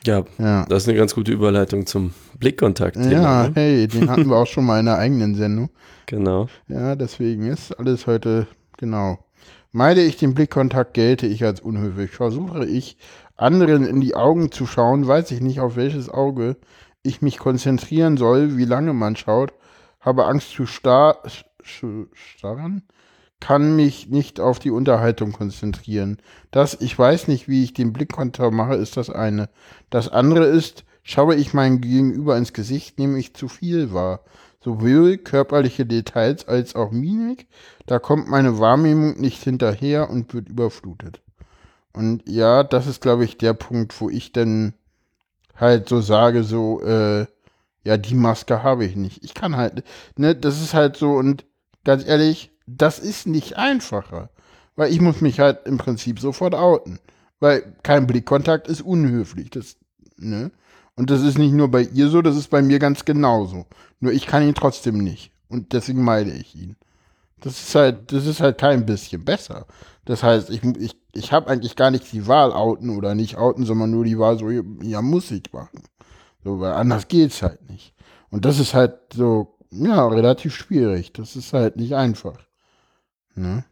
Ja, 0.05 0.25
ja, 0.39 0.65
das 0.67 0.85
ist 0.85 0.89
eine 0.89 0.99
ganz 0.99 1.17
gute 1.17 1.33
Überleitung 1.33 1.85
zum 1.85 2.15
Blickkontakt. 2.39 2.97
Ja, 2.97 3.49
ne? 3.49 3.53
hey, 3.55 3.89
den 3.89 4.09
hatten 4.11 4.29
wir 4.29 4.37
auch 4.37 4.47
schon 4.47 4.65
mal 4.65 4.79
in 4.79 4.87
der 4.87 4.99
eigenen 4.99 5.35
Sendung. 5.35 5.69
Genau. 6.07 6.49
Ja, 6.69 6.95
deswegen 6.95 7.49
ist 7.49 7.73
alles 7.73 8.07
heute, 8.07 8.47
genau. 8.77 9.19
Meide 9.73 10.03
ich 10.03 10.17
den 10.17 10.35
Blickkontakt, 10.35 10.95
gelte 10.95 11.27
ich 11.27 11.43
als 11.43 11.61
unhöflich. 11.61 12.13
Versuche 12.13 12.65
ich, 12.65 12.99
anderen 13.37 13.85
in 13.85 14.01
die 14.01 14.15
Augen 14.15 14.53
zu 14.53 14.65
schauen, 14.65 15.09
weiß 15.09 15.33
ich 15.33 15.41
nicht, 15.41 15.59
auf 15.59 15.75
welches 15.75 16.09
Auge 16.09 16.57
ich 17.03 17.21
mich 17.21 17.39
konzentrieren 17.39 18.17
soll, 18.17 18.57
wie 18.57 18.65
lange 18.65 18.93
man 18.93 19.17
schaut 19.17 19.53
habe 20.07 20.27
Angst 20.27 20.53
zu 20.53 20.67
star 20.67 21.21
starren, 21.63 22.83
kann 23.41 23.77
mich 23.77 24.09
nicht 24.09 24.41
auf 24.41 24.59
die 24.59 24.71
Unterhaltung 24.71 25.33
konzentrieren. 25.33 26.19
Das, 26.51 26.77
ich 26.81 26.99
weiß 26.99 27.29
nicht, 27.29 27.49
wie 27.49 27.65
ich 27.65 27.75
den 27.75 27.93
Blickkontakt 27.93 28.53
mache, 28.53 28.75
ist 28.75 28.97
das 28.97 29.11
eine. 29.11 29.49
Das 29.91 30.09
andere 30.09 30.47
ist, 30.47 30.85
schaue 31.03 31.35
ich 31.35 31.55
meinem 31.55 31.81
Gegenüber 31.81 32.37
ins 32.37 32.53
Gesicht, 32.53 32.99
nehme 32.99 33.19
ich 33.19 33.35
zu 33.35 33.49
viel 33.49 33.93
wahr. 33.93 34.21
Sowohl 34.61 35.19
körperliche 35.19 35.87
Details 35.87 36.49
als 36.49 36.75
auch 36.75 36.91
Mimik, 36.91 37.47
da 37.87 37.99
kommt 37.99 38.29
meine 38.29 38.59
Wahrnehmung 38.59 39.21
nicht 39.21 39.43
hinterher 39.45 40.11
und 40.11 40.35
wird 40.35 40.49
überflutet. 40.49 41.21
Und 41.93 42.29
ja, 42.29 42.65
das 42.65 42.87
ist, 42.87 43.01
glaube 43.01 43.25
ich, 43.25 43.39
der 43.39 43.55
Punkt, 43.55 43.99
wo 44.01 44.11
ich 44.11 44.33
dann 44.33 44.75
halt 45.55 45.89
so 45.89 46.01
sage, 46.01 46.43
so, 46.43 46.83
äh, 46.83 47.27
ja, 47.85 47.97
die 47.97 48.15
Maske 48.15 48.63
habe 48.63 48.85
ich 48.85 48.97
nicht. 48.97 49.23
Ich 49.25 49.35
kann 49.35 49.57
halt, 49.57 49.85
ne, 50.17 50.35
das 50.35 50.61
ist 50.61 50.75
halt 50.75 50.97
so 50.97 51.13
und 51.13 51.45
ganz 51.85 52.05
ehrlich, 52.05 52.51
das 52.67 52.99
ist 52.99 53.27
nicht 53.27 53.57
einfacher. 53.57 54.31
Weil 54.75 54.93
ich 54.93 55.01
muss 55.01 55.21
mich 55.21 55.41
halt 55.41 55.67
im 55.67 55.79
Prinzip 55.79 56.21
sofort 56.21 56.55
outen. 56.55 56.99
Weil 57.41 57.77
kein 57.83 58.07
Blickkontakt 58.07 58.69
ist 58.69 58.83
unhöflich. 58.83 59.51
Das, 59.51 59.77
ne? 60.17 60.51
Und 60.97 61.11
das 61.11 61.23
ist 61.23 61.39
nicht 61.39 61.53
nur 61.53 61.71
bei 61.71 61.83
ihr 61.83 62.09
so, 62.09 62.23
das 62.23 62.37
ist 62.37 62.51
bei 62.51 62.63
mir 62.63 62.79
ganz 62.79 63.05
genauso. 63.05 63.67
Nur 64.01 64.13
ich 64.13 64.27
kann 64.27 64.43
ihn 64.43 64.55
trotzdem 64.55 64.99
nicht. 64.99 65.33
Und 65.49 65.73
deswegen 65.73 66.03
meide 66.03 66.33
ich 66.33 66.55
ihn. 66.55 66.77
Das 67.41 67.61
ist 67.61 67.75
halt, 67.75 68.13
das 68.13 68.27
ist 68.27 68.41
halt 68.41 68.59
kein 68.59 68.87
bisschen 68.87 69.25
besser. 69.25 69.67
Das 70.07 70.23
heißt, 70.23 70.51
ich, 70.51 70.63
ich, 70.79 70.97
ich 71.13 71.33
habe 71.33 71.49
eigentlich 71.49 71.77
gar 71.77 71.91
nicht 71.91 72.13
die 72.13 72.27
Wahl 72.27 72.53
outen 72.53 72.97
oder 72.97 73.15
nicht 73.15 73.37
outen, 73.37 73.67
sondern 73.67 73.91
nur 73.91 74.05
die 74.05 74.19
Wahl 74.19 74.39
so, 74.39 74.49
ja, 74.51 75.03
muss 75.03 75.31
ich 75.31 75.53
machen. 75.53 75.83
So, 76.45 76.61
weil 76.61 76.73
anders 76.73 77.09
geht's 77.09 77.43
halt 77.43 77.69
nicht. 77.69 77.93
Und 78.31 78.45
das 78.45 78.59
ist 78.59 78.73
halt 78.73 78.95
so, 79.13 79.59
ja, 79.71 80.07
relativ 80.07 80.55
schwierig. 80.55 81.13
Das 81.13 81.37
ist 81.37 81.53
halt 81.53 81.77
nicht 81.77 81.95
einfach. 81.95 82.46
Ne? 83.37 83.65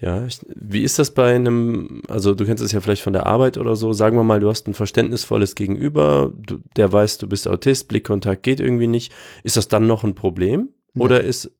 Ja, 0.00 0.26
ich, 0.26 0.40
wie 0.54 0.82
ist 0.82 0.98
das 0.98 1.12
bei 1.12 1.34
einem, 1.34 2.02
also 2.08 2.34
du 2.34 2.44
kennst 2.44 2.62
es 2.62 2.72
ja 2.72 2.80
vielleicht 2.80 3.02
von 3.02 3.14
der 3.14 3.24
Arbeit 3.24 3.56
oder 3.56 3.76
so, 3.76 3.94
sagen 3.94 4.16
wir 4.16 4.24
mal, 4.24 4.40
du 4.40 4.50
hast 4.50 4.68
ein 4.68 4.74
verständnisvolles 4.74 5.54
Gegenüber, 5.54 6.32
du, 6.36 6.58
der 6.76 6.92
weiß, 6.92 7.16
du 7.18 7.26
bist 7.28 7.48
Autist, 7.48 7.88
Blickkontakt 7.88 8.42
geht 8.42 8.60
irgendwie 8.60 8.88
nicht. 8.88 9.12
Ist 9.42 9.56
das 9.56 9.68
dann 9.68 9.86
noch 9.86 10.04
ein 10.04 10.14
Problem? 10.14 10.68
Nee. 10.92 11.02
Oder 11.02 11.22
ist, 11.22 11.50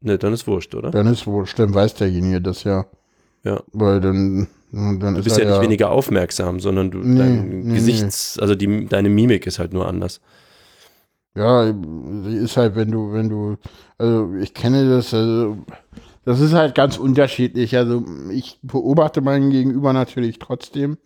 ne, 0.00 0.18
dann 0.18 0.34
ist 0.34 0.46
wurscht, 0.46 0.74
oder? 0.74 0.90
Dann 0.90 1.06
ist 1.06 1.26
wurscht, 1.26 1.58
dann 1.58 1.72
weiß 1.72 1.94
derjenige 1.94 2.42
das 2.42 2.64
ja. 2.64 2.86
Ja. 3.42 3.62
Weil 3.72 4.00
dann 4.00 4.48
du 4.72 5.22
bist 5.22 5.38
ja 5.38 5.44
nicht 5.44 5.54
ja 5.54 5.62
weniger 5.62 5.90
aufmerksam, 5.90 6.60
sondern 6.60 6.90
du, 6.90 6.98
nee, 6.98 7.18
dein 7.18 7.60
nee, 7.60 7.74
Gesichts, 7.74 8.36
nee. 8.36 8.42
also 8.42 8.54
die, 8.54 8.86
deine 8.86 9.08
Mimik 9.08 9.46
ist 9.46 9.58
halt 9.58 9.72
nur 9.72 9.88
anders. 9.88 10.20
Ja, 11.34 11.64
ist 11.64 12.56
halt, 12.58 12.76
wenn 12.76 12.90
du, 12.90 13.12
wenn 13.12 13.28
du, 13.30 13.56
also 13.96 14.34
ich 14.34 14.52
kenne 14.52 14.88
das, 14.88 15.14
also 15.14 15.56
das 16.24 16.40
ist 16.40 16.52
halt 16.52 16.74
ganz 16.74 16.98
unterschiedlich. 16.98 17.76
Also 17.76 18.04
ich 18.30 18.58
beobachte 18.62 19.20
meinen 19.22 19.50
Gegenüber 19.50 19.92
natürlich 19.92 20.38
trotzdem. 20.38 20.98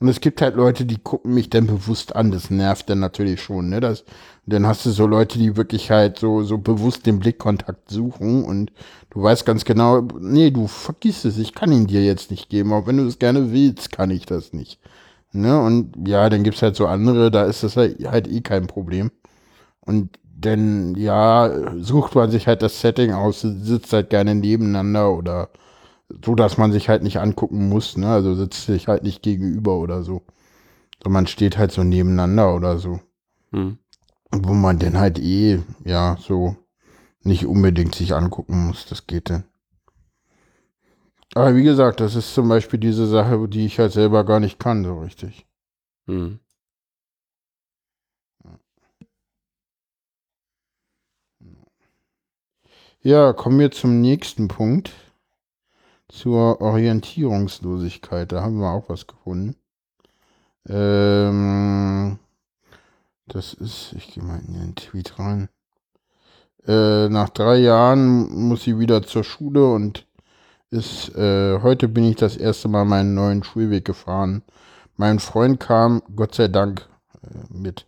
Und 0.00 0.08
es 0.08 0.20
gibt 0.20 0.42
halt 0.42 0.56
Leute, 0.56 0.84
die 0.84 0.98
gucken 0.98 1.34
mich 1.34 1.50
dann 1.50 1.66
bewusst 1.66 2.14
an. 2.14 2.30
Das 2.30 2.50
nervt 2.50 2.90
dann 2.90 3.00
natürlich 3.00 3.42
schon. 3.42 3.68
Ne? 3.70 3.80
Das, 3.80 4.04
dann 4.46 4.66
hast 4.66 4.84
du 4.86 4.90
so 4.90 5.06
Leute, 5.06 5.38
die 5.38 5.56
wirklich 5.56 5.90
halt 5.90 6.18
so, 6.18 6.42
so 6.42 6.58
bewusst 6.58 7.06
den 7.06 7.18
Blickkontakt 7.20 7.90
suchen 7.90 8.44
und 8.44 8.72
du 9.10 9.22
weißt 9.22 9.46
ganz 9.46 9.64
genau, 9.64 10.02
nee, 10.20 10.50
du 10.50 10.66
vergisst 10.66 11.24
es, 11.24 11.38
ich 11.38 11.54
kann 11.54 11.72
ihn 11.72 11.86
dir 11.86 12.04
jetzt 12.04 12.30
nicht 12.30 12.48
geben. 12.50 12.72
Auch 12.72 12.86
wenn 12.86 12.98
du 12.98 13.06
es 13.06 13.18
gerne 13.18 13.52
willst, 13.52 13.92
kann 13.92 14.10
ich 14.10 14.26
das 14.26 14.52
nicht. 14.52 14.78
Ne? 15.32 15.60
Und 15.60 16.08
ja, 16.08 16.28
dann 16.28 16.44
gibt's 16.44 16.62
halt 16.62 16.76
so 16.76 16.86
andere, 16.86 17.30
da 17.30 17.44
ist 17.44 17.62
das 17.62 17.76
halt, 17.76 18.04
halt 18.06 18.28
eh 18.28 18.40
kein 18.40 18.66
Problem. 18.66 19.10
Und 19.86 20.18
dann, 20.36 20.94
ja, 20.94 21.74
sucht 21.78 22.14
man 22.14 22.30
sich 22.30 22.46
halt 22.46 22.62
das 22.62 22.80
Setting 22.80 23.12
aus, 23.12 23.40
sitzt 23.40 23.92
halt 23.92 24.10
gerne 24.10 24.34
nebeneinander 24.34 25.12
oder 25.12 25.50
so, 26.24 26.34
dass 26.34 26.58
man 26.58 26.72
sich 26.72 26.88
halt 26.88 27.02
nicht 27.02 27.18
angucken 27.18 27.68
muss, 27.68 27.96
ne? 27.96 28.08
Also 28.08 28.34
sitzt 28.34 28.66
sich 28.66 28.88
halt 28.88 29.02
nicht 29.02 29.22
gegenüber 29.22 29.78
oder 29.78 30.02
so. 30.02 30.22
So, 31.02 31.10
man 31.10 31.26
steht 31.26 31.58
halt 31.58 31.72
so 31.72 31.82
nebeneinander 31.82 32.54
oder 32.54 32.78
so. 32.78 33.00
Hm. 33.52 33.78
Wo 34.30 34.52
man 34.52 34.78
dann 34.78 34.98
halt 34.98 35.18
eh, 35.18 35.60
ja, 35.84 36.16
so 36.20 36.56
nicht 37.22 37.46
unbedingt 37.46 37.94
sich 37.94 38.14
angucken 38.14 38.66
muss, 38.66 38.86
das 38.86 39.06
geht 39.06 39.30
dann. 39.30 39.44
Aber 41.34 41.56
wie 41.56 41.64
gesagt, 41.64 42.00
das 42.00 42.14
ist 42.14 42.34
zum 42.34 42.48
Beispiel 42.48 42.78
diese 42.78 43.06
Sache, 43.06 43.48
die 43.48 43.66
ich 43.66 43.78
halt 43.78 43.92
selber 43.92 44.24
gar 44.24 44.40
nicht 44.40 44.58
kann, 44.58 44.84
so 44.84 44.98
richtig. 45.00 45.46
Hm. 46.06 46.38
Ja, 53.06 53.34
kommen 53.34 53.58
wir 53.58 53.70
zum 53.70 54.00
nächsten 54.00 54.48
Punkt 54.48 54.90
zur 56.08 56.62
Orientierungslosigkeit. 56.62 58.32
Da 58.32 58.40
haben 58.40 58.60
wir 58.60 58.70
auch 58.70 58.88
was 58.88 59.06
gefunden. 59.06 59.56
Ähm, 60.66 62.18
das 63.26 63.52
ist, 63.52 63.92
ich 63.94 64.14
gehe 64.14 64.24
mal 64.24 64.40
in 64.48 64.54
den 64.54 64.74
Tweet 64.74 65.18
rein. 65.18 65.50
Äh, 66.66 67.10
nach 67.10 67.28
drei 67.28 67.58
Jahren 67.58 68.48
muss 68.48 68.62
sie 68.62 68.78
wieder 68.78 69.02
zur 69.02 69.22
Schule 69.22 69.70
und 69.70 70.06
ist, 70.70 71.14
äh, 71.14 71.60
heute 71.60 71.88
bin 71.88 72.04
ich 72.04 72.16
das 72.16 72.38
erste 72.38 72.68
Mal 72.68 72.86
meinen 72.86 73.12
neuen 73.12 73.44
Schulweg 73.44 73.84
gefahren. 73.84 74.42
Mein 74.96 75.18
Freund 75.18 75.60
kam, 75.60 76.02
Gott 76.16 76.34
sei 76.34 76.48
Dank, 76.48 76.88
äh, 77.22 77.52
mit. 77.52 77.86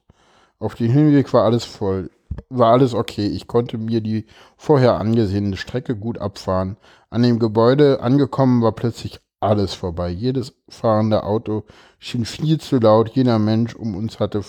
Auf 0.59 0.75
dem 0.75 0.93
Hinweg 0.93 1.33
war 1.33 1.45
alles 1.45 1.65
voll. 1.65 2.11
War 2.49 2.73
alles 2.73 2.95
okay. 2.95 3.27
Ich 3.27 3.47
konnte 3.47 3.79
mir 3.79 4.01
die 4.01 4.27
vorher 4.57 4.99
angesehene 4.99 5.57
Strecke 5.57 5.97
gut 5.97 6.19
abfahren. 6.19 6.77
An 7.11 7.23
dem 7.23 7.39
Gebäude 7.39 8.01
angekommen 8.01 8.63
war 8.63 8.73
plötzlich 8.73 9.21
alles 9.41 9.75
vorbei. 9.75 10.09
Jedes 10.09 10.55
fahrende 10.69 11.25
Auto 11.25 11.65
schien 11.99 12.25
viel 12.25 12.59
zu 12.59 12.79
laut. 12.79 13.11
Jeder 13.11 13.39
Mensch 13.39 13.75
um 13.75 13.95
uns 13.97 14.19
hatte 14.21 14.43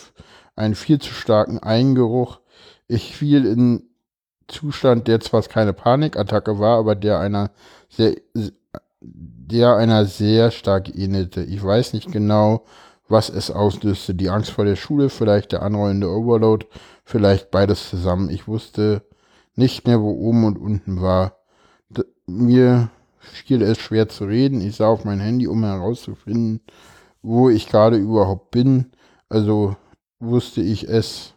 einen 0.55 0.75
viel 0.75 0.99
zu 0.99 1.13
starken 1.13 1.59
Eingeruch. 1.59 2.39
Ich 2.87 3.15
fiel 3.15 3.45
in 3.45 3.83
Zustand, 4.47 5.07
der 5.07 5.19
zwar 5.19 5.41
keine 5.43 5.73
Panikattacke 5.73 6.57
war, 6.59 6.79
aber 6.79 6.95
der 6.95 7.19
einer 7.19 7.51
sehr, 7.89 8.15
der 9.01 9.75
einer 9.75 10.05
sehr 10.05 10.51
stark 10.51 10.95
ähnelte. 10.95 11.43
Ich 11.43 11.63
weiß 11.63 11.93
nicht 11.93 12.11
genau, 12.11 12.63
was 13.09 13.29
es 13.29 13.51
auslöste. 13.51 14.15
Die 14.15 14.29
Angst 14.29 14.51
vor 14.51 14.65
der 14.65 14.75
Schule, 14.75 15.09
vielleicht 15.09 15.51
der 15.51 15.63
anrollende 15.63 16.09
Overload, 16.09 16.65
vielleicht 17.07 17.51
beides 17.51 17.89
zusammen. 17.89 18.29
Ich 18.29 18.47
wusste 18.47 19.01
nicht 19.55 19.87
mehr, 19.87 20.01
wo 20.01 20.11
oben 20.11 20.43
und 20.43 20.59
unten 20.59 21.01
war. 21.01 21.37
D 21.89 22.03
mir 22.27 22.89
fiel 23.19 23.61
es 23.61 23.77
schwer 23.79 24.09
zu 24.09 24.25
reden. 24.25 24.61
Ich 24.61 24.75
sah 24.75 24.87
auf 24.87 25.05
mein 25.05 25.21
Handy, 25.21 25.47
um 25.47 25.63
herauszufinden, 25.63 26.59
wo 27.21 27.49
ich 27.49 27.69
gerade 27.69 27.95
überhaupt 27.97 28.51
bin. 28.51 28.91
Also 29.29 29.77
wusste 30.19 30.61
ich 30.61 30.87
es, 30.87 31.33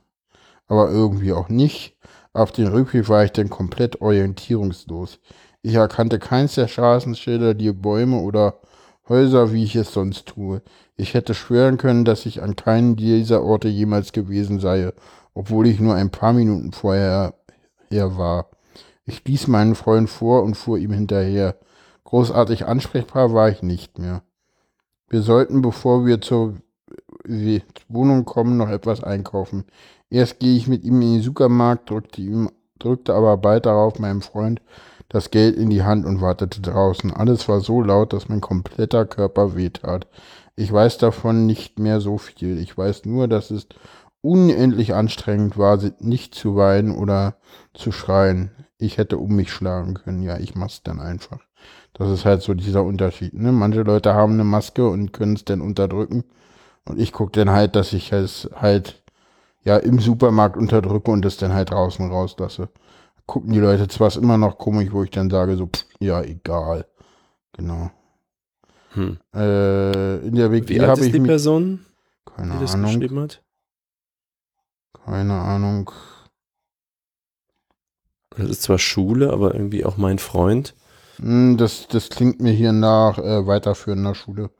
aber 0.67 0.91
irgendwie 0.91 1.33
auch 1.33 1.49
nicht. 1.49 1.97
Auf 2.33 2.51
den 2.51 2.67
Rückweg 2.67 3.09
war 3.09 3.25
ich 3.25 3.33
dann 3.33 3.49
komplett 3.49 4.01
orientierungslos. 4.01 5.21
Ich 5.63 5.75
erkannte 5.75 6.19
keins 6.19 6.57
der 6.57 6.69
Straßenschilder, 6.69 7.55
die 7.55 7.73
Bäume 7.73 8.19
oder 8.19 8.61
Häuser, 9.09 9.53
wie 9.53 9.65
ich 9.65 9.77
es 9.77 9.93
sonst 9.93 10.27
tue. 10.27 10.63
Ich 10.97 11.15
hätte 11.15 11.35
schwören 11.35 11.77
können, 11.79 12.05
dass 12.05 12.27
ich 12.27 12.43
an 12.43 12.57
keinen 12.57 12.97
dieser 12.97 13.43
Orte 13.43 13.69
jemals 13.69 14.13
gewesen 14.13 14.61
sei, 14.61 14.93
obwohl 15.35 15.67
ich 15.67 15.81
nur 15.81 15.95
ein 15.95 16.11
paar 16.11 16.33
Minuten 16.33 16.73
vorher 16.73 17.35
her 17.91 18.17
war. 18.17 18.47
Ich 19.05 19.25
ließ 19.25 19.49
meinen 19.49 19.75
Freund 19.75 20.09
vor 20.09 20.43
und 20.43 20.57
fuhr 20.57 20.79
ihm 20.79 20.93
hinterher. 20.93 21.57
Großartig 22.05 22.67
ansprechbar 22.67 23.33
war 23.33 23.49
ich 23.49 23.63
nicht 23.63 23.99
mehr. 23.99 24.23
Wir 25.09 25.23
sollten, 25.23 25.63
bevor 25.63 26.07
wir 26.07 26.21
zur 26.21 26.55
Wohnung 27.89 28.25
kommen, 28.25 28.57
noch 28.57 28.69
etwas 28.69 29.03
einkaufen. 29.03 29.65
Erst 30.09 30.41
gehe 30.41 30.57
ich 30.57 30.69
mit 30.69 30.85
ihm 30.85 31.03
in 31.03 31.15
den 31.15 31.23
Supermarkt, 31.23 31.91
drückte, 31.91 32.21
ihm, 32.21 32.51
drückte 32.79 33.15
aber 33.15 33.37
bald 33.37 33.67
darauf 33.67 33.99
meinem 33.99 34.23
Freund 34.23 34.61
das 35.09 35.31
Geld 35.31 35.57
in 35.57 35.71
die 35.71 35.83
Hand 35.83 36.07
und 36.07 36.21
wartete 36.21 36.61
draußen. 36.61 37.13
Alles 37.13 37.49
war 37.49 37.61
so 37.61 37.83
laut, 37.83 38.13
dass 38.13 38.29
mein 38.29 38.41
kompletter 38.41 39.05
Körper 39.05 39.57
wehtat. 39.57 40.07
Ich 40.55 40.73
weiß 40.73 40.99
davon 40.99 41.47
nicht 41.47 41.79
mehr 41.79 42.01
so 42.01 42.17
viel. 42.17 42.59
Ich 42.59 42.79
weiß 42.79 43.05
nur, 43.07 43.27
dass 43.27 43.51
es 43.51 43.67
unendlich 44.23 44.95
anstrengend 44.95 45.57
war, 45.57 45.79
nicht 46.01 46.35
zu 46.35 46.57
weinen 46.57 46.97
oder 46.97 47.37
zu 47.75 47.93
schreien. 47.93 48.51
Ich 48.79 48.99
hätte 48.99 49.19
um 49.19 49.35
mich 49.35 49.53
schlagen 49.53 49.95
können. 49.95 50.23
Ja, 50.23 50.39
ich 50.39 50.55
mach's 50.55 50.83
dann 50.83 51.01
einfach. 51.01 51.41
Das 51.95 52.09
ist 52.09 52.25
halt 52.25 52.43
so 52.43 52.55
dieser 52.55 52.85
Unterschied. 52.85 53.35
Ne? 53.35 53.53
Manche 53.53 53.83
Leute 53.83 54.15
haben 54.15 54.35
eine 54.35 54.45
Maske 54.45 54.89
und 54.89 55.13
können 55.13 55.35
es 55.35 55.45
dann 55.45 55.61
unterdrücken. 55.61 56.25
Und 56.87 56.99
ich 56.99 57.13
gucke 57.13 57.33
dann 57.33 57.51
halt, 57.51 57.77
dass 57.77 57.93
ich 57.93 58.13
es 58.13 58.49
halt 58.55 59.03
ja 59.65 59.77
im 59.77 59.99
Supermarkt 59.99 60.57
unterdrücke 60.57 61.11
und 61.11 61.25
es 61.25 61.37
dann 61.37 61.53
halt 61.53 61.71
draußen 61.71 62.09
rauslasse. 62.11 62.69
Gucken 63.27 63.53
die 63.53 63.61
Leute 63.61 63.87
zwar 63.89 64.15
immer 64.17 64.39
noch 64.39 64.59
komisch, 64.59 64.89
wo 64.93 65.03
ich 65.05 65.11
dann 65.11 65.31
sage, 65.31 65.57
so, 65.57 65.67
pff, 65.67 65.85
ja, 66.01 66.23
egal. 66.23 66.87
Genau. 67.53 67.91
Hm. 68.93 69.19
Äh, 69.35 70.27
in 70.27 70.35
der 70.35 70.51
WG 70.51 70.81
habe 70.81 71.05
ich. 71.05 71.13
die 71.13 71.21
Person? 71.21 71.85
Keine 72.25 72.59
die 72.59 72.73
Ahnung. 72.73 73.01
Das 73.01 73.13
hat? 73.13 73.43
Keine 74.93 75.35
Ahnung. 75.35 75.91
Das 78.31 78.49
ist 78.49 78.63
zwar 78.63 78.79
Schule, 78.79 79.33
aber 79.33 79.55
irgendwie 79.55 79.85
auch 79.85 79.97
mein 79.97 80.19
Freund. 80.19 80.75
Hm, 81.17 81.57
das, 81.57 81.89
das 81.89 82.09
klingt 82.09 82.41
mir 82.41 82.53
hier 82.53 82.73
nach 82.73 83.19
äh, 83.19 83.47
weiterführender 83.47 84.15
Schule. 84.15 84.51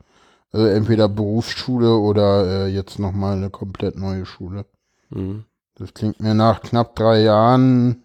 Also 0.53 0.67
entweder 0.67 1.09
Berufsschule 1.09 1.95
oder 1.95 2.67
äh, 2.67 2.67
jetzt 2.69 2.99
nochmal 2.99 3.37
eine 3.37 3.51
komplett 3.51 3.97
neue 3.97 4.27
Schule. 4.27 4.67
Mhm. 5.11 5.45
Das 5.77 5.95
klingt 5.95 6.21
mir 6.21 6.35
nach 6.35 6.61
knapp 6.63 6.97
drei 6.97 7.23
Jahren 7.23 8.03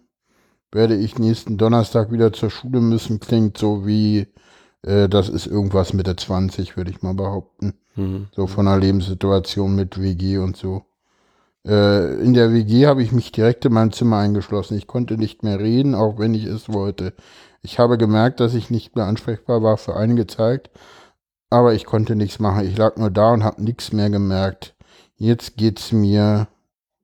werde 0.72 0.96
ich 0.96 1.18
nächsten 1.18 1.58
Donnerstag 1.58 2.12
wieder 2.12 2.32
zur 2.32 2.50
Schule 2.50 2.80
müssen. 2.80 3.18
Klingt 3.20 3.58
so 3.58 3.86
wie, 3.86 4.26
äh, 4.82 5.08
das 5.08 5.28
ist 5.28 5.46
irgendwas 5.46 5.92
Mitte 5.92 6.14
20, 6.14 6.76
würde 6.76 6.90
ich 6.90 7.02
mal 7.02 7.14
behaupten. 7.14 7.74
Mhm. 7.96 8.28
So 8.32 8.46
von 8.46 8.66
der 8.66 8.78
Lebenssituation 8.78 9.74
mit 9.74 10.00
WG 10.00 10.38
und 10.38 10.56
so. 10.56 10.84
Äh, 11.66 12.20
in 12.22 12.34
der 12.34 12.52
WG 12.52 12.86
habe 12.86 13.02
ich 13.02 13.12
mich 13.12 13.32
direkt 13.32 13.64
in 13.64 13.72
mein 13.72 13.92
Zimmer 13.92 14.18
eingeschlossen. 14.18 14.76
Ich 14.78 14.86
konnte 14.86 15.18
nicht 15.18 15.42
mehr 15.42 15.58
reden, 15.58 15.94
auch 15.94 16.18
wenn 16.18 16.34
ich 16.34 16.44
es 16.44 16.72
wollte. 16.72 17.12
Ich 17.62 17.78
habe 17.78 17.98
gemerkt, 17.98 18.40
dass 18.40 18.54
ich 18.54 18.70
nicht 18.70 18.94
mehr 18.94 19.06
ansprechbar 19.06 19.62
war 19.62 19.76
für 19.76 19.96
einige 19.96 20.26
Zeit, 20.28 20.70
aber 21.50 21.74
ich 21.74 21.84
konnte 21.84 22.14
nichts 22.14 22.38
machen. 22.38 22.66
Ich 22.66 22.76
lag 22.76 22.96
nur 22.96 23.10
da 23.10 23.32
und 23.32 23.42
habe 23.44 23.62
nichts 23.62 23.92
mehr 23.92 24.10
gemerkt. 24.10 24.76
Jetzt 25.16 25.56
geht's 25.56 25.92
mir 25.92 26.48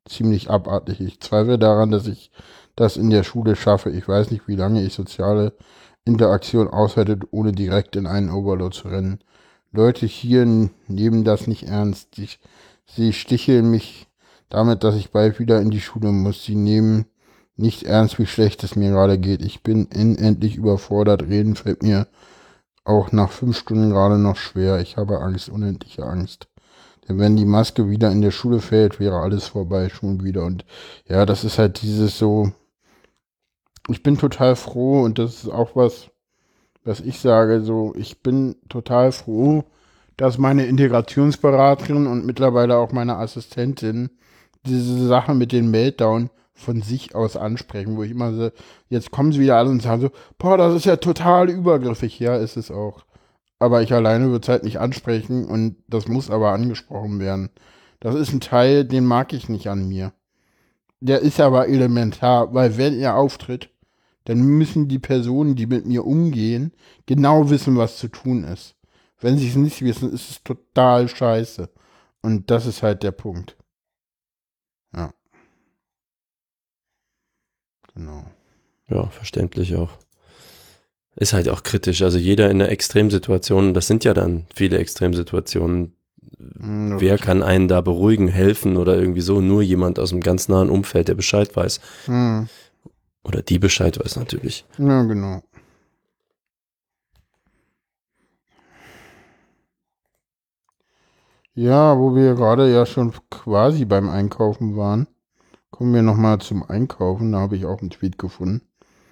ziemlich 0.07 0.51
abartig. 0.51 1.01
Ich 1.01 1.21
zweifle 1.21 1.59
daran, 1.59 1.91
dass 1.91 2.07
ich 2.07 2.31
das 2.77 2.97
in 2.97 3.11
der 3.11 3.25
Schule 3.25 3.57
schaffe. 3.57 3.91
Ich 3.91 4.07
weiß 4.07 4.31
nicht, 4.31 4.47
wie 4.47 4.57
lange 4.57 4.83
ich 4.83 4.95
soziale 4.95 5.55
Interaktion 6.05 6.69
aushalte, 6.69 7.19
ohne 7.31 7.53
direkt 7.53 7.97
in 7.97 8.07
einen 8.07 8.31
Overload 8.31 8.77
zu 8.77 8.89
rennen. 8.89 9.21
Leute 9.73 10.07
hier 10.07 10.45
nehmen 10.87 11.25
das 11.25 11.47
nicht 11.47 11.65
ernst. 11.65 12.15
Sie, 12.17 12.29
sie 12.87 13.13
sticheln 13.13 13.71
mich 13.71 14.09
damit, 14.53 14.85
dass 14.85 14.97
ich 14.97 15.11
bald 15.11 15.39
wieder 15.39 15.61
in 15.61 15.71
die 15.71 15.81
Schule 15.81 16.13
muss. 16.13 16.45
Sie 16.45 16.57
nehmen 16.57 17.07
nicht 17.57 17.85
ernst, 17.85 18.19
wie 18.19 18.27
schlecht 18.27 18.63
es 18.65 18.77
mir 18.77 18.91
gerade 18.91 19.19
geht. 19.19 19.43
Ich 19.43 19.63
bin 19.63 19.91
endlich 19.91 20.57
überfordert. 20.57 21.23
Reden 21.23 21.57
fällt 21.57 21.83
mir 21.83 22.07
auch 22.85 23.13
nach 23.13 23.31
fünf 23.31 23.57
Stunden 23.59 23.91
gerade 23.91 24.19
noch 24.19 24.37
schwer. 24.37 24.81
Ich 24.81 24.97
habe 24.99 25.21
Angst, 25.21 25.49
unendliche 25.49 26.05
Angst. 26.05 26.49
Denn 27.09 27.19
wenn 27.19 27.37
die 27.37 27.47
Maske 27.47 27.89
wieder 27.89 28.11
in 28.13 28.21
der 28.21 28.31
Schule 28.31 28.61
fällt, 28.61 29.01
wäre 29.01 29.21
alles 29.21 29.47
vorbei 29.47 29.89
schon 29.89 30.23
wieder. 30.23 30.45
Und 30.45 30.67
ja, 31.09 31.25
das 31.25 31.45
ist 31.45 31.59
halt 31.59 31.81
dieses 31.81 32.19
so. 32.19 32.53
Ich 33.89 34.03
bin 34.03 34.19
total 34.19 34.55
froh 34.55 35.03
und 35.03 35.19
das 35.19 35.45
ist 35.45 35.49
auch 35.49 35.75
was, 35.75 36.11
was 36.85 37.01
ich 37.01 37.19
sage. 37.19 37.63
So, 37.63 37.95
ich 37.97 38.23
bin 38.23 38.57
total 38.69 39.13
froh, 39.13 39.65
dass 40.17 40.37
meine 40.37 40.67
Integrationsberaterin 40.67 42.07
und 42.07 42.27
mittlerweile 42.27 42.77
auch 42.77 42.93
meine 42.93 43.17
Assistentin 43.17 44.11
diese 44.67 45.07
Sache 45.07 45.35
mit 45.35 45.53
den 45.53 45.71
Meltdown 45.71 46.31
von 46.55 46.83
sich 46.83 47.15
aus 47.15 47.37
ansprechen, 47.37 47.97
wo 47.97 48.03
ich 48.03 48.11
immer 48.11 48.33
so, 48.33 48.51
jetzt 48.89 49.11
kommen 49.11 49.33
sie 49.33 49.41
wieder 49.41 49.57
alle 49.57 49.71
und 49.71 49.83
sagen 49.83 50.03
so, 50.03 50.11
boah, 50.39 50.57
das 50.57 50.75
ist 50.75 50.87
ja 50.87 50.97
total 50.97 51.51
übergriffig. 51.51 52.19
Ja, 52.19 52.37
ist 52.37 52.57
es 52.57 52.71
auch. 52.71 53.05
Aber 53.59 53.83
ich 53.83 53.93
alleine 53.93 54.27
würde 54.27 54.43
es 54.43 54.49
halt 54.49 54.65
nicht 54.65 54.79
ansprechen 54.81 55.47
und 55.47 55.77
das 55.89 56.09
muss 56.09 56.31
aber 56.31 56.53
angesprochen 56.53 57.21
werden. 57.21 57.51
Das 58.01 58.15
ist 58.15 58.33
ein 58.33 58.41
Teil, 58.41 58.85
den 58.85 59.05
mag 59.05 59.33
ich 59.33 59.49
nicht 59.49 59.69
an 59.69 59.89
mir. 59.89 60.13
Der 61.01 61.21
ist 61.21 61.41
aber 61.41 61.69
elementar, 61.69 62.55
weil 62.55 62.77
wenn 62.77 62.99
er 62.99 63.17
auftritt, 63.17 63.71
dann 64.25 64.41
müssen 64.41 64.89
die 64.89 64.99
Personen, 64.99 65.57
die 65.57 65.67
mit 65.67 65.87
mir 65.87 66.07
umgehen, 66.07 66.73
genau 67.07 67.51
wissen, 67.51 67.77
was 67.77 67.99
zu 67.99 68.09
tun 68.09 68.45
ist. 68.45 68.77
Wenn 69.21 69.39
sie 69.39 69.49
es 69.49 69.57
nicht 69.57 69.83
wissen, 69.83 70.13
ist 70.13 70.31
es 70.31 70.43
total 70.43 71.09
scheiße. 71.09 71.69
Und 72.23 72.51
das 72.51 72.67
ist 72.67 72.83
halt 72.83 73.03
der 73.03 73.13
Punkt. 73.13 73.57
Genau. 77.95 78.25
Ja, 78.89 79.07
verständlich 79.09 79.77
auch. 79.77 79.91
Ist 81.15 81.33
halt 81.35 81.49
auch 81.49 81.63
kritisch. 81.63 82.03
Also 82.03 82.19
jeder 82.19 82.51
in 82.51 82.61
einer 82.61 82.71
Extremsituation, 82.71 83.75
das 83.75 83.87
sind 83.87 84.05
ja 84.05 84.15
dann 84.15 84.47
viele 84.55 84.79
Extremsituationen. 84.79 85.95
Mhm, 86.39 87.01
Wer 87.01 87.19
kann 87.19 87.43
einen 87.43 87.69
da 87.69 87.81
beruhigen, 87.83 88.29
helfen 88.29 88.77
oder 88.77 88.97
irgendwie 88.97 89.21
so? 89.21 89.41
Nur 89.41 89.63
jemand 89.63 89.99
aus 89.99 90.11
dem 90.11 90.21
ganz 90.21 90.49
nahen 90.49 90.71
Umfeld, 90.71 91.09
der 91.09 91.15
Bescheid 91.15 91.55
weiß. 91.55 91.81
Mhm. 92.07 92.49
Oder 93.25 93.43
die 93.43 93.59
Bescheid 93.59 94.03
weiß 94.03 94.17
natürlich. 94.17 94.65
Ja, 94.79 95.03
genau. 95.03 95.43
Ja, 101.55 101.99
wo 101.99 102.15
wir 102.15 102.35
gerade 102.35 102.73
ja 102.73 102.87
schon 102.87 103.13
quasi 103.29 103.85
beim 103.85 104.09
Einkaufen 104.09 104.77
waren. 104.77 105.07
Kommen 105.73 105.95
wir 105.95 106.03
nochmal 106.03 106.39
zum 106.39 106.63
Einkaufen. 106.63 107.33
Da 107.33 107.41
habe 107.41 107.57
ich 107.57 107.65
auch 107.65 107.81
einen 107.81 107.91
Tweet 107.91 108.19
gefunden. 108.19 108.61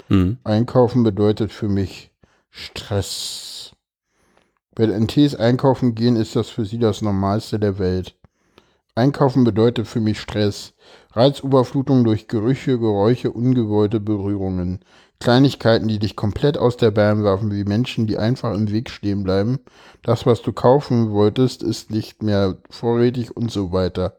Mhm. 0.08 0.38
Einkaufen 0.44 1.02
bedeutet 1.02 1.50
für 1.50 1.68
mich 1.68 2.12
Stress. 2.50 3.72
Wenn 4.76 4.90
NTs 4.90 5.34
einkaufen 5.34 5.94
gehen, 5.94 6.16
ist 6.16 6.36
das 6.36 6.48
für 6.48 6.64
sie 6.64 6.78
das 6.78 7.02
Normalste 7.02 7.58
der 7.58 7.78
Welt. 7.78 8.14
Einkaufen 8.94 9.44
bedeutet 9.44 9.86
für 9.86 10.00
mich 10.00 10.20
Stress. 10.20 10.74
Reizüberflutung 11.12 12.04
durch 12.04 12.28
Gerüche, 12.28 12.78
Geräusche, 12.78 13.30
ungewollte 13.30 13.98
Berührungen. 13.98 14.80
Kleinigkeiten, 15.18 15.88
die 15.88 15.98
dich 15.98 16.14
komplett 16.14 16.58
aus 16.58 16.76
der 16.76 16.90
Bahn 16.90 17.24
werfen, 17.24 17.52
wie 17.52 17.64
Menschen, 17.64 18.06
die 18.06 18.18
einfach 18.18 18.54
im 18.54 18.70
Weg 18.70 18.90
stehen 18.90 19.22
bleiben. 19.22 19.61
Das, 20.02 20.26
was 20.26 20.42
du 20.42 20.52
kaufen 20.52 21.11
wolltest, 21.12 21.62
ist 21.62 21.90
nicht 21.90 22.22
mehr 22.22 22.58
vorrätig 22.68 23.34
und 23.34 23.50
so 23.50 23.72
weiter. 23.72 24.16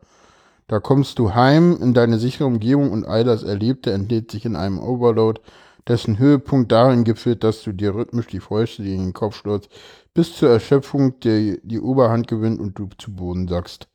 Da 0.71 0.79
kommst 0.79 1.19
du 1.19 1.35
heim 1.35 1.77
in 1.81 1.93
deine 1.93 2.17
sichere 2.17 2.45
Umgebung 2.45 2.93
und 2.93 3.03
all 3.03 3.25
das 3.25 3.43
Erlebte 3.43 3.91
entlädt 3.91 4.31
sich 4.31 4.45
in 4.45 4.55
einem 4.55 4.79
Overload, 4.79 5.41
dessen 5.85 6.17
Höhepunkt 6.17 6.71
darin 6.71 7.03
gipfelt, 7.03 7.43
dass 7.43 7.61
du 7.61 7.73
dir 7.73 7.93
rhythmisch 7.93 8.27
die 8.27 8.39
Fäuste 8.39 8.81
gegen 8.81 9.07
den 9.07 9.13
Kopf 9.13 9.35
stürzt, 9.35 9.67
bis 10.13 10.33
zur 10.33 10.49
Erschöpfung 10.49 11.19
die, 11.19 11.59
die 11.63 11.81
Oberhand 11.81 12.29
gewinnt 12.29 12.61
und 12.61 12.79
du 12.79 12.87
zu 12.97 13.13
Boden 13.13 13.49
sackst. 13.49 13.89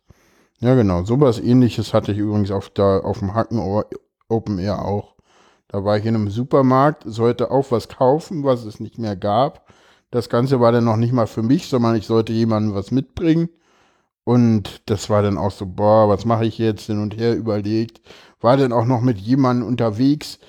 Ja, 0.60 0.74
genau. 0.74 1.02
Sowas 1.04 1.40
ähnliches 1.40 1.94
hatte 1.94 2.12
ich 2.12 2.18
übrigens 2.18 2.50
auf, 2.50 2.68
da, 2.68 2.98
auf 2.98 3.20
dem 3.20 3.32
Hacken 3.32 3.58
Open 4.28 4.58
Air 4.58 4.84
auch. 4.84 5.14
Da 5.68 5.82
war 5.82 5.96
ich 5.96 6.04
in 6.04 6.14
einem 6.14 6.28
Supermarkt, 6.28 7.04
sollte 7.06 7.50
auch 7.50 7.70
was 7.70 7.88
kaufen, 7.88 8.44
was 8.44 8.66
es 8.66 8.80
nicht 8.80 8.98
mehr 8.98 9.16
gab. 9.16 9.66
Das 10.10 10.28
Ganze 10.28 10.60
war 10.60 10.72
dann 10.72 10.84
noch 10.84 10.98
nicht 10.98 11.14
mal 11.14 11.26
für 11.26 11.42
mich, 11.42 11.68
sondern 11.68 11.96
ich 11.96 12.06
sollte 12.06 12.34
jemandem 12.34 12.74
was 12.74 12.90
mitbringen. 12.90 13.48
Und 14.26 14.82
das 14.86 15.08
war 15.08 15.22
dann 15.22 15.38
auch 15.38 15.52
so, 15.52 15.66
boah, 15.66 16.08
was 16.08 16.24
mache 16.24 16.46
ich 16.46 16.58
jetzt 16.58 16.86
hin 16.86 17.00
und 17.00 17.16
her 17.16 17.36
überlegt. 17.36 18.00
War 18.40 18.56
dann 18.56 18.72
auch 18.72 18.84
noch 18.84 19.00
mit 19.00 19.18
jemandem 19.18 19.68
unterwegs, 19.68 20.40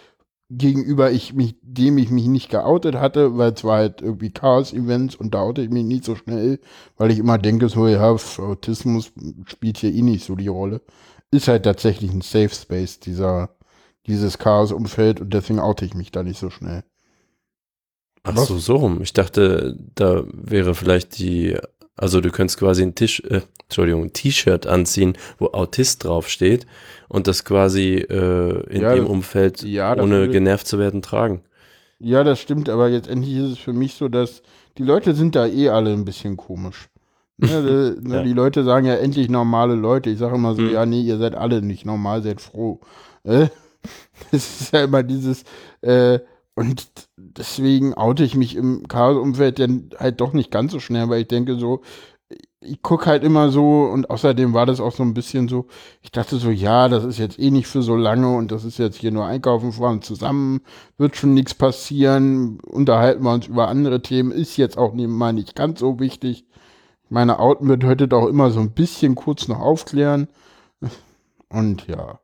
gegenüber 0.49 1.11
ich 1.11 1.35
mich, 1.35 1.57
dem 1.61 1.99
ich 1.99 2.09
mich 2.09 2.25
nicht 2.25 2.49
geoutet 2.49 2.95
hatte, 2.95 3.37
weil 3.37 3.53
es 3.53 3.63
war 3.63 3.77
halt 3.77 4.01
irgendwie 4.01 4.31
Chaos-Events 4.31 5.15
und 5.15 5.35
da 5.35 5.41
oute 5.41 5.61
ich 5.61 5.69
mich 5.69 5.83
nicht 5.83 6.05
so 6.05 6.15
schnell, 6.15 6.59
weil 6.95 7.11
ich 7.11 7.19
immer 7.19 7.37
denke, 7.37 7.69
so, 7.69 7.87
ja, 7.87 8.09
Autismus 8.09 9.11
spielt 9.45 9.77
hier 9.77 9.93
eh 9.93 10.01
nicht 10.01 10.25
so 10.25 10.35
die 10.35 10.47
Rolle. 10.47 10.81
Ist 11.29 11.47
halt 11.47 11.61
tatsächlich 11.61 12.11
ein 12.11 12.21
Safe 12.21 12.49
Space, 12.49 12.99
dieser, 12.99 13.57
dieses 14.07 14.39
Chaos-Umfeld 14.39 15.21
und 15.21 15.35
deswegen 15.35 15.59
oute 15.59 15.85
ich 15.85 15.93
mich 15.93 16.11
da 16.11 16.23
nicht 16.23 16.39
so 16.39 16.49
schnell. 16.49 16.83
Ach 18.23 18.37
so, 18.37 18.57
so 18.57 18.77
rum. 18.77 19.03
Ich 19.03 19.13
dachte, 19.13 19.77
da 19.93 20.23
wäre 20.33 20.73
vielleicht 20.73 21.19
die 21.19 21.57
also 21.97 22.21
du 22.21 22.29
könntest 22.29 22.59
quasi 22.59 22.83
ein 22.83 22.95
Tisch, 22.95 23.21
äh, 23.21 23.41
Entschuldigung, 23.63 24.03
ein 24.03 24.13
T-Shirt 24.13 24.67
anziehen, 24.67 25.17
wo 25.39 25.47
Autist 25.47 26.03
draufsteht 26.03 26.65
und 27.09 27.27
das 27.27 27.43
quasi 27.43 27.95
äh, 27.95 28.63
in 28.69 28.81
ja, 28.81 28.95
dem 28.95 29.07
Umfeld, 29.07 29.63
ja, 29.63 29.97
ohne 29.97 30.29
genervt 30.29 30.67
zu 30.67 30.79
werden, 30.79 31.01
tragen. 31.01 31.41
Ja, 31.99 32.23
das 32.23 32.39
stimmt, 32.39 32.69
aber 32.69 32.89
jetzt 32.89 33.09
endlich 33.09 33.35
ist 33.35 33.51
es 33.53 33.57
für 33.57 33.73
mich 33.73 33.95
so, 33.95 34.07
dass 34.07 34.43
die 34.77 34.83
Leute 34.83 35.15
sind 35.15 35.35
da 35.35 35.47
eh 35.47 35.69
alle 35.69 35.91
ein 35.91 36.05
bisschen 36.05 36.37
komisch. 36.37 36.89
Ne, 37.37 37.95
die, 38.01 38.09
ja. 38.09 38.23
die 38.23 38.33
Leute 38.33 38.63
sagen 38.63 38.85
ja 38.85 38.95
endlich 38.95 39.29
normale 39.29 39.75
Leute. 39.75 40.09
Ich 40.09 40.19
sage 40.19 40.35
immer 40.35 40.55
so, 40.55 40.61
mhm. 40.61 40.71
ja, 40.71 40.85
nee, 40.85 41.01
ihr 41.01 41.17
seid 41.17 41.35
alle 41.35 41.61
nicht 41.61 41.85
normal, 41.85 42.21
seid 42.21 42.41
froh. 42.41 42.79
Äh? 43.23 43.47
Es 44.31 44.61
ist 44.61 44.73
ja 44.73 44.83
immer 44.83 45.03
dieses, 45.03 45.43
äh, 45.81 46.19
und 46.57 46.87
deswegen 47.17 47.93
oute 47.93 48.23
ich 48.23 48.35
mich 48.35 48.55
im 48.55 48.87
Chaos-Umfeld 48.87 49.59
dann 49.59 49.91
halt 49.99 50.19
doch 50.19 50.33
nicht 50.33 50.49
ganz 50.49 50.71
so 50.71 50.79
schnell, 50.79 51.07
weil 51.07 51.21
ich 51.21 51.27
denke 51.27 51.55
so, 51.59 51.81
ich 52.61 52.81
gucke 52.81 53.05
halt 53.05 53.23
immer 53.23 53.51
so 53.51 53.83
und 53.83 54.09
außerdem 54.09 54.55
war 54.55 54.65
das 54.65 54.79
auch 54.79 54.91
so 54.91 55.03
ein 55.03 55.13
bisschen 55.13 55.47
so, 55.47 55.67
ich 56.01 56.09
dachte 56.11 56.37
so, 56.37 56.49
ja, 56.49 56.89
das 56.89 57.05
ist 57.05 57.19
jetzt 57.19 57.37
eh 57.37 57.51
nicht 57.51 57.67
für 57.67 57.83
so 57.83 57.95
lange 57.95 58.35
und 58.35 58.51
das 58.51 58.65
ist 58.65 58.79
jetzt 58.79 58.97
hier 58.97 59.11
nur 59.11 59.27
einkaufen 59.27 59.71
fahren 59.71 60.01
zusammen, 60.01 60.61
wird 60.97 61.15
schon 61.15 61.35
nichts 61.35 61.53
passieren, 61.53 62.59
unterhalten 62.61 63.23
wir 63.23 63.33
uns 63.33 63.45
über 63.45 63.67
andere 63.67 64.01
Themen, 64.01 64.31
ist 64.31 64.57
jetzt 64.57 64.79
auch 64.79 64.95
nebenbei 64.95 65.33
nicht 65.33 65.55
ganz 65.55 65.79
so 65.79 65.99
wichtig. 65.99 66.47
Meine 67.07 67.37
Outen 67.37 67.69
heute 67.69 68.07
doch 68.07 68.27
immer 68.27 68.49
so 68.49 68.61
ein 68.61 68.71
bisschen 68.71 69.13
kurz 69.13 69.47
noch 69.47 69.59
aufklären 69.59 70.27
und 71.49 71.85
ja. 71.85 72.19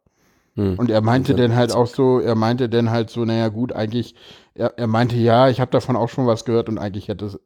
Hm. 0.55 0.77
Und 0.77 0.91
er 0.91 1.01
meinte 1.01 1.33
dann 1.33 1.55
halt 1.55 1.73
auch 1.73 1.87
so, 1.87 2.19
er 2.19 2.35
meinte 2.35 2.69
dann 2.69 2.91
halt 2.91 3.09
so, 3.09 3.25
naja 3.25 3.47
gut, 3.47 3.73
eigentlich, 3.73 4.13
er, 4.53 4.77
er 4.77 4.85
meinte, 4.85 5.15
ja, 5.15 5.49
ich 5.49 5.59
habe 5.59 5.71
davon 5.71 5.95
auch 5.95 6.09
schon 6.09 6.27
was 6.27 6.45
gehört 6.45 6.69
und 6.69 6.77
eigentlich 6.77 7.07
hätte 7.07 7.25
es, 7.25 7.39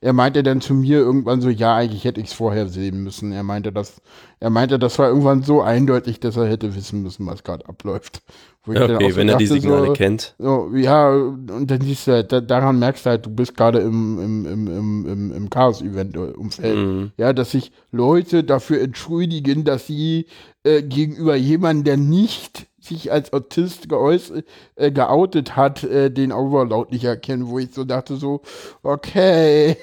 er 0.00 0.12
meinte 0.12 0.42
dann 0.42 0.60
zu 0.60 0.74
mir 0.74 0.98
irgendwann 0.98 1.40
so, 1.40 1.50
ja, 1.50 1.76
eigentlich 1.76 2.04
hätte 2.04 2.20
ich 2.20 2.28
es 2.28 2.32
vorher 2.32 2.66
sehen 2.66 3.04
müssen. 3.04 3.30
Er 3.30 3.44
meinte, 3.44 3.70
das, 3.70 4.02
er 4.40 4.50
meinte, 4.50 4.80
das 4.80 4.98
war 4.98 5.08
irgendwann 5.08 5.44
so 5.44 5.62
eindeutig, 5.62 6.18
dass 6.18 6.36
er 6.36 6.48
hätte 6.48 6.74
wissen 6.74 7.02
müssen, 7.02 7.26
was 7.26 7.44
gerade 7.44 7.68
abläuft. 7.68 8.22
okay, 8.66 9.10
so 9.10 9.16
wenn 9.16 9.28
er 9.28 9.36
die 9.36 9.46
Signale 9.46 9.86
so, 9.86 9.92
kennt. 9.92 10.34
So, 10.40 10.72
ja, 10.74 11.10
und 11.10 11.66
dann 11.68 11.80
siehst 11.80 12.08
du 12.08 12.12
halt, 12.12 12.32
da, 12.32 12.40
daran 12.40 12.80
merkst 12.80 13.06
du 13.06 13.10
halt, 13.10 13.26
du 13.26 13.30
bist 13.30 13.56
gerade 13.56 13.78
im, 13.78 14.18
im, 14.18 14.46
im, 14.46 14.66
im, 14.66 15.06
im, 15.06 15.32
im 15.32 15.50
Chaos-Event-Umfeld. 15.50 16.76
Mhm. 16.76 17.12
Ja, 17.18 17.32
dass 17.32 17.52
sich 17.52 17.70
Leute 17.92 18.42
dafür 18.42 18.80
entschuldigen, 18.80 19.62
dass 19.62 19.86
sie 19.86 20.26
äh, 20.68 20.82
gegenüber 20.82 21.34
jemandem, 21.36 21.84
der 21.84 21.96
nicht 21.96 22.66
sich 22.80 23.12
als 23.12 23.32
Autist 23.32 23.88
geäußert, 23.88 24.44
äh, 24.76 24.90
geoutet 24.90 25.56
hat, 25.56 25.84
äh, 25.84 26.10
den 26.10 26.32
Overload 26.32 26.90
nicht 26.92 27.04
erkennen, 27.04 27.48
wo 27.48 27.58
ich 27.58 27.72
so 27.72 27.84
dachte 27.84 28.16
so, 28.16 28.42
okay, 28.82 29.76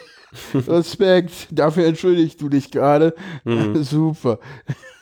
Respekt, 0.67 1.47
dafür 1.51 1.85
entschuldigst 1.85 2.41
du 2.41 2.49
dich 2.49 2.71
gerade. 2.71 3.13
Mhm. 3.43 3.83
Super. 3.83 4.39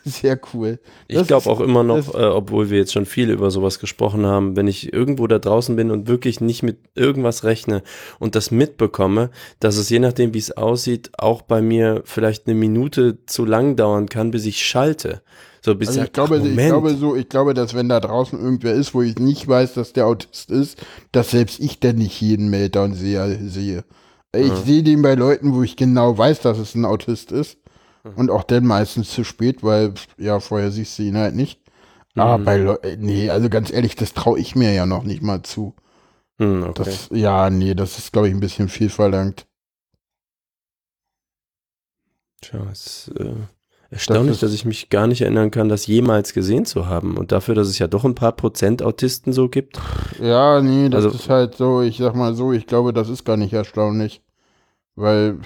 Sehr 0.05 0.37
cool. 0.53 0.79
Das 1.07 1.21
ich 1.21 1.27
glaube 1.27 1.49
auch 1.49 1.61
immer 1.61 1.83
noch, 1.83 2.13
äh, 2.13 2.25
obwohl 2.25 2.69
wir 2.69 2.77
jetzt 2.77 2.91
schon 2.91 3.05
viel 3.05 3.29
über 3.29 3.51
sowas 3.51 3.79
gesprochen 3.79 4.25
haben, 4.25 4.57
wenn 4.57 4.67
ich 4.67 4.91
irgendwo 4.91 5.27
da 5.27 5.39
draußen 5.39 5.77
bin 5.77 5.91
und 5.91 6.09
wirklich 6.09 6.41
nicht 6.41 6.61
mit 6.61 6.77
irgendwas 6.93 7.45
rechne 7.45 7.83
und 8.19 8.35
das 8.35 8.51
mitbekomme, 8.51 9.29
dass 9.61 9.77
es 9.77 9.89
je 9.89 9.99
nachdem, 9.99 10.33
wie 10.33 10.39
es 10.39 10.51
aussieht, 10.57 11.11
auch 11.17 11.41
bei 11.41 11.61
mir 11.61 12.01
vielleicht 12.03 12.47
eine 12.47 12.55
Minute 12.55 13.19
zu 13.27 13.45
lang 13.45 13.77
dauern 13.77 14.09
kann, 14.09 14.31
bis 14.31 14.45
ich 14.45 14.65
schalte. 14.65 15.21
So 15.61 15.75
bis 15.75 15.89
also 15.89 16.01
ich, 16.01 16.11
glaube, 16.11 16.37
ich 16.39 16.57
glaube 16.57 16.95
so, 16.95 17.15
ich 17.15 17.29
glaube, 17.29 17.53
dass 17.53 17.73
wenn 17.73 17.87
da 17.87 18.01
draußen 18.01 18.37
irgendwer 18.37 18.73
ist, 18.73 18.93
wo 18.93 19.01
ich 19.01 19.17
nicht 19.17 19.47
weiß, 19.47 19.75
dass 19.75 19.93
der 19.93 20.07
Autist 20.07 20.51
ist, 20.51 20.77
dass 21.13 21.31
selbst 21.31 21.61
ich 21.61 21.79
denn 21.79 21.95
nicht 21.95 22.19
jeden 22.19 22.49
Meltdown 22.49 22.93
sehe. 22.93 23.39
sehe. 23.47 23.85
Ich 24.35 24.47
ja. 24.47 24.55
sehe 24.55 24.83
den 24.83 25.01
bei 25.01 25.15
Leuten, 25.15 25.53
wo 25.53 25.63
ich 25.63 25.75
genau 25.75 26.17
weiß, 26.17 26.41
dass 26.41 26.57
es 26.57 26.75
ein 26.75 26.85
Autist 26.85 27.31
ist. 27.31 27.57
Mhm. 28.03 28.13
Und 28.15 28.31
auch 28.31 28.43
dann 28.43 28.65
meistens 28.65 29.11
zu 29.11 29.23
spät, 29.23 29.63
weil, 29.63 29.93
ja, 30.17 30.39
vorher 30.39 30.71
siehst 30.71 30.97
du 30.97 31.03
ihn 31.03 31.17
halt 31.17 31.35
nicht. 31.35 31.59
Aber 32.15 32.37
mhm. 32.37 32.45
bei 32.45 32.57
Leuten, 32.57 33.05
nee, 33.05 33.29
also 33.29 33.49
ganz 33.49 33.71
ehrlich, 33.71 33.95
das 33.95 34.13
traue 34.13 34.39
ich 34.39 34.55
mir 34.55 34.73
ja 34.73 34.85
noch 34.85 35.03
nicht 35.03 35.21
mal 35.21 35.41
zu. 35.43 35.75
Mhm, 36.37 36.63
okay. 36.63 36.83
Das, 36.83 37.09
ja, 37.11 37.49
nee, 37.49 37.73
das 37.73 37.97
ist, 37.97 38.11
glaube 38.11 38.27
ich, 38.27 38.33
ein 38.33 38.39
bisschen 38.39 38.69
viel 38.69 38.89
verlangt. 38.89 39.47
Tja, 42.41 42.67
es 42.71 43.09
äh, 43.17 43.35
Erstaunlich, 43.93 44.39
das 44.39 44.49
dass 44.49 44.53
ich 44.53 44.65
mich 44.65 44.89
gar 44.89 45.05
nicht 45.05 45.21
erinnern 45.21 45.51
kann, 45.51 45.69
das 45.69 45.85
jemals 45.85 46.33
gesehen 46.33 46.65
zu 46.65 46.87
haben. 46.87 47.15
Und 47.15 47.31
dafür, 47.31 47.53
dass 47.53 47.67
es 47.67 47.77
ja 47.77 47.87
doch 47.87 48.05
ein 48.05 48.15
paar 48.15 48.31
Prozent 48.31 48.81
Autisten 48.81 49.33
so 49.33 49.49
gibt. 49.49 49.79
Ja, 50.19 50.61
nee, 50.61 50.89
das 50.89 51.05
also, 51.05 51.15
ist 51.15 51.29
halt 51.29 51.55
so, 51.55 51.81
ich 51.81 51.97
sag 51.97 52.15
mal 52.15 52.33
so, 52.33 52.51
ich 52.53 52.65
glaube, 52.65 52.91
das 52.91 53.07
ist 53.09 53.23
gar 53.23 53.37
nicht 53.37 53.53
erstaunlich. 53.53 54.21
Weil 54.95 55.37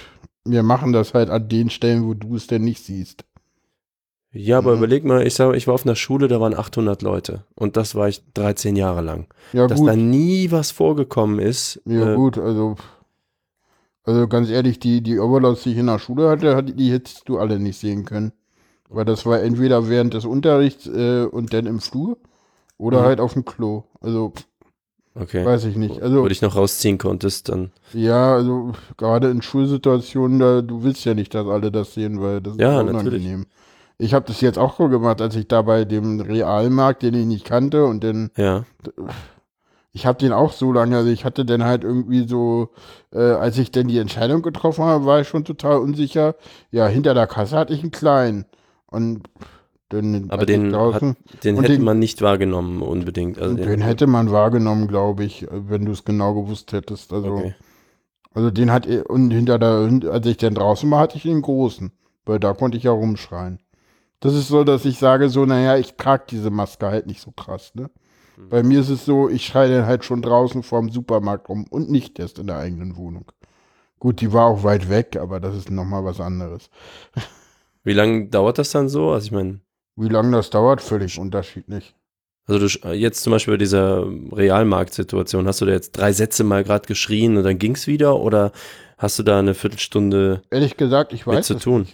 wir 0.45 0.63
machen 0.63 0.93
das 0.93 1.13
halt 1.13 1.29
an 1.29 1.49
den 1.49 1.69
Stellen, 1.69 2.07
wo 2.07 2.13
du 2.13 2.37
es 2.37 2.47
denn 2.47 2.63
nicht 2.63 2.81
siehst. 2.81 3.25
Ja, 4.31 4.59
aber 4.59 4.71
mhm. 4.71 4.77
überleg 4.77 5.03
mal, 5.03 5.27
ich 5.27 5.33
sag, 5.33 5.53
ich 5.55 5.67
war 5.67 5.73
auf 5.73 5.85
einer 5.85 5.95
Schule, 5.95 6.29
da 6.29 6.39
waren 6.39 6.53
800 6.53 7.01
Leute. 7.01 7.43
Und 7.53 7.75
das 7.75 7.95
war 7.95 8.07
ich 8.07 8.23
13 8.33 8.77
Jahre 8.77 9.01
lang. 9.01 9.27
Ja, 9.51 9.67
Dass 9.67 9.79
gut. 9.79 9.89
da 9.89 9.95
nie 9.95 10.51
was 10.51 10.71
vorgekommen 10.71 11.39
ist. 11.39 11.81
Ja, 11.85 12.13
äh, 12.13 12.15
gut, 12.15 12.37
also. 12.37 12.75
Also 14.07 14.25
ganz 14.29 14.49
ehrlich, 14.49 14.79
die, 14.79 15.01
die 15.01 15.19
Overlords, 15.19 15.63
die 15.63 15.73
ich 15.73 15.77
in 15.77 15.87
der 15.87 15.99
Schule 15.99 16.29
hatte, 16.29 16.63
die 16.63 16.93
hättest 16.93 17.27
du 17.27 17.39
alle 17.39 17.59
nicht 17.59 17.77
sehen 17.77 18.05
können. 18.05 18.31
Weil 18.87 19.03
das 19.03 19.25
war 19.25 19.41
entweder 19.41 19.89
während 19.89 20.13
des 20.13 20.23
Unterrichts 20.23 20.87
äh, 20.87 21.25
und 21.25 21.53
dann 21.53 21.65
im 21.65 21.81
Flur 21.81 22.17
oder 22.77 23.01
mhm. 23.01 23.05
halt 23.05 23.19
auf 23.19 23.33
dem 23.33 23.43
Klo. 23.43 23.83
Also 23.99 24.31
okay. 25.13 25.43
weiß 25.45 25.65
ich 25.65 25.75
nicht. 25.75 26.01
Also, 26.01 26.23
Wo 26.23 26.27
dich 26.29 26.41
noch 26.41 26.55
rausziehen 26.55 26.97
konntest, 26.97 27.49
dann. 27.49 27.71
Ja, 27.91 28.33
also 28.33 28.71
gerade 28.95 29.29
in 29.29 29.41
Schulsituationen, 29.41 30.39
da 30.39 30.61
du 30.61 30.83
willst 30.83 31.03
ja 31.03 31.13
nicht, 31.13 31.35
dass 31.35 31.45
alle 31.45 31.69
das 31.69 31.93
sehen, 31.93 32.21
weil 32.21 32.39
das 32.39 32.55
ja, 32.55 32.79
ist 32.79 32.89
unangenehm. 32.89 33.39
Natürlich. 33.41 33.47
Ich 33.97 34.13
habe 34.13 34.25
das 34.25 34.39
jetzt 34.39 34.57
auch 34.57 34.77
so 34.77 34.87
gemacht, 34.87 35.21
als 35.21 35.35
ich 35.35 35.49
da 35.49 35.63
bei 35.63 35.83
dem 35.83 36.21
Realmarkt, 36.21 37.03
den 37.03 37.13
ich 37.13 37.25
nicht 37.25 37.43
kannte 37.43 37.83
und 37.83 38.05
dann. 38.05 38.29
Ja. 38.37 38.63
Ich 39.97 40.05
habe 40.05 40.19
den 40.19 40.31
auch 40.31 40.51
so 40.51 40.71
lange, 40.71 40.95
also 40.95 41.09
ich 41.09 41.25
hatte 41.25 41.43
dann 41.43 41.63
halt 41.63 41.83
irgendwie 41.83 42.27
so, 42.27 42.69
äh, 43.11 43.17
als 43.17 43.57
ich 43.57 43.71
dann 43.71 43.87
die 43.87 43.97
Entscheidung 43.97 44.43
getroffen 44.43 44.83
habe, 44.83 45.05
war 45.05 45.21
ich 45.21 45.27
schon 45.27 45.43
total 45.43 45.79
unsicher. 45.79 46.35
Ja, 46.69 46.85
hinter 46.85 47.15
der 47.15 47.25
Kasse 47.25 47.57
hatte 47.57 47.73
ich 47.73 47.81
einen 47.81 47.89
kleinen. 47.89 48.45
Und 48.85 49.23
den 49.91 50.29
Aber 50.29 50.45
den, 50.45 50.75
hat, 50.75 51.01
den 51.43 51.55
hätte 51.55 51.73
den, 51.73 51.83
man 51.83 51.97
nicht 51.97 52.21
wahrgenommen 52.21 52.83
unbedingt. 52.83 53.39
Also 53.39 53.55
den, 53.55 53.65
den 53.65 53.81
hätte 53.81 54.05
man 54.05 54.31
wahrgenommen, 54.31 54.87
glaube 54.87 55.23
ich, 55.23 55.47
wenn 55.49 55.85
du 55.85 55.93
es 55.93 56.05
genau 56.05 56.35
gewusst 56.35 56.73
hättest. 56.73 57.11
Also, 57.11 57.33
okay. 57.33 57.55
also 58.35 58.51
den 58.51 58.71
hat 58.71 58.85
und 58.85 59.31
hinter 59.31 59.57
der, 59.57 60.11
als 60.11 60.27
ich 60.27 60.37
dann 60.37 60.53
draußen 60.53 60.91
war, 60.91 60.99
hatte 60.99 61.17
ich 61.17 61.23
den 61.23 61.41
großen, 61.41 61.91
weil 62.23 62.37
da 62.37 62.53
konnte 62.53 62.77
ich 62.77 62.83
ja 62.83 62.91
rumschreien. 62.91 63.57
Das 64.19 64.35
ist 64.35 64.47
so, 64.47 64.63
dass 64.63 64.85
ich 64.85 64.99
sage 64.99 65.29
so, 65.29 65.43
naja, 65.47 65.75
ich 65.75 65.95
trage 65.95 66.25
diese 66.29 66.51
Maske 66.51 66.85
halt 66.85 67.07
nicht 67.07 67.21
so 67.21 67.31
krass, 67.31 67.71
ne? 67.73 67.89
Mhm. 68.37 68.49
Bei 68.49 68.63
mir 68.63 68.79
ist 68.79 68.89
es 68.89 69.05
so, 69.05 69.29
ich 69.29 69.45
schreie 69.45 69.75
dann 69.77 69.85
halt 69.85 70.05
schon 70.05 70.21
draußen 70.21 70.63
vorm 70.63 70.89
Supermarkt 70.89 71.49
rum 71.49 71.65
und 71.69 71.89
nicht 71.89 72.19
erst 72.19 72.39
in 72.39 72.47
der 72.47 72.57
eigenen 72.57 72.95
Wohnung. 72.95 73.25
Gut, 73.99 74.21
die 74.21 74.31
war 74.31 74.45
auch 74.45 74.63
weit 74.63 74.89
weg, 74.89 75.17
aber 75.19 75.39
das 75.39 75.55
ist 75.55 75.71
nochmal 75.71 76.05
was 76.05 76.21
anderes. 76.21 76.69
Wie 77.83 77.93
lange 77.93 78.27
dauert 78.27 78.59
das 78.59 78.71
dann 78.71 78.89
so? 78.89 79.11
Also 79.11 79.25
ich 79.25 79.31
meine. 79.31 79.61
Wie 79.95 80.09
lange 80.09 80.35
das 80.35 80.51
dauert, 80.51 80.81
völlig 80.81 81.17
unterschiedlich. 81.17 81.95
Also 82.45 82.67
du, 82.67 82.93
jetzt 82.93 83.23
zum 83.23 83.31
Beispiel 83.31 83.55
bei 83.55 83.57
dieser 83.57 84.05
Realmarktsituation, 84.31 85.47
hast 85.47 85.61
du 85.61 85.65
da 85.65 85.71
jetzt 85.71 85.91
drei 85.91 86.13
Sätze 86.13 86.43
mal 86.43 86.63
gerade 86.63 86.87
geschrien 86.87 87.35
und 87.35 87.43
dann 87.43 87.57
ging's 87.57 87.87
wieder 87.87 88.19
oder 88.19 88.51
hast 88.97 89.17
du 89.19 89.23
da 89.23 89.39
eine 89.39 89.53
Viertelstunde 89.53 90.43
Ehrlich 90.49 90.77
gesagt, 90.77 91.11
ich 91.11 91.25
weiß 91.25 91.35
mit 91.35 91.45
zu 91.45 91.55
tun? 91.55 91.87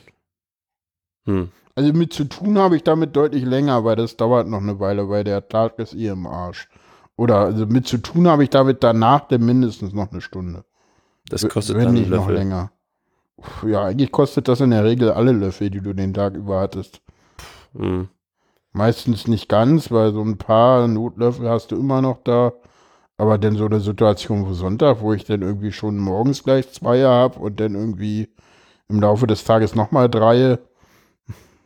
Hm. 1.26 1.52
Also 1.76 1.92
mit 1.92 2.14
zu 2.14 2.26
tun 2.26 2.58
habe 2.58 2.76
ich 2.76 2.84
damit 2.84 3.16
deutlich 3.16 3.44
länger, 3.44 3.84
weil 3.84 3.96
das 3.96 4.16
dauert 4.16 4.48
noch 4.48 4.62
eine 4.62 4.80
Weile, 4.80 5.10
weil 5.10 5.24
der 5.24 5.48
Tag 5.48 5.80
ist 5.80 5.96
eh 5.96 6.08
im 6.08 6.28
Arsch. 6.28 6.70
Oder 7.16 7.40
also 7.40 7.66
mit 7.66 7.88
zu 7.88 7.98
tun 7.98 8.28
habe 8.28 8.44
ich 8.44 8.50
damit 8.50 8.84
danach 8.84 9.28
denn 9.28 9.46
mindestens 9.46 9.94
noch 9.94 10.12
eine 10.12 10.22
Stunde. 10.22 10.66
Das 11.30 11.48
kostet 11.48 11.78
Wenn 11.78 11.86
dann 11.86 11.94
nicht 11.96 12.10
noch 12.10 12.30
länger. 12.30 12.72
Ja, 13.66 13.86
eigentlich 13.86 14.12
kostet 14.12 14.48
das 14.48 14.62
in 14.62 14.70
der 14.70 14.84
Regel 14.84 15.12
alle 15.12 15.32
Löffel, 15.32 15.70
die 15.70 15.82
du 15.82 15.94
den 15.94 16.14
Tag 16.14 16.36
über 16.36 16.60
hattest. 16.60 17.02
Hm. 17.76 18.10
Meistens 18.72 19.28
nicht 19.28 19.50
ganz, 19.50 19.92
weil 19.92 20.14
so 20.14 20.22
ein 20.22 20.38
paar 20.38 20.88
Notlöffel 20.88 21.50
hast 21.50 21.72
du 21.72 21.76
immer 21.76 22.02
noch 22.02 22.24
da. 22.24 22.54
Aber 23.18 23.38
dann 23.38 23.56
so 23.56 23.66
eine 23.66 23.80
Situation 23.80 24.48
wo 24.48 24.54
Sonntag, 24.54 25.02
wo 25.02 25.14
ich 25.14 25.24
dann 25.24 25.44
irgendwie 25.44 25.72
schon 25.72 25.98
morgens 25.98 26.44
gleich 26.44 26.72
zwei 26.72 27.04
habe 27.04 27.40
und 27.40 27.60
dann 27.60 27.76
irgendwie 27.76 28.30
im 28.90 29.00
Laufe 29.00 29.28
des 29.28 29.44
Tages 29.44 29.76
nochmal 29.76 30.10
drei, 30.10 30.58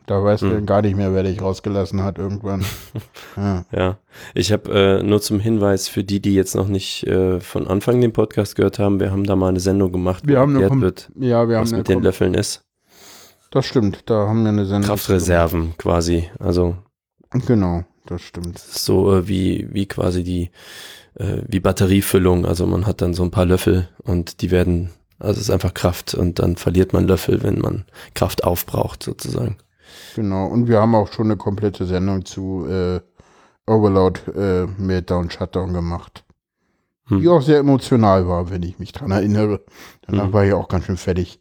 da 0.08 0.22
weiß 0.24 0.40
Hm. 0.40 0.66
gar 0.66 0.82
nicht 0.82 0.96
mehr, 0.96 1.14
wer 1.14 1.22
dich 1.22 1.40
rausgelassen 1.40 2.02
hat 2.02 2.18
irgendwann. 2.18 2.64
ja. 3.36 3.64
Ja, 3.70 3.98
ich 4.34 4.50
habe 4.52 4.98
äh, 5.00 5.02
nur 5.02 5.20
zum 5.20 5.38
Hinweis 5.38 5.86
für 5.88 6.02
die, 6.02 6.20
die 6.20 6.34
jetzt 6.34 6.56
noch 6.56 6.66
nicht 6.68 7.06
äh, 7.06 7.40
von 7.40 7.66
Anfang 7.68 8.00
den 8.00 8.12
Podcast 8.12 8.56
gehört 8.56 8.78
haben, 8.78 8.98
wir 9.00 9.10
haben 9.10 9.24
da 9.24 9.36
mal 9.36 9.48
eine 9.48 9.60
Sendung 9.60 9.92
gemacht, 9.92 10.26
Wir 10.26 10.38
haben 10.40 10.56
eine 10.56 10.80
wird, 10.80 11.10
ja, 11.16 11.48
wir 11.48 11.56
haben 11.56 11.62
was 11.62 11.72
eine 11.72 11.78
mit 11.78 11.88
den 11.88 12.02
Löffeln 12.02 12.34
ist. 12.34 12.64
Das 13.50 13.64
stimmt, 13.66 14.02
da 14.06 14.26
haben 14.28 14.42
wir 14.42 14.50
eine 14.50 14.66
Sendung. 14.66 14.88
Kraftreserven 14.90 15.74
quasi. 15.78 16.28
Also 16.38 16.76
Genau, 17.46 17.84
das 18.06 18.22
stimmt. 18.22 18.58
so 18.58 19.14
äh, 19.14 19.28
wie, 19.28 19.68
wie 19.70 19.86
quasi 19.86 20.22
die, 20.24 20.50
äh, 21.14 21.42
wie 21.46 21.60
Batteriefüllung. 21.60 22.46
Also 22.46 22.66
man 22.66 22.86
hat 22.86 23.00
dann 23.02 23.14
so 23.14 23.22
ein 23.22 23.30
paar 23.30 23.46
Löffel 23.46 23.88
und 24.02 24.40
die 24.42 24.50
werden, 24.50 24.90
also 25.18 25.34
es 25.40 25.48
ist 25.48 25.50
einfach 25.50 25.74
Kraft 25.74 26.14
und 26.14 26.38
dann 26.38 26.56
verliert 26.56 26.92
man 26.92 27.06
Löffel, 27.06 27.42
wenn 27.42 27.58
man 27.58 27.84
Kraft 28.14 28.44
aufbraucht 28.44 29.02
sozusagen. 29.02 29.56
Genau, 30.14 30.46
und 30.46 30.68
wir 30.68 30.80
haben 30.80 30.94
auch 30.94 31.12
schon 31.12 31.26
eine 31.26 31.36
komplette 31.36 31.86
Sendung 31.86 32.24
zu 32.24 32.66
äh, 32.66 33.00
Overload 33.66 34.20
äh, 34.32 34.66
Meltdown 34.78 35.30
Shutdown 35.30 35.72
gemacht. 35.72 36.24
Hm. 37.06 37.20
Die 37.20 37.28
auch 37.28 37.42
sehr 37.42 37.58
emotional 37.58 38.26
war, 38.28 38.50
wenn 38.50 38.62
ich 38.62 38.78
mich 38.78 38.92
dran 38.92 39.10
erinnere. 39.10 39.64
Danach 40.06 40.26
Hm. 40.26 40.32
war 40.32 40.44
ich 40.44 40.52
auch 40.52 40.68
ganz 40.68 40.84
schön 40.86 40.96
fertig. 40.96 41.40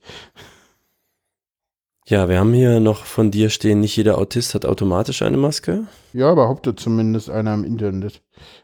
Ja, 2.10 2.30
wir 2.30 2.40
haben 2.40 2.54
hier 2.54 2.80
noch 2.80 3.04
von 3.04 3.32
dir 3.32 3.50
stehen, 3.50 3.82
nicht 3.82 3.98
jeder 3.98 4.18
Autist 4.18 4.56
hat 4.56 4.66
automatisch 4.66 5.22
eine 5.24 5.36
Maske. 5.36 5.88
Ja, 6.14 6.34
behauptet 6.34 6.80
zumindest 6.80 7.30
einer 7.30 7.54
im 7.54 7.66
Internet. 7.66 8.22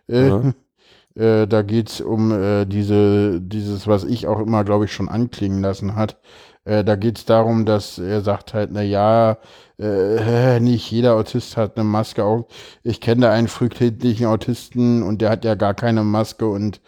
Äh, 0.07 0.53
äh, 1.15 1.45
da 1.45 1.61
geht's 1.61 1.99
um 1.99 2.31
äh, 2.31 2.65
diese, 2.65 3.41
dieses, 3.41 3.85
was 3.85 4.05
ich 4.05 4.27
auch 4.27 4.39
immer, 4.39 4.63
glaube 4.63 4.85
ich, 4.85 4.93
schon 4.93 5.09
anklingen 5.09 5.61
lassen 5.61 5.95
hat. 5.97 6.21
Äh, 6.63 6.85
da 6.85 6.95
geht's 6.95 7.25
darum, 7.25 7.65
dass 7.65 7.97
er 7.97 8.21
sagt 8.21 8.53
halt, 8.53 8.71
na 8.71 8.81
ja, 8.81 9.37
äh, 9.83 10.59
nicht 10.59 10.89
jeder 10.91 11.15
Autist 11.15 11.57
hat 11.57 11.77
eine 11.77 11.83
Maske. 11.83 12.23
Auch 12.23 12.47
ich 12.83 13.01
kenne 13.01 13.21
da 13.21 13.31
einen 13.31 13.47
frühkindlichen 13.47 14.25
Autisten 14.27 15.03
und 15.03 15.21
der 15.21 15.29
hat 15.31 15.45
ja 15.45 15.55
gar 15.55 15.73
keine 15.73 16.03
Maske 16.03 16.47
und 16.47 16.81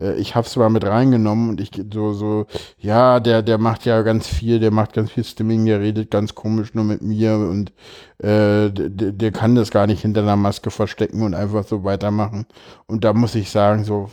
äh, 0.00 0.14
ich 0.14 0.34
hab's 0.34 0.56
mal 0.56 0.70
mit 0.70 0.84
reingenommen 0.84 1.50
und 1.50 1.60
ich 1.60 1.70
so 1.92 2.12
so 2.12 2.46
ja, 2.78 3.20
der 3.20 3.42
der 3.42 3.58
macht 3.58 3.84
ja 3.86 4.02
ganz 4.02 4.26
viel, 4.28 4.60
der 4.60 4.70
macht 4.70 4.92
ganz 4.94 5.10
viel 5.12 5.24
Stimming, 5.24 5.66
der 5.66 5.80
redet 5.80 6.10
ganz 6.10 6.34
komisch 6.34 6.74
nur 6.74 6.84
mit 6.84 7.02
mir 7.02 7.34
und 7.36 7.72
äh, 8.18 8.70
der, 8.70 9.12
der 9.12 9.32
kann 9.32 9.54
das 9.54 9.70
gar 9.70 9.86
nicht 9.86 10.02
hinter 10.02 10.22
einer 10.22 10.36
Maske 10.36 10.70
verstecken 10.70 11.22
und 11.22 11.34
einfach 11.34 11.64
so 11.64 11.84
weitermachen. 11.84 12.46
Und 12.86 13.04
da 13.04 13.12
muss 13.12 13.34
ich 13.34 13.50
sagen 13.50 13.84
so 13.84 14.10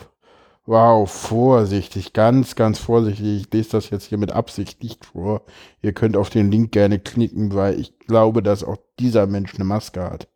Wow, 0.68 1.08
vorsichtig, 1.12 2.14
ganz, 2.14 2.56
ganz 2.56 2.80
vorsichtig. 2.80 3.42
Ich 3.42 3.54
lese 3.54 3.70
das 3.72 3.92
jetzt 3.92 4.06
hier 4.06 4.18
mit 4.18 4.32
Absicht 4.32 4.82
nicht 4.82 5.06
vor. 5.06 5.44
Ihr 5.84 5.94
könnt 5.94 6.18
auf 6.18 6.32
den 6.32 6.50
Link 6.52 6.72
gerne 6.72 6.98
knicken, 7.00 7.54
weil 7.54 7.80
ich 7.80 8.00
glaube, 8.00 8.42
dass 8.42 8.64
auch 8.64 8.78
dieser 9.00 9.28
Mensch 9.28 9.54
eine 9.56 9.64
Maske 9.64 10.02
hat. 10.04 10.28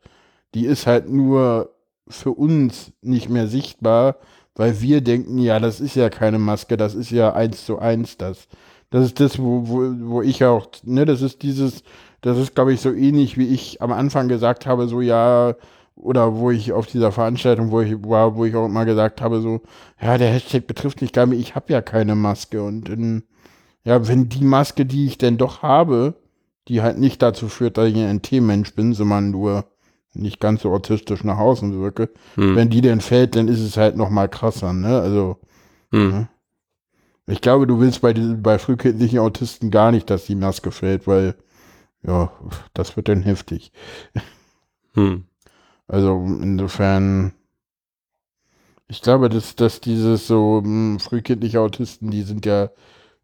Die 0.55 0.65
ist 0.65 0.87
halt 0.87 1.09
nur 1.09 1.71
für 2.07 2.31
uns 2.31 2.91
nicht 3.01 3.29
mehr 3.29 3.47
sichtbar, 3.47 4.17
weil 4.55 4.81
wir 4.81 5.01
denken, 5.01 5.39
ja, 5.39 5.59
das 5.59 5.79
ist 5.81 5.95
ja 5.95 6.09
keine 6.09 6.39
Maske, 6.39 6.77
das 6.77 6.95
ist 6.95 7.11
ja 7.11 7.33
eins 7.33 7.65
zu 7.65 7.79
eins 7.79 8.17
das. 8.17 8.47
Das 8.91 9.05
ist 9.05 9.19
das, 9.19 9.39
wo, 9.39 9.67
wo, 9.67 9.81
wo 10.11 10.21
ich 10.21 10.43
auch, 10.45 10.67
ne, 10.83 11.05
das 11.05 11.21
ist 11.23 11.43
dieses, 11.43 11.83
das 12.21 12.37
ist, 12.37 12.55
glaube 12.55 12.73
ich, 12.73 12.81
so 12.81 12.91
ähnlich, 12.93 13.37
wie 13.37 13.47
ich 13.47 13.81
am 13.81 13.91
Anfang 13.91 14.27
gesagt 14.27 14.65
habe, 14.67 14.87
so, 14.87 15.01
ja, 15.01 15.55
oder 15.99 16.35
wo 16.35 16.49
ich 16.49 16.71
auf 16.73 16.87
dieser 16.87 17.11
Veranstaltung, 17.11 17.71
wo 17.71 17.81
ich 17.81 17.93
war, 18.03 18.35
wo 18.35 18.45
ich 18.45 18.55
auch 18.55 18.65
immer 18.65 18.85
gesagt 18.85 19.21
habe, 19.21 19.41
so, 19.41 19.61
ja, 20.01 20.17
der 20.17 20.31
Hashtag 20.31 20.65
betrifft 20.65 21.01
mich 21.01 21.11
gar 21.13 21.25
nicht, 21.25 21.39
ich 21.39 21.55
habe 21.55 21.71
ja 21.73 21.81
keine 21.81 22.15
Maske. 22.15 22.63
Und 22.63 22.89
in, 22.89 23.23
ja, 23.83 24.07
wenn 24.07 24.29
die 24.29 24.43
Maske, 24.45 24.85
die 24.85 25.05
ich 25.05 25.17
denn 25.17 25.37
doch 25.37 25.61
habe, 25.61 26.15
die 26.67 26.81
halt 26.81 26.97
nicht 26.97 27.21
dazu 27.21 27.47
führt, 27.49 27.77
dass 27.77 27.89
ich 27.89 27.95
ein 27.95 28.17
NT-Mensch 28.17 28.75
bin, 28.75 28.93
sondern 28.93 29.31
nur 29.31 29.65
nicht 30.13 30.39
ganz 30.39 30.61
so 30.63 30.71
autistisch 30.71 31.23
nach 31.23 31.37
außen 31.37 31.79
wirke, 31.79 32.09
Hm. 32.35 32.55
wenn 32.55 32.69
die 32.69 32.81
denn 32.81 33.01
fällt, 33.01 33.35
dann 33.35 33.47
ist 33.47 33.59
es 33.59 33.77
halt 33.77 33.95
noch 33.97 34.09
mal 34.09 34.27
krasser, 34.29 34.73
ne? 34.73 34.99
Also, 34.99 35.37
Hm. 35.91 36.27
ich 37.27 37.41
glaube, 37.41 37.67
du 37.67 37.79
willst 37.79 38.01
bei, 38.01 38.13
diesen- 38.13 38.41
bei 38.41 38.57
frühkindlichen 38.57 39.19
Autisten 39.19 39.69
gar 39.69 39.91
nicht, 39.91 40.09
dass 40.09 40.25
die 40.25 40.35
Maske 40.35 40.71
fällt, 40.71 41.07
weil, 41.07 41.35
ja, 42.03 42.31
das 42.73 42.95
wird 42.95 43.07
dann 43.09 43.21
heftig. 43.21 43.71
Hm. 44.95 45.25
Also 45.89 46.23
insofern, 46.41 47.33
ich 48.87 49.01
glaube, 49.01 49.29
dass, 49.29 49.55
dass 49.55 49.81
dieses 49.81 50.27
so 50.27 50.61
mh, 50.63 50.99
frühkindliche 50.99 51.61
Autisten, 51.61 52.11
die 52.11 52.23
sind 52.23 52.45
ja, 52.45 52.69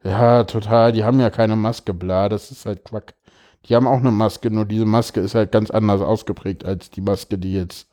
ja, 0.04 0.44
total, 0.46 0.92
die 0.94 1.04
haben 1.04 1.20
ja 1.20 1.30
keine 1.32 1.56
Maske, 1.56 1.94
bla, 1.94 2.30
das 2.30 2.52
ist 2.52 2.66
halt 2.66 2.86
Quack. 2.86 3.16
Die 3.68 3.76
haben 3.76 3.88
auch 3.88 4.00
eine 4.00 4.12
Maske, 4.12 4.52
nur 4.52 4.66
diese 4.66 4.86
Maske 4.86 5.22
ist 5.22 5.36
halt 5.36 5.52
ganz 5.52 5.72
anders 5.72 6.02
ausgeprägt 6.02 6.66
als 6.66 6.92
die 6.92 7.02
Maske, 7.02 7.38
die 7.40 7.54
jetzt, 7.54 7.90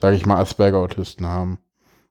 sage 0.00 0.16
ich 0.16 0.26
mal, 0.26 0.38
Asperger-Autisten 0.40 1.26
haben. 1.26 1.58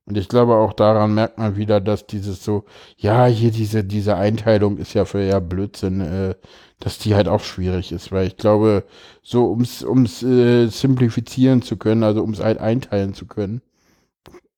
Und 0.08 0.18
ich 0.18 0.30
glaube, 0.30 0.56
auch 0.56 0.74
daran 0.74 1.14
merkt 1.14 1.38
man 1.38 1.58
wieder, 1.58 1.82
dass 1.82 2.08
dieses 2.08 2.44
so, 2.44 2.64
ja, 2.98 3.26
hier 3.26 3.52
diese, 3.52 3.84
diese 3.84 4.16
Einteilung 4.16 4.78
ist 4.78 4.94
ja 4.94 5.04
für 5.06 5.22
ja 5.22 5.40
Blödsinn, 5.40 6.00
äh, 6.02 6.36
dass 6.80 6.98
die 7.00 7.14
halt 7.16 7.28
auch 7.28 7.42
schwierig 7.42 7.92
ist, 7.92 8.12
weil 8.12 8.28
ich 8.28 8.38
glaube, 8.38 8.86
so 9.22 9.50
ums, 9.50 9.84
ums 9.84 10.24
äh, 10.24 10.68
simplifizieren 10.68 11.62
zu 11.62 11.76
können, 11.78 12.04
also 12.04 12.22
ums 12.22 12.40
halt 12.42 12.60
einteilen 12.60 13.14
zu 13.14 13.26
können. 13.28 13.62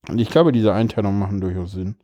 Und 0.08 0.20
ich 0.20 0.30
glaube, 0.30 0.52
diese 0.52 0.74
Einteilungen 0.74 1.20
machen 1.20 1.41
durchaus 1.41 1.72
Sinn. 1.72 1.95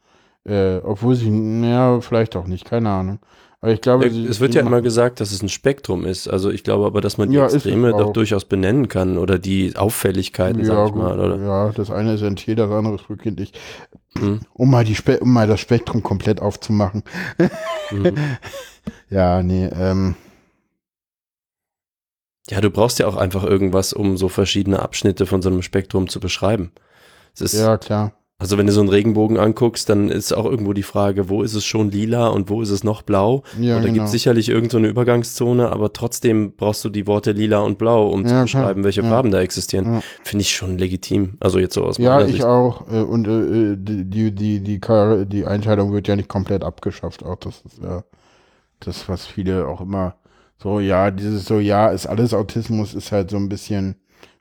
Äh, 0.45 0.77
obwohl 0.83 1.15
sie, 1.15 1.29
naja, 1.29 2.01
vielleicht 2.01 2.35
auch 2.35 2.47
nicht, 2.47 2.65
keine 2.65 2.89
Ahnung. 2.89 3.19
Aber 3.61 3.71
ich 3.71 3.81
glaube, 3.81 4.09
sie, 4.09 4.25
Es 4.27 4.39
wird 4.39 4.53
ja 4.53 4.61
immer 4.61 4.81
gesagt, 4.81 5.19
dass 5.19 5.31
es 5.31 5.41
ein 5.41 5.49
Spektrum 5.49 6.05
ist. 6.05 6.27
Also 6.27 6.51
ich 6.51 6.63
glaube 6.63 6.85
aber, 6.85 7.01
dass 7.01 7.17
man 7.17 7.29
die 7.29 7.37
Ja, 7.37 7.45
es 7.45 7.53
Extreme 7.55 7.91
doch 7.91 8.13
durchaus 8.13 8.45
benennen 8.45 8.87
kann 8.87 9.17
oder 9.17 9.39
die 9.39 9.75
Auffälligkeiten, 9.75 10.59
ja, 10.59 10.65
sag 10.65 10.87
ich 10.87 10.93
gut, 10.93 11.01
mal. 11.01 11.19
Oder? 11.19 11.37
ja, 11.37 11.71
das 11.71 11.89
eine 11.89 12.13
ist 12.13 12.21
NT, 12.21 12.57
das 12.59 12.69
andere 12.69 12.95
ist 12.95 13.01
frühkindlich. 13.01 13.53
Hm. 14.17 14.41
Um 14.53 14.69
mal, 14.69 14.85
die 14.85 14.95
Spe 14.95 15.19
um 15.19 15.33
mal 15.33 15.47
das 15.47 15.59
Spektrum 15.59 16.03
komplett 16.03 16.41
aufzumachen. 16.41 17.03
Mhm. 17.91 18.15
Ja, 19.09 19.41
nee, 19.41 19.65
ähm, 19.65 20.15
Ja, 22.49 22.61
du 22.61 22.69
brauchst 22.69 22.99
ja 22.99 23.07
auch 23.07 23.15
einfach 23.15 23.43
irgendwas, 23.43 23.93
um 23.93 24.17
so 24.17 24.29
verschiedene 24.29 24.79
Abschnitte 24.79 25.25
von 25.25 25.41
so 25.41 25.49
einem 25.49 25.63
Spektrum 25.63 26.07
zu 26.07 26.19
beschreiben. 26.19 26.71
Es 27.39 27.53
ja, 27.53 27.77
klar. 27.77 28.13
Also 28.37 28.57
wenn 28.57 28.67
du 28.67 28.73
so 28.73 28.81
einen 28.81 28.89
Regenbogen 28.89 29.37
anguckst, 29.37 29.87
dann 29.87 30.09
ist 30.09 30.33
auch 30.33 30.43
irgendwo 30.45 30.73
die 30.73 30.83
Frage, 30.83 31.29
wo 31.29 31.41
ist 31.41 31.53
es 31.53 31.63
schon 31.63 31.89
lila 31.89 32.27
und 32.27 32.49
wo 32.49 32.61
ist 32.61 32.69
es 32.69 32.83
noch 32.83 33.01
blau? 33.01 33.43
Ja, 33.57 33.77
und 33.77 33.81
da 33.83 33.87
genau. 33.87 33.93
gibt 33.93 34.05
es 34.07 34.11
sicherlich 34.11 34.49
irgendeine 34.49 34.71
so 34.71 34.77
eine 34.79 34.87
Übergangszone, 34.89 35.71
aber 35.71 35.93
trotzdem 35.93 36.51
brauchst 36.57 36.83
du 36.83 36.89
die 36.89 37.07
Worte 37.07 37.31
lila 37.31 37.59
und 37.59 37.77
blau, 37.77 38.09
um 38.09 38.23
Ja, 38.23 38.27
zu 38.27 38.41
beschreiben, 38.41 38.83
welche 38.83 39.03
Ja. 39.03 39.09
Farben 39.09 39.31
da 39.31 39.39
existieren. 39.39 39.85
Ja. 39.85 40.01
Finde 40.23 40.41
ich 40.41 40.53
schon 40.53 40.77
legitim. 40.77 41.35
Also 41.39 41.59
jetzt 41.59 41.75
so 41.75 41.85
aus 41.85 41.97
Ja, 41.97 42.15
meiner 42.15 42.25
ich 42.25 42.33
Sicht. 42.33 42.43
auch. 42.43 42.85
Äh, 42.91 42.99
Und 43.03 43.25
äh, 43.25 43.77
die, 43.77 44.03
die, 44.03 44.31
die, 44.35 44.59
die, 44.59 44.81
die 45.27 45.45
Einteilung 45.45 45.93
wird 45.93 46.09
ja 46.09 46.17
nicht 46.17 46.27
komplett 46.27 46.65
abgeschafft. 46.65 47.23
Auch 47.23 47.37
das 47.37 47.61
ist 47.65 47.81
ja 47.81 48.03
das, 48.81 49.07
was 49.07 49.25
viele 49.25 49.65
auch 49.65 49.79
immer 49.79 50.15
so, 50.61 50.81
ja, 50.81 51.09
dieses 51.09 51.45
so, 51.45 51.59
ja, 51.59 51.87
ist 51.87 52.05
alles 52.05 52.33
Autismus, 52.33 52.93
ist 52.95 53.13
halt 53.13 53.29
so 53.29 53.37
ein 53.37 53.47
bisschen, 53.49 53.95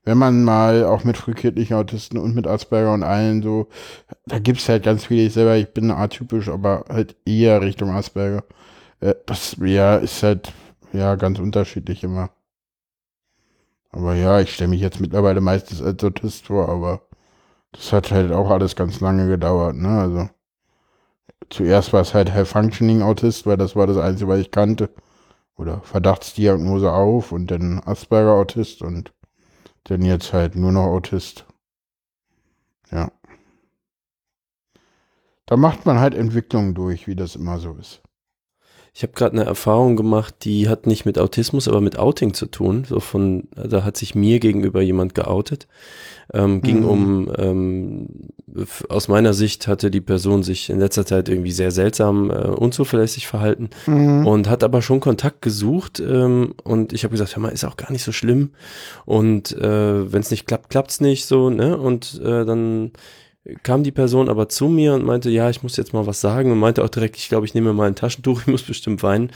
wenn 0.04 0.18
man 0.18 0.44
mal 0.44 0.84
auch 0.84 1.04
mit 1.04 1.16
frühkindlichen 1.16 1.76
Autisten 1.76 2.18
und 2.18 2.34
mit 2.34 2.46
Asperger 2.46 2.92
und 2.92 3.02
allen 3.02 3.42
so, 3.42 3.68
da 4.26 4.38
gibt's 4.38 4.68
halt 4.68 4.84
ganz 4.84 5.06
viele, 5.06 5.22
ich 5.22 5.32
selber, 5.34 5.56
ich 5.56 5.72
bin 5.72 5.90
atypisch, 5.90 6.48
aber 6.48 6.84
halt 6.88 7.16
eher 7.26 7.62
Richtung 7.62 7.90
Asperger. 7.90 8.44
Äh, 9.00 9.14
das, 9.26 9.56
ja, 9.60 9.96
ist 9.96 10.22
halt, 10.22 10.52
ja, 10.92 11.16
ganz 11.16 11.38
unterschiedlich 11.38 12.04
immer. 12.04 12.30
Aber 13.90 14.14
ja, 14.14 14.40
ich 14.40 14.52
stelle 14.54 14.70
mich 14.70 14.80
jetzt 14.80 15.00
mittlerweile 15.00 15.40
meistens 15.40 15.80
als 15.82 16.02
Autist 16.04 16.46
vor, 16.48 16.68
aber 16.68 17.02
das 17.72 17.92
hat 17.92 18.10
halt 18.12 18.32
auch 18.32 18.50
alles 18.50 18.76
ganz 18.76 19.00
lange 19.00 19.28
gedauert, 19.28 19.76
ne? 19.76 19.88
Also 19.88 20.28
zuerst 21.50 21.92
war 21.92 22.02
es 22.02 22.14
halt 22.14 22.32
High 22.34 22.48
Functioning 22.48 23.02
Autist, 23.02 23.46
weil 23.46 23.56
das 23.56 23.76
war 23.76 23.86
das 23.86 23.96
Einzige, 23.98 24.28
was 24.28 24.40
ich 24.40 24.50
kannte. 24.50 24.90
Oder 25.56 25.80
Verdachtsdiagnose 25.82 26.92
auf 26.92 27.32
und 27.32 27.50
dann 27.50 27.80
Asperger 27.84 28.32
Autist 28.32 28.82
und 28.82 29.13
denn 29.88 30.02
jetzt 30.02 30.32
halt 30.32 30.56
nur 30.56 30.72
noch 30.72 30.86
Autist. 30.86 31.46
Ja. 32.90 33.10
Da 35.46 35.56
macht 35.56 35.84
man 35.84 35.98
halt 35.98 36.14
Entwicklungen 36.14 36.74
durch, 36.74 37.06
wie 37.06 37.16
das 37.16 37.36
immer 37.36 37.58
so 37.58 37.74
ist. 37.74 38.03
Ich 38.96 39.02
habe 39.02 39.12
gerade 39.12 39.36
eine 39.36 39.44
Erfahrung 39.44 39.96
gemacht, 39.96 40.36
die 40.42 40.68
hat 40.68 40.86
nicht 40.86 41.04
mit 41.04 41.18
Autismus, 41.18 41.66
aber 41.66 41.80
mit 41.80 41.98
Outing 41.98 42.32
zu 42.32 42.46
tun. 42.46 42.84
So 42.88 43.00
von, 43.00 43.48
da 43.56 43.82
hat 43.82 43.96
sich 43.96 44.14
mir 44.14 44.38
gegenüber 44.38 44.82
jemand 44.82 45.16
geoutet. 45.16 45.66
Ähm, 46.32 46.62
ging 46.62 46.82
mhm. 46.82 46.88
um, 46.88 47.32
ähm, 47.36 48.08
aus 48.88 49.08
meiner 49.08 49.34
Sicht 49.34 49.66
hatte 49.66 49.90
die 49.90 50.00
Person 50.00 50.44
sich 50.44 50.70
in 50.70 50.78
letzter 50.78 51.04
Zeit 51.04 51.28
irgendwie 51.28 51.50
sehr 51.50 51.72
seltsam, 51.72 52.30
äh, 52.30 52.34
unzuverlässig 52.34 53.26
verhalten 53.26 53.70
mhm. 53.86 54.28
und 54.28 54.48
hat 54.48 54.62
aber 54.62 54.80
schon 54.80 55.00
Kontakt 55.00 55.42
gesucht. 55.42 55.98
Ähm, 55.98 56.54
und 56.62 56.92
ich 56.92 57.02
habe 57.02 57.10
gesagt, 57.12 57.34
hör 57.34 57.42
mal, 57.42 57.48
ist 57.48 57.64
auch 57.64 57.76
gar 57.76 57.90
nicht 57.90 58.04
so 58.04 58.12
schlimm. 58.12 58.50
Und 59.06 59.50
äh, 59.58 60.12
wenn 60.12 60.20
es 60.20 60.30
nicht 60.30 60.46
klappt, 60.46 60.70
klappt's 60.70 61.00
nicht 61.00 61.26
so, 61.26 61.50
ne? 61.50 61.76
Und 61.76 62.20
äh, 62.24 62.44
dann 62.44 62.92
kam 63.62 63.84
die 63.84 63.92
Person 63.92 64.28
aber 64.28 64.48
zu 64.48 64.68
mir 64.68 64.94
und 64.94 65.04
meinte, 65.04 65.30
ja, 65.30 65.50
ich 65.50 65.62
muss 65.62 65.76
jetzt 65.76 65.92
mal 65.92 66.06
was 66.06 66.20
sagen 66.20 66.50
und 66.50 66.58
meinte 66.58 66.82
auch 66.82 66.88
direkt, 66.88 67.16
ich 67.16 67.28
glaube, 67.28 67.46
ich 67.46 67.54
nehme 67.54 67.72
mal 67.72 67.88
ein 67.88 67.94
Taschentuch, 67.94 68.40
ich 68.42 68.46
muss 68.46 68.62
bestimmt 68.62 69.02
weinen. 69.02 69.30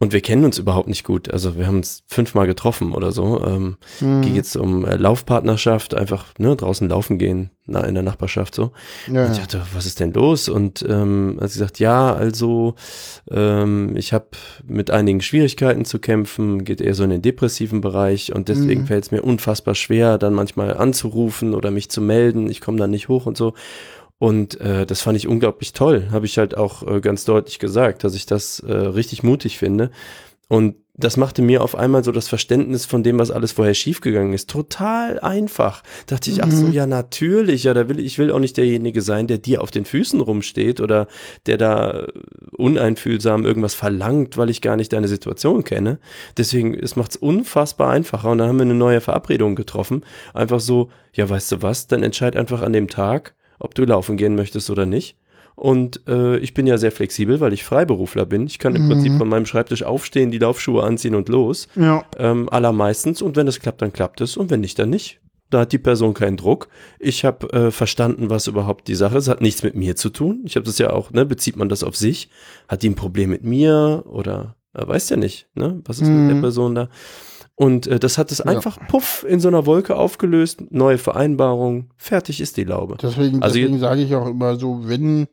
Und 0.00 0.12
wir 0.12 0.20
kennen 0.20 0.44
uns 0.44 0.58
überhaupt 0.58 0.88
nicht 0.88 1.04
gut. 1.04 1.30
Also 1.30 1.56
wir 1.56 1.68
haben 1.68 1.76
uns 1.76 2.02
fünfmal 2.08 2.48
getroffen 2.48 2.92
oder 2.92 3.12
so. 3.12 3.42
Ähm, 3.46 3.76
mhm. 4.00 4.22
Ging 4.22 4.34
jetzt 4.34 4.56
um 4.56 4.84
äh, 4.84 4.96
Laufpartnerschaft, 4.96 5.94
einfach 5.94 6.26
ne, 6.36 6.56
draußen 6.56 6.88
laufen 6.88 7.16
gehen, 7.16 7.50
na, 7.66 7.80
in 7.84 7.94
der 7.94 8.02
Nachbarschaft 8.02 8.56
so. 8.56 8.72
Ja, 9.06 9.26
und 9.26 9.32
ich 9.32 9.38
dachte, 9.38 9.62
was 9.72 9.86
ist 9.86 10.00
denn 10.00 10.12
los? 10.12 10.48
Und 10.48 10.84
ähm, 10.88 11.38
hat 11.40 11.50
sie 11.50 11.60
gesagt, 11.60 11.78
ja, 11.78 12.12
also 12.12 12.74
ähm, 13.30 13.96
ich 13.96 14.12
habe 14.12 14.26
mit 14.66 14.90
einigen 14.90 15.20
Schwierigkeiten 15.20 15.84
zu 15.84 16.00
kämpfen, 16.00 16.64
geht 16.64 16.80
eher 16.80 16.94
so 16.94 17.04
in 17.04 17.10
den 17.10 17.22
depressiven 17.22 17.80
Bereich 17.80 18.34
und 18.34 18.48
deswegen 18.48 18.82
mhm. 18.82 18.86
fällt 18.88 19.04
es 19.04 19.10
mir 19.12 19.22
unfassbar 19.22 19.76
schwer, 19.76 20.18
dann 20.18 20.34
manchmal 20.34 20.76
anzurufen 20.76 21.54
oder 21.54 21.70
mich 21.70 21.88
zu 21.88 22.00
melden. 22.00 22.50
Ich 22.50 22.60
komme 22.60 22.78
dann 22.78 22.90
nicht 22.90 23.08
hoch 23.08 23.26
und 23.26 23.36
so. 23.36 23.54
Und 24.18 24.60
äh, 24.60 24.86
das 24.86 25.02
fand 25.02 25.16
ich 25.16 25.28
unglaublich 25.28 25.72
toll. 25.72 26.08
Habe 26.10 26.26
ich 26.26 26.38
halt 26.38 26.56
auch 26.56 26.86
äh, 26.86 27.00
ganz 27.00 27.24
deutlich 27.24 27.58
gesagt, 27.58 28.04
dass 28.04 28.14
ich 28.14 28.26
das 28.26 28.60
äh, 28.60 28.72
richtig 28.72 29.22
mutig 29.22 29.58
finde. 29.58 29.90
Und 30.48 30.76
das 30.96 31.16
machte 31.16 31.42
mir 31.42 31.62
auf 31.62 31.74
einmal 31.74 32.04
so 32.04 32.12
das 32.12 32.28
Verständnis 32.28 32.86
von 32.86 33.02
dem, 33.02 33.18
was 33.18 33.32
alles 33.32 33.50
vorher 33.50 33.74
schiefgegangen 33.74 34.32
ist, 34.32 34.48
total 34.48 35.18
einfach. 35.18 35.82
Dachte 36.06 36.30
ich, 36.30 36.44
ach 36.44 36.52
so, 36.52 36.66
mhm. 36.66 36.72
ja, 36.72 36.86
natürlich, 36.86 37.64
ja, 37.64 37.74
da 37.74 37.88
will 37.88 37.98
ich 37.98 38.18
will 38.18 38.30
auch 38.30 38.38
nicht 38.38 38.56
derjenige 38.56 39.02
sein, 39.02 39.26
der 39.26 39.38
dir 39.38 39.60
auf 39.60 39.72
den 39.72 39.84
Füßen 39.84 40.20
rumsteht 40.20 40.80
oder 40.80 41.08
der 41.46 41.56
da 41.56 42.06
uneinfühlsam 42.52 43.44
irgendwas 43.44 43.74
verlangt, 43.74 44.36
weil 44.36 44.50
ich 44.50 44.60
gar 44.60 44.76
nicht 44.76 44.92
deine 44.92 45.08
Situation 45.08 45.64
kenne. 45.64 45.98
Deswegen, 46.36 46.74
es 46.74 46.94
macht's 46.94 47.16
unfassbar 47.16 47.90
einfacher 47.90 48.30
und 48.30 48.38
dann 48.38 48.48
haben 48.48 48.58
wir 48.58 48.62
eine 48.62 48.74
neue 48.74 49.00
Verabredung 49.00 49.56
getroffen. 49.56 50.04
Einfach 50.32 50.60
so, 50.60 50.90
ja, 51.12 51.28
weißt 51.28 51.50
du 51.50 51.62
was, 51.62 51.88
dann 51.88 52.04
entscheid 52.04 52.36
einfach 52.36 52.62
an 52.62 52.72
dem 52.72 52.88
Tag, 52.88 53.34
ob 53.58 53.74
du 53.74 53.84
laufen 53.84 54.16
gehen 54.16 54.34
möchtest 54.34 54.70
oder 54.70 54.86
nicht. 54.86 55.16
Und 55.56 56.02
äh, 56.08 56.38
ich 56.38 56.52
bin 56.52 56.66
ja 56.66 56.78
sehr 56.78 56.90
flexibel, 56.90 57.40
weil 57.40 57.52
ich 57.52 57.64
Freiberufler 57.64 58.26
bin. 58.26 58.46
Ich 58.46 58.58
kann 58.58 58.74
im 58.74 58.84
mhm. 58.84 58.88
Prinzip 58.88 59.18
von 59.18 59.28
meinem 59.28 59.46
Schreibtisch 59.46 59.84
aufstehen, 59.84 60.30
die 60.30 60.38
Laufschuhe 60.38 60.82
anziehen 60.82 61.14
und 61.14 61.28
los. 61.28 61.68
Ja. 61.76 62.04
Ähm, 62.18 62.48
allermeistens. 62.48 63.22
Und 63.22 63.36
wenn 63.36 63.46
es 63.46 63.60
klappt, 63.60 63.80
dann 63.80 63.92
klappt 63.92 64.20
es. 64.20 64.36
Und 64.36 64.50
wenn 64.50 64.60
nicht, 64.60 64.78
dann 64.78 64.90
nicht. 64.90 65.20
Da 65.50 65.60
hat 65.60 65.72
die 65.72 65.78
Person 65.78 66.14
keinen 66.14 66.36
Druck. 66.36 66.68
Ich 66.98 67.24
habe 67.24 67.52
äh, 67.52 67.70
verstanden, 67.70 68.30
was 68.30 68.48
überhaupt 68.48 68.88
die 68.88 68.96
Sache 68.96 69.18
ist. 69.18 69.28
Hat 69.28 69.40
nichts 69.40 69.62
mit 69.62 69.76
mir 69.76 69.94
zu 69.94 70.10
tun. 70.10 70.42
Ich 70.44 70.56
habe 70.56 70.66
das 70.66 70.78
ja 70.78 70.90
auch, 70.90 71.12
ne, 71.12 71.24
bezieht 71.24 71.56
man 71.56 71.68
das 71.68 71.84
auf 71.84 71.94
sich? 71.94 72.30
Hat 72.66 72.82
die 72.82 72.90
ein 72.90 72.96
Problem 72.96 73.30
mit 73.30 73.44
mir? 73.44 74.02
Oder 74.06 74.56
äh, 74.74 74.84
weiß 74.84 75.10
ja 75.10 75.16
nicht, 75.16 75.46
ne? 75.54 75.80
Was 75.84 76.00
ist 76.00 76.08
mhm. 76.08 76.22
mit 76.22 76.30
der 76.30 76.36
mhm. 76.36 76.40
Person 76.40 76.74
da? 76.74 76.88
Und 77.56 77.86
äh, 77.86 78.00
das 78.00 78.18
hat 78.18 78.32
es 78.32 78.38
ja. 78.38 78.46
einfach 78.46 78.78
puff 78.88 79.24
in 79.28 79.38
so 79.40 79.48
einer 79.48 79.66
Wolke 79.66 79.96
aufgelöst, 79.96 80.64
neue 80.70 80.98
Vereinbarung, 80.98 81.90
fertig 81.96 82.40
ist 82.40 82.56
die 82.56 82.64
Laube. 82.64 82.96
Deswegen, 83.00 83.42
also 83.42 83.54
deswegen 83.54 83.78
sage 83.78 84.02
ich 84.02 84.14
auch 84.14 84.26
immer 84.26 84.56
so, 84.56 84.88
wenn 84.88 85.28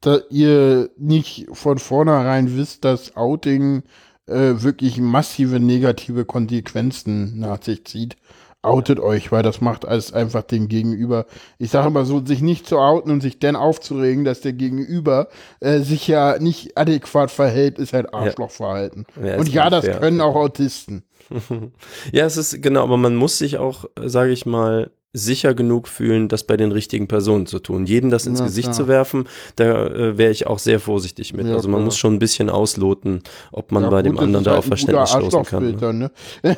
da 0.00 0.18
ihr 0.30 0.90
nicht 0.98 1.46
von 1.52 1.78
vornherein 1.78 2.56
wisst, 2.56 2.84
dass 2.84 3.16
Outing 3.16 3.82
äh, 4.26 4.62
wirklich 4.62 4.98
massive 4.98 5.60
negative 5.60 6.24
Konsequenzen 6.24 7.38
nach 7.38 7.62
sich 7.62 7.84
zieht, 7.84 8.16
outet 8.62 9.00
euch, 9.00 9.32
weil 9.32 9.42
das 9.42 9.60
macht 9.60 9.86
alles 9.86 10.12
einfach 10.12 10.42
dem 10.42 10.68
Gegenüber. 10.68 11.26
Ich 11.58 11.70
sage 11.70 11.88
immer 11.88 12.04
so, 12.04 12.24
sich 12.24 12.42
nicht 12.42 12.66
zu 12.66 12.78
outen 12.78 13.10
und 13.10 13.20
sich 13.20 13.38
dann 13.38 13.56
aufzuregen, 13.56 14.24
dass 14.24 14.40
der 14.40 14.52
Gegenüber 14.52 15.28
äh, 15.60 15.80
sich 15.80 16.06
ja 16.06 16.38
nicht 16.38 16.76
adäquat 16.76 17.30
verhält, 17.30 17.78
ist 17.78 17.92
halt 17.92 18.12
Arschlochverhalten. 18.12 19.06
Ja, 19.22 19.36
und 19.38 19.48
ja, 19.48 19.70
das 19.70 19.84
fair. 19.84 19.98
können 19.98 20.20
auch 20.20 20.36
Autisten. 20.36 21.04
ja, 22.12 22.26
es 22.26 22.36
ist 22.36 22.62
genau, 22.62 22.82
aber 22.82 22.96
man 22.96 23.16
muss 23.16 23.38
sich 23.38 23.58
auch, 23.58 23.84
sage 24.04 24.32
ich 24.32 24.46
mal, 24.46 24.90
sicher 25.12 25.54
genug 25.54 25.88
fühlen, 25.88 26.28
das 26.28 26.44
bei 26.44 26.56
den 26.56 26.70
richtigen 26.70 27.08
Personen 27.08 27.46
zu 27.46 27.58
tun. 27.58 27.84
Jeden 27.84 28.10
das 28.10 28.26
ins 28.26 28.38
ja, 28.38 28.44
Gesicht 28.44 28.66
klar. 28.66 28.76
zu 28.76 28.88
werfen, 28.88 29.24
da 29.56 29.86
äh, 29.86 30.18
wäre 30.18 30.30
ich 30.30 30.46
auch 30.46 30.58
sehr 30.58 30.78
vorsichtig 30.78 31.34
mit. 31.34 31.46
Ja, 31.46 31.54
also 31.54 31.68
man 31.68 31.78
klar. 31.78 31.86
muss 31.86 31.96
schon 31.96 32.14
ein 32.14 32.18
bisschen 32.18 32.48
ausloten, 32.48 33.22
ob 33.50 33.72
man 33.72 33.84
ja, 33.84 33.90
bei 33.90 34.02
gut, 34.02 34.06
dem 34.06 34.18
anderen 34.18 34.44
da 34.44 34.52
halt 34.52 34.58
auf 34.60 34.66
Verständnis 34.66 35.10
stoßen 35.10 35.44
kann. 35.44 35.98
Ne? 35.98 36.10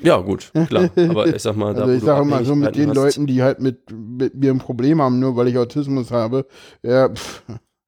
Ja, 0.00 0.18
gut, 0.18 0.52
klar. 0.68 0.90
Aber 0.96 1.26
ich 1.26 1.42
sag 1.42 1.56
mal, 1.56 1.74
da 1.74 1.82
also 1.82 1.94
ich 1.94 2.02
sage 2.02 2.24
mal 2.24 2.44
so 2.44 2.54
mit 2.54 2.76
den 2.76 2.90
hast, 2.90 2.96
Leuten, 2.96 3.26
die 3.26 3.42
halt 3.42 3.60
mit, 3.60 3.90
mit 3.90 4.34
mir 4.34 4.52
ein 4.52 4.58
Problem 4.58 5.00
haben, 5.00 5.18
nur 5.18 5.36
weil 5.36 5.48
ich 5.48 5.58
Autismus 5.58 6.10
habe, 6.10 6.46
ja, 6.82 7.08
pff, 7.08 7.42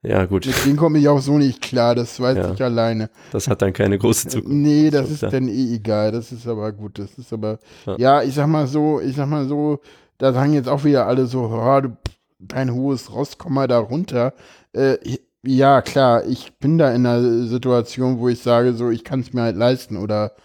ja, 0.06 0.24
gut. 0.24 0.46
Mit 0.46 0.64
denen 0.64 0.76
komme 0.76 0.98
ich 0.98 1.08
auch 1.08 1.20
so 1.20 1.36
nicht 1.36 1.60
klar, 1.60 1.96
das 1.96 2.20
weiß 2.20 2.36
ja, 2.36 2.52
ich 2.52 2.62
alleine. 2.62 3.10
Das 3.32 3.48
hat 3.48 3.60
dann 3.60 3.72
keine 3.72 3.98
große 3.98 4.28
Zukunft. 4.28 4.54
Nee, 4.54 4.90
das 4.90 5.10
ist 5.10 5.24
dann 5.24 5.48
eh 5.48 5.74
egal. 5.74 6.12
Das 6.12 6.30
ist 6.30 6.46
aber 6.46 6.70
gut. 6.70 7.00
Das 7.00 7.18
ist 7.18 7.32
aber, 7.32 7.58
ja. 7.86 7.96
ja, 7.98 8.22
ich 8.22 8.34
sag 8.34 8.46
mal 8.46 8.68
so, 8.68 9.00
ich 9.00 9.16
sag 9.16 9.28
mal 9.28 9.48
so, 9.48 9.80
da 10.18 10.32
sagen 10.32 10.52
jetzt 10.52 10.68
auch 10.68 10.84
wieder 10.84 11.08
alle 11.08 11.26
so, 11.26 11.50
oh, 11.52 11.80
du, 11.80 11.96
dein 12.38 12.72
hohes 12.72 13.12
Rost, 13.12 13.38
komm 13.38 13.54
mal 13.54 13.66
da 13.66 13.78
runter. 13.78 14.32
Äh, 14.72 14.96
ja, 15.44 15.82
klar, 15.82 16.24
ich 16.24 16.56
bin 16.58 16.78
da 16.78 16.92
in 16.92 17.04
einer 17.04 17.46
Situation, 17.46 18.20
wo 18.20 18.28
ich 18.28 18.40
sage, 18.40 18.74
so, 18.74 18.90
ich 18.90 19.02
kann 19.02 19.20
es 19.20 19.32
mir 19.32 19.42
halt 19.42 19.56
leisten. 19.56 19.96
Oder 19.96 20.36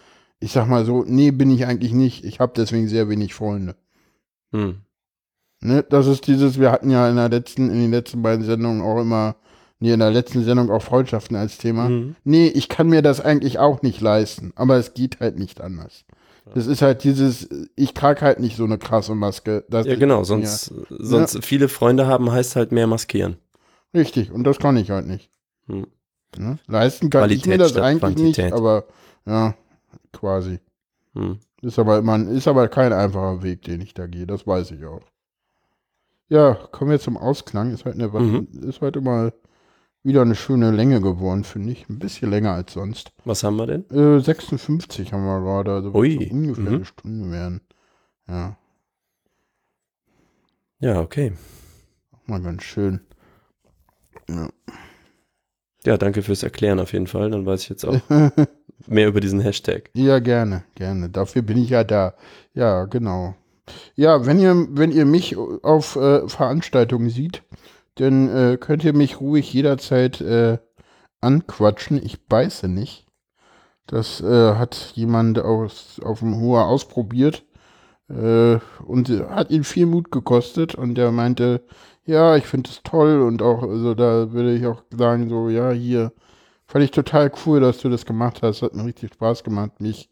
ich 0.42 0.52
sag 0.52 0.68
mal 0.68 0.84
so, 0.84 1.04
nee, 1.06 1.30
bin 1.30 1.50
ich 1.50 1.66
eigentlich 1.66 1.92
nicht. 1.92 2.24
Ich 2.24 2.40
habe 2.40 2.52
deswegen 2.56 2.88
sehr 2.88 3.08
wenig 3.08 3.34
Freunde. 3.34 3.76
Hm. 4.52 4.80
Ne, 5.60 5.84
das 5.88 6.06
ist 6.06 6.26
dieses, 6.26 6.58
wir 6.58 6.72
hatten 6.72 6.90
ja 6.90 7.08
in 7.08 7.16
der 7.16 7.28
letzten, 7.28 7.70
in 7.70 7.80
den 7.80 7.90
letzten 7.92 8.22
beiden 8.22 8.44
Sendungen 8.44 8.82
auch 8.82 9.00
immer 9.00 9.36
Nee, 9.82 9.94
in 9.94 9.98
der 9.98 10.12
letzten 10.12 10.44
Sendung 10.44 10.70
auch 10.70 10.80
Freundschaften 10.80 11.36
als 11.36 11.58
Thema. 11.58 11.88
Mhm. 11.88 12.14
Nee, 12.22 12.46
ich 12.46 12.68
kann 12.68 12.88
mir 12.88 13.02
das 13.02 13.20
eigentlich 13.20 13.58
auch 13.58 13.82
nicht 13.82 14.00
leisten, 14.00 14.52
aber 14.54 14.76
es 14.76 14.94
geht 14.94 15.18
halt 15.18 15.40
nicht 15.40 15.60
anders. 15.60 16.04
Das 16.54 16.68
ist 16.68 16.82
halt 16.82 17.02
dieses, 17.02 17.48
ich 17.74 17.92
trage 17.92 18.20
halt 18.20 18.38
nicht 18.38 18.56
so 18.56 18.62
eine 18.62 18.78
krasse 18.78 19.16
Maske. 19.16 19.64
ja, 19.72 19.82
genau, 19.82 20.22
sonst, 20.22 20.70
ja. 20.70 20.96
sonst 21.00 21.34
ja. 21.34 21.40
viele 21.40 21.68
Freunde 21.68 22.06
haben 22.06 22.30
heißt 22.30 22.54
halt 22.54 22.70
mehr 22.70 22.86
maskieren. 22.86 23.38
Richtig, 23.92 24.30
und 24.30 24.44
das 24.44 24.60
kann 24.60 24.76
ich 24.76 24.92
halt 24.92 25.08
nicht. 25.08 25.30
Hm. 25.66 25.88
Ja, 26.38 26.58
leisten 26.68 27.10
kann 27.10 27.22
Qualität 27.22 27.42
ich 27.42 27.48
mir 27.48 27.58
das 27.58 27.76
eigentlich 27.76 28.00
Quantität. 28.00 28.44
nicht, 28.44 28.54
aber 28.54 28.84
ja, 29.26 29.56
quasi. 30.12 30.60
Hm. 31.14 31.38
Ist 31.62 31.78
aber 31.78 31.98
immer, 31.98 32.18
ist 32.28 32.48
aber 32.48 32.68
kein 32.68 32.92
einfacher 32.92 33.42
Weg, 33.42 33.62
den 33.62 33.80
ich 33.80 33.94
da 33.94 34.06
gehe, 34.06 34.26
das 34.26 34.46
weiß 34.46 34.72
ich 34.72 34.84
auch. 34.84 35.02
Ja, 36.28 36.54
kommen 36.54 36.90
wir 36.90 36.98
zum 36.98 37.16
Ausklang. 37.18 37.72
Ist 37.72 37.84
halt 37.84 37.96
eine, 37.96 38.08
mhm. 38.08 38.48
ist 38.66 38.80
heute 38.80 39.02
mal 39.02 39.34
wieder 40.02 40.22
eine 40.22 40.34
schöne 40.34 40.70
Länge 40.70 41.00
geworden, 41.00 41.44
finde 41.44 41.72
ich. 41.72 41.88
Ein 41.88 41.98
bisschen 41.98 42.30
länger 42.30 42.52
als 42.52 42.72
sonst. 42.72 43.12
Was 43.24 43.44
haben 43.44 43.56
wir 43.56 43.66
denn? 43.66 43.84
Äh, 43.90 44.20
56 44.20 45.12
haben 45.12 45.24
wir 45.24 45.40
gerade. 45.40 45.72
Also 45.72 45.94
Ui. 45.94 46.14
So 46.14 46.34
ungefähr 46.34 46.64
mhm. 46.64 46.74
eine 46.74 46.84
Stunde 46.84 47.30
werden. 47.30 47.60
Ja. 48.26 48.56
Ja, 50.78 51.00
okay. 51.00 51.34
Auch 52.12 52.26
mal 52.26 52.40
ganz 52.40 52.62
schön. 52.62 53.00
Ja. 54.28 54.48
Ja, 55.84 55.98
danke 55.98 56.22
fürs 56.22 56.42
Erklären 56.42 56.80
auf 56.80 56.92
jeden 56.92 57.08
Fall. 57.08 57.30
Dann 57.30 57.44
weiß 57.44 57.62
ich 57.62 57.68
jetzt 57.68 57.84
auch 57.84 58.00
mehr 58.86 59.08
über 59.08 59.20
diesen 59.20 59.40
Hashtag. 59.40 59.90
Ja, 59.94 60.18
gerne, 60.18 60.64
gerne. 60.74 61.08
Dafür 61.08 61.42
bin 61.42 61.58
ich 61.58 61.70
ja 61.70 61.84
da. 61.84 62.14
Ja, 62.54 62.84
genau. 62.84 63.34
Ja, 63.94 64.26
wenn 64.26 64.38
ihr, 64.40 64.66
wenn 64.70 64.90
ihr 64.90 65.06
mich 65.06 65.36
auf 65.36 65.96
äh, 65.96 66.28
Veranstaltungen 66.28 67.10
sieht, 67.10 67.42
dann 67.96 68.28
äh, 68.28 68.56
könnt 68.58 68.84
ihr 68.84 68.92
mich 68.92 69.20
ruhig 69.20 69.52
jederzeit 69.52 70.20
äh, 70.20 70.58
anquatschen. 71.20 72.00
Ich 72.02 72.26
beiße 72.26 72.68
nicht. 72.68 73.06
Das 73.86 74.20
äh, 74.20 74.54
hat 74.54 74.92
jemand 74.94 75.38
aus, 75.38 76.00
auf 76.02 76.20
dem 76.20 76.40
Hoher 76.40 76.66
ausprobiert 76.66 77.44
äh, 78.08 78.58
und 78.84 79.08
hat 79.28 79.50
ihn 79.50 79.64
viel 79.64 79.86
Mut 79.86 80.10
gekostet 80.10 80.74
und 80.74 80.94
der 80.94 81.12
meinte, 81.12 81.62
ja, 82.04 82.36
ich 82.36 82.46
finde 82.46 82.70
es 82.70 82.82
toll 82.82 83.20
und 83.20 83.42
auch, 83.42 83.62
also 83.62 83.94
da 83.94 84.32
würde 84.32 84.54
ich 84.54 84.66
auch 84.66 84.82
sagen, 84.90 85.28
so, 85.28 85.48
ja, 85.48 85.70
hier 85.70 86.12
Fand 86.72 86.86
ich 86.86 86.90
total 86.90 87.30
cool, 87.44 87.60
dass 87.60 87.80
du 87.80 87.90
das 87.90 88.06
gemacht 88.06 88.40
hast. 88.40 88.62
Hat 88.62 88.74
mir 88.74 88.86
richtig 88.86 89.12
Spaß 89.12 89.44
gemacht, 89.44 89.72
mich 89.78 90.08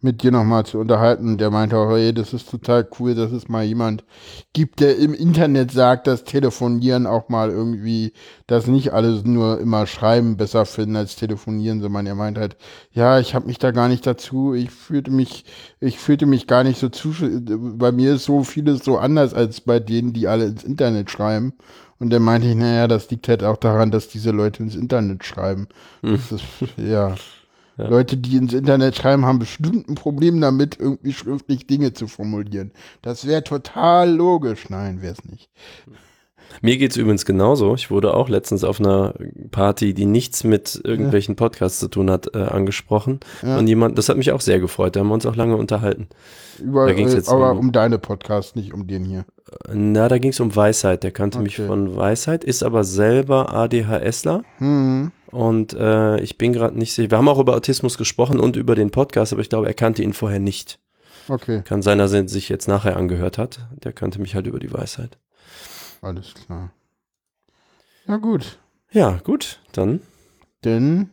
mit 0.00 0.22
dir 0.22 0.30
nochmal 0.30 0.64
zu 0.64 0.78
unterhalten. 0.78 1.38
Der 1.38 1.50
meinte 1.50 1.76
auch, 1.76 1.90
hey, 1.90 2.14
das 2.14 2.32
ist 2.32 2.48
total 2.48 2.88
cool, 3.00 3.16
dass 3.16 3.32
es 3.32 3.48
mal 3.48 3.64
jemand 3.64 4.04
gibt, 4.52 4.78
der 4.78 4.96
im 4.96 5.12
Internet 5.12 5.72
sagt, 5.72 6.06
dass 6.06 6.22
Telefonieren 6.22 7.08
auch 7.08 7.30
mal 7.30 7.50
irgendwie, 7.50 8.12
dass 8.46 8.68
nicht 8.68 8.92
alles 8.92 9.24
nur 9.24 9.58
immer 9.58 9.88
Schreiben 9.88 10.36
besser 10.36 10.66
finden 10.66 10.94
als 10.94 11.16
Telefonieren, 11.16 11.80
sondern 11.80 12.06
er 12.06 12.14
meint 12.14 12.38
halt, 12.38 12.56
ja, 12.92 13.18
ich 13.18 13.34
habe 13.34 13.48
mich 13.48 13.58
da 13.58 13.72
gar 13.72 13.88
nicht 13.88 14.06
dazu, 14.06 14.54
ich 14.54 14.70
fühlte 14.70 15.10
mich, 15.10 15.44
ich 15.80 15.98
fühlte 15.98 16.26
mich 16.26 16.46
gar 16.46 16.62
nicht 16.62 16.78
so 16.78 16.90
zu, 16.90 17.12
bei 17.76 17.90
mir 17.90 18.14
ist 18.14 18.26
so 18.26 18.44
vieles 18.44 18.84
so 18.84 18.98
anders 18.98 19.34
als 19.34 19.62
bei 19.62 19.80
denen, 19.80 20.12
die 20.12 20.28
alle 20.28 20.44
ins 20.44 20.62
Internet 20.62 21.10
schreiben. 21.10 21.54
Und 21.98 22.10
dann 22.10 22.22
meinte 22.22 22.48
ich, 22.48 22.54
naja, 22.54 22.88
das 22.88 23.10
liegt 23.10 23.28
halt 23.28 23.44
auch 23.44 23.56
daran, 23.56 23.90
dass 23.90 24.08
diese 24.08 24.30
Leute 24.30 24.62
ins 24.62 24.74
Internet 24.74 25.24
schreiben. 25.24 25.68
Hm. 26.02 26.12
Das 26.12 26.32
ist, 26.32 26.44
ja. 26.76 27.14
ja. 27.76 27.88
Leute, 27.88 28.16
die 28.16 28.36
ins 28.36 28.52
Internet 28.52 28.96
schreiben, 28.96 29.24
haben 29.24 29.38
bestimmt 29.38 29.88
ein 29.88 29.94
Problem 29.94 30.40
damit, 30.40 30.78
irgendwie 30.78 31.12
schriftlich 31.12 31.66
Dinge 31.66 31.92
zu 31.92 32.06
formulieren. 32.06 32.72
Das 33.02 33.26
wäre 33.26 33.44
total 33.44 34.10
logisch. 34.10 34.70
Nein, 34.70 35.02
wäre 35.02 35.14
es 35.14 35.24
nicht. 35.24 35.50
Mir 36.60 36.76
geht 36.76 36.92
es 36.92 36.96
übrigens 36.96 37.24
genauso. 37.24 37.74
Ich 37.74 37.90
wurde 37.90 38.14
auch 38.14 38.28
letztens 38.28 38.64
auf 38.64 38.80
einer 38.80 39.14
Party, 39.50 39.94
die 39.94 40.06
nichts 40.06 40.44
mit 40.44 40.80
irgendwelchen 40.84 41.36
Podcasts 41.36 41.78
zu 41.80 41.88
tun 41.88 42.10
hat, 42.10 42.34
äh, 42.34 42.38
angesprochen. 42.38 43.20
Ja. 43.42 43.58
Und 43.58 43.66
jemand, 43.66 43.98
das 43.98 44.08
hat 44.08 44.16
mich 44.16 44.32
auch 44.32 44.40
sehr 44.40 44.60
gefreut. 44.60 44.94
Da 44.94 45.00
haben 45.00 45.08
wir 45.08 45.14
uns 45.14 45.26
auch 45.26 45.36
lange 45.36 45.56
unterhalten. 45.56 46.08
Über, 46.58 46.86
da 46.86 46.92
ging's 46.92 47.14
jetzt 47.14 47.28
aber 47.28 47.52
um, 47.52 47.58
um 47.58 47.72
deine 47.72 47.98
Podcasts, 47.98 48.54
nicht 48.54 48.72
um 48.72 48.86
den 48.86 49.04
hier. 49.04 49.24
Na, 49.72 50.08
da 50.08 50.18
ging 50.18 50.30
es 50.30 50.40
um 50.40 50.54
Weisheit. 50.54 51.02
Der 51.02 51.10
kannte 51.10 51.38
okay. 51.38 51.44
mich 51.44 51.56
von 51.56 51.96
Weisheit, 51.96 52.44
ist 52.44 52.62
aber 52.62 52.84
selber 52.84 53.54
ADHSler. 53.54 54.42
Mhm. 54.58 55.12
Und 55.30 55.74
äh, 55.74 56.20
ich 56.20 56.38
bin 56.38 56.52
gerade 56.52 56.78
nicht 56.78 56.94
sicher. 56.94 57.10
Wir 57.10 57.18
haben 57.18 57.28
auch 57.28 57.40
über 57.40 57.56
Autismus 57.56 57.98
gesprochen 57.98 58.38
und 58.38 58.56
über 58.56 58.74
den 58.74 58.90
Podcast, 58.90 59.32
aber 59.32 59.42
ich 59.42 59.48
glaube, 59.48 59.66
er 59.66 59.74
kannte 59.74 60.02
ihn 60.02 60.12
vorher 60.12 60.40
nicht. 60.40 60.78
Okay. 61.28 61.62
Kann 61.64 61.82
sein, 61.82 61.98
dass 61.98 62.12
er 62.12 62.28
sich 62.28 62.48
jetzt 62.48 62.68
nachher 62.68 62.96
angehört 62.96 63.38
hat. 63.38 63.66
Der 63.82 63.92
kannte 63.92 64.20
mich 64.20 64.34
halt 64.34 64.46
über 64.46 64.58
die 64.58 64.72
Weisheit. 64.72 65.18
Alles 66.02 66.34
klar. 66.34 66.70
Ja, 68.06 68.16
gut. 68.18 68.58
Ja, 68.92 69.18
gut. 69.24 69.60
Dann. 69.72 70.00
Denn. 70.64 71.10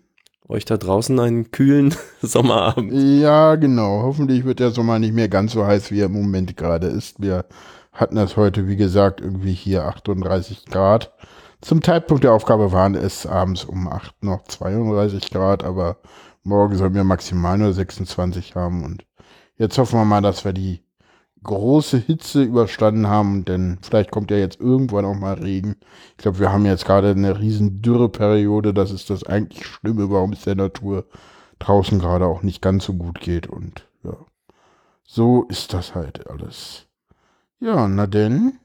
Euch 0.48 0.66
da 0.66 0.76
draußen 0.76 1.18
einen 1.18 1.52
kühlen 1.52 1.96
Sommerabend. 2.22 2.92
Ja, 2.94 3.56
genau. 3.56 4.02
Hoffentlich 4.04 4.44
wird 4.44 4.60
der 4.60 4.72
Sommer 4.72 5.00
nicht 5.00 5.14
mehr 5.14 5.30
ganz 5.30 5.54
so 5.54 5.66
heiß, 5.66 5.92
wie 5.92 6.02
er 6.02 6.08
im 6.08 6.12
Moment 6.12 6.58
gerade 6.58 6.88
ist. 6.88 7.22
Wir 7.22 7.46
hatten 7.92 8.16
das 8.16 8.38
heute, 8.38 8.68
wie 8.68 8.78
gesagt, 8.78 9.22
irgendwie 9.22 9.54
hier 9.54 9.86
38 9.86 10.66
Grad. 10.66 11.14
Zum 11.62 11.84
Zeitpunkt 11.84 12.24
der 12.24 12.34
Aufgabe 12.34 12.72
waren 12.72 12.96
es 12.96 13.26
abends 13.26 13.66
um 13.66 13.88
8 13.88 14.24
noch 14.24 14.44
32 14.44 15.30
Grad, 15.30 15.64
aber 15.64 15.98
morgen 16.44 16.76
sollen 16.76 16.96
wir 16.96 17.04
maximal 17.04 17.58
nur 17.58 17.74
26 17.74 18.56
haben 18.56 18.84
und 18.84 19.06
jetzt 19.58 19.78
hoffen 19.78 20.00
wir 20.00 20.06
mal, 20.06 20.22
dass 20.22 20.44
wir 20.44 20.54
die 20.54 20.84
große 21.44 21.98
Hitze 21.98 22.44
überstanden 22.44 23.08
haben, 23.08 23.46
denn 23.46 23.80
vielleicht 23.82 24.12
kommt 24.12 24.32
ja 24.32 24.38
jetzt 24.38 24.60
irgendwann 24.60 25.06
auch 25.06 25.16
mal 25.16 25.34
Regen. 25.36 25.76
Ich 26.12 26.18
glaube, 26.18 26.40
wir 26.40 26.52
haben 26.52 26.66
jetzt 26.66 26.86
gerade 26.86 27.12
eine 27.12 27.40
riesen 27.40 27.82
Dürreperiode, 27.82 28.74
das 28.74 28.92
ist 28.92 29.10
das 29.10 29.24
eigentlich 29.24 29.66
Schlimme, 29.66 30.10
warum 30.10 30.34
es 30.34 30.42
der 30.42 30.56
Natur 30.56 31.06
draußen 31.60 32.00
gerade 32.00 32.26
auch 32.26 32.44
nicht 32.44 32.62
ganz 32.62 32.86
so 32.86 32.94
gut 32.94 33.20
geht 33.22 33.48
und 33.48 33.88
ja, 34.04 34.18
so 35.04 35.44
ist 35.44 35.74
das 35.74 35.96
halt 35.96 36.28
alles. 36.28 36.88
Ja, 37.62 37.88
na 37.88 38.08
denn. 38.08 38.60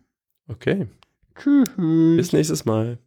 Okay. 0.49 0.89
Tschüss. 1.35 1.69
Bis 1.77 2.33
nächstes 2.33 2.65
Mal. 2.65 2.99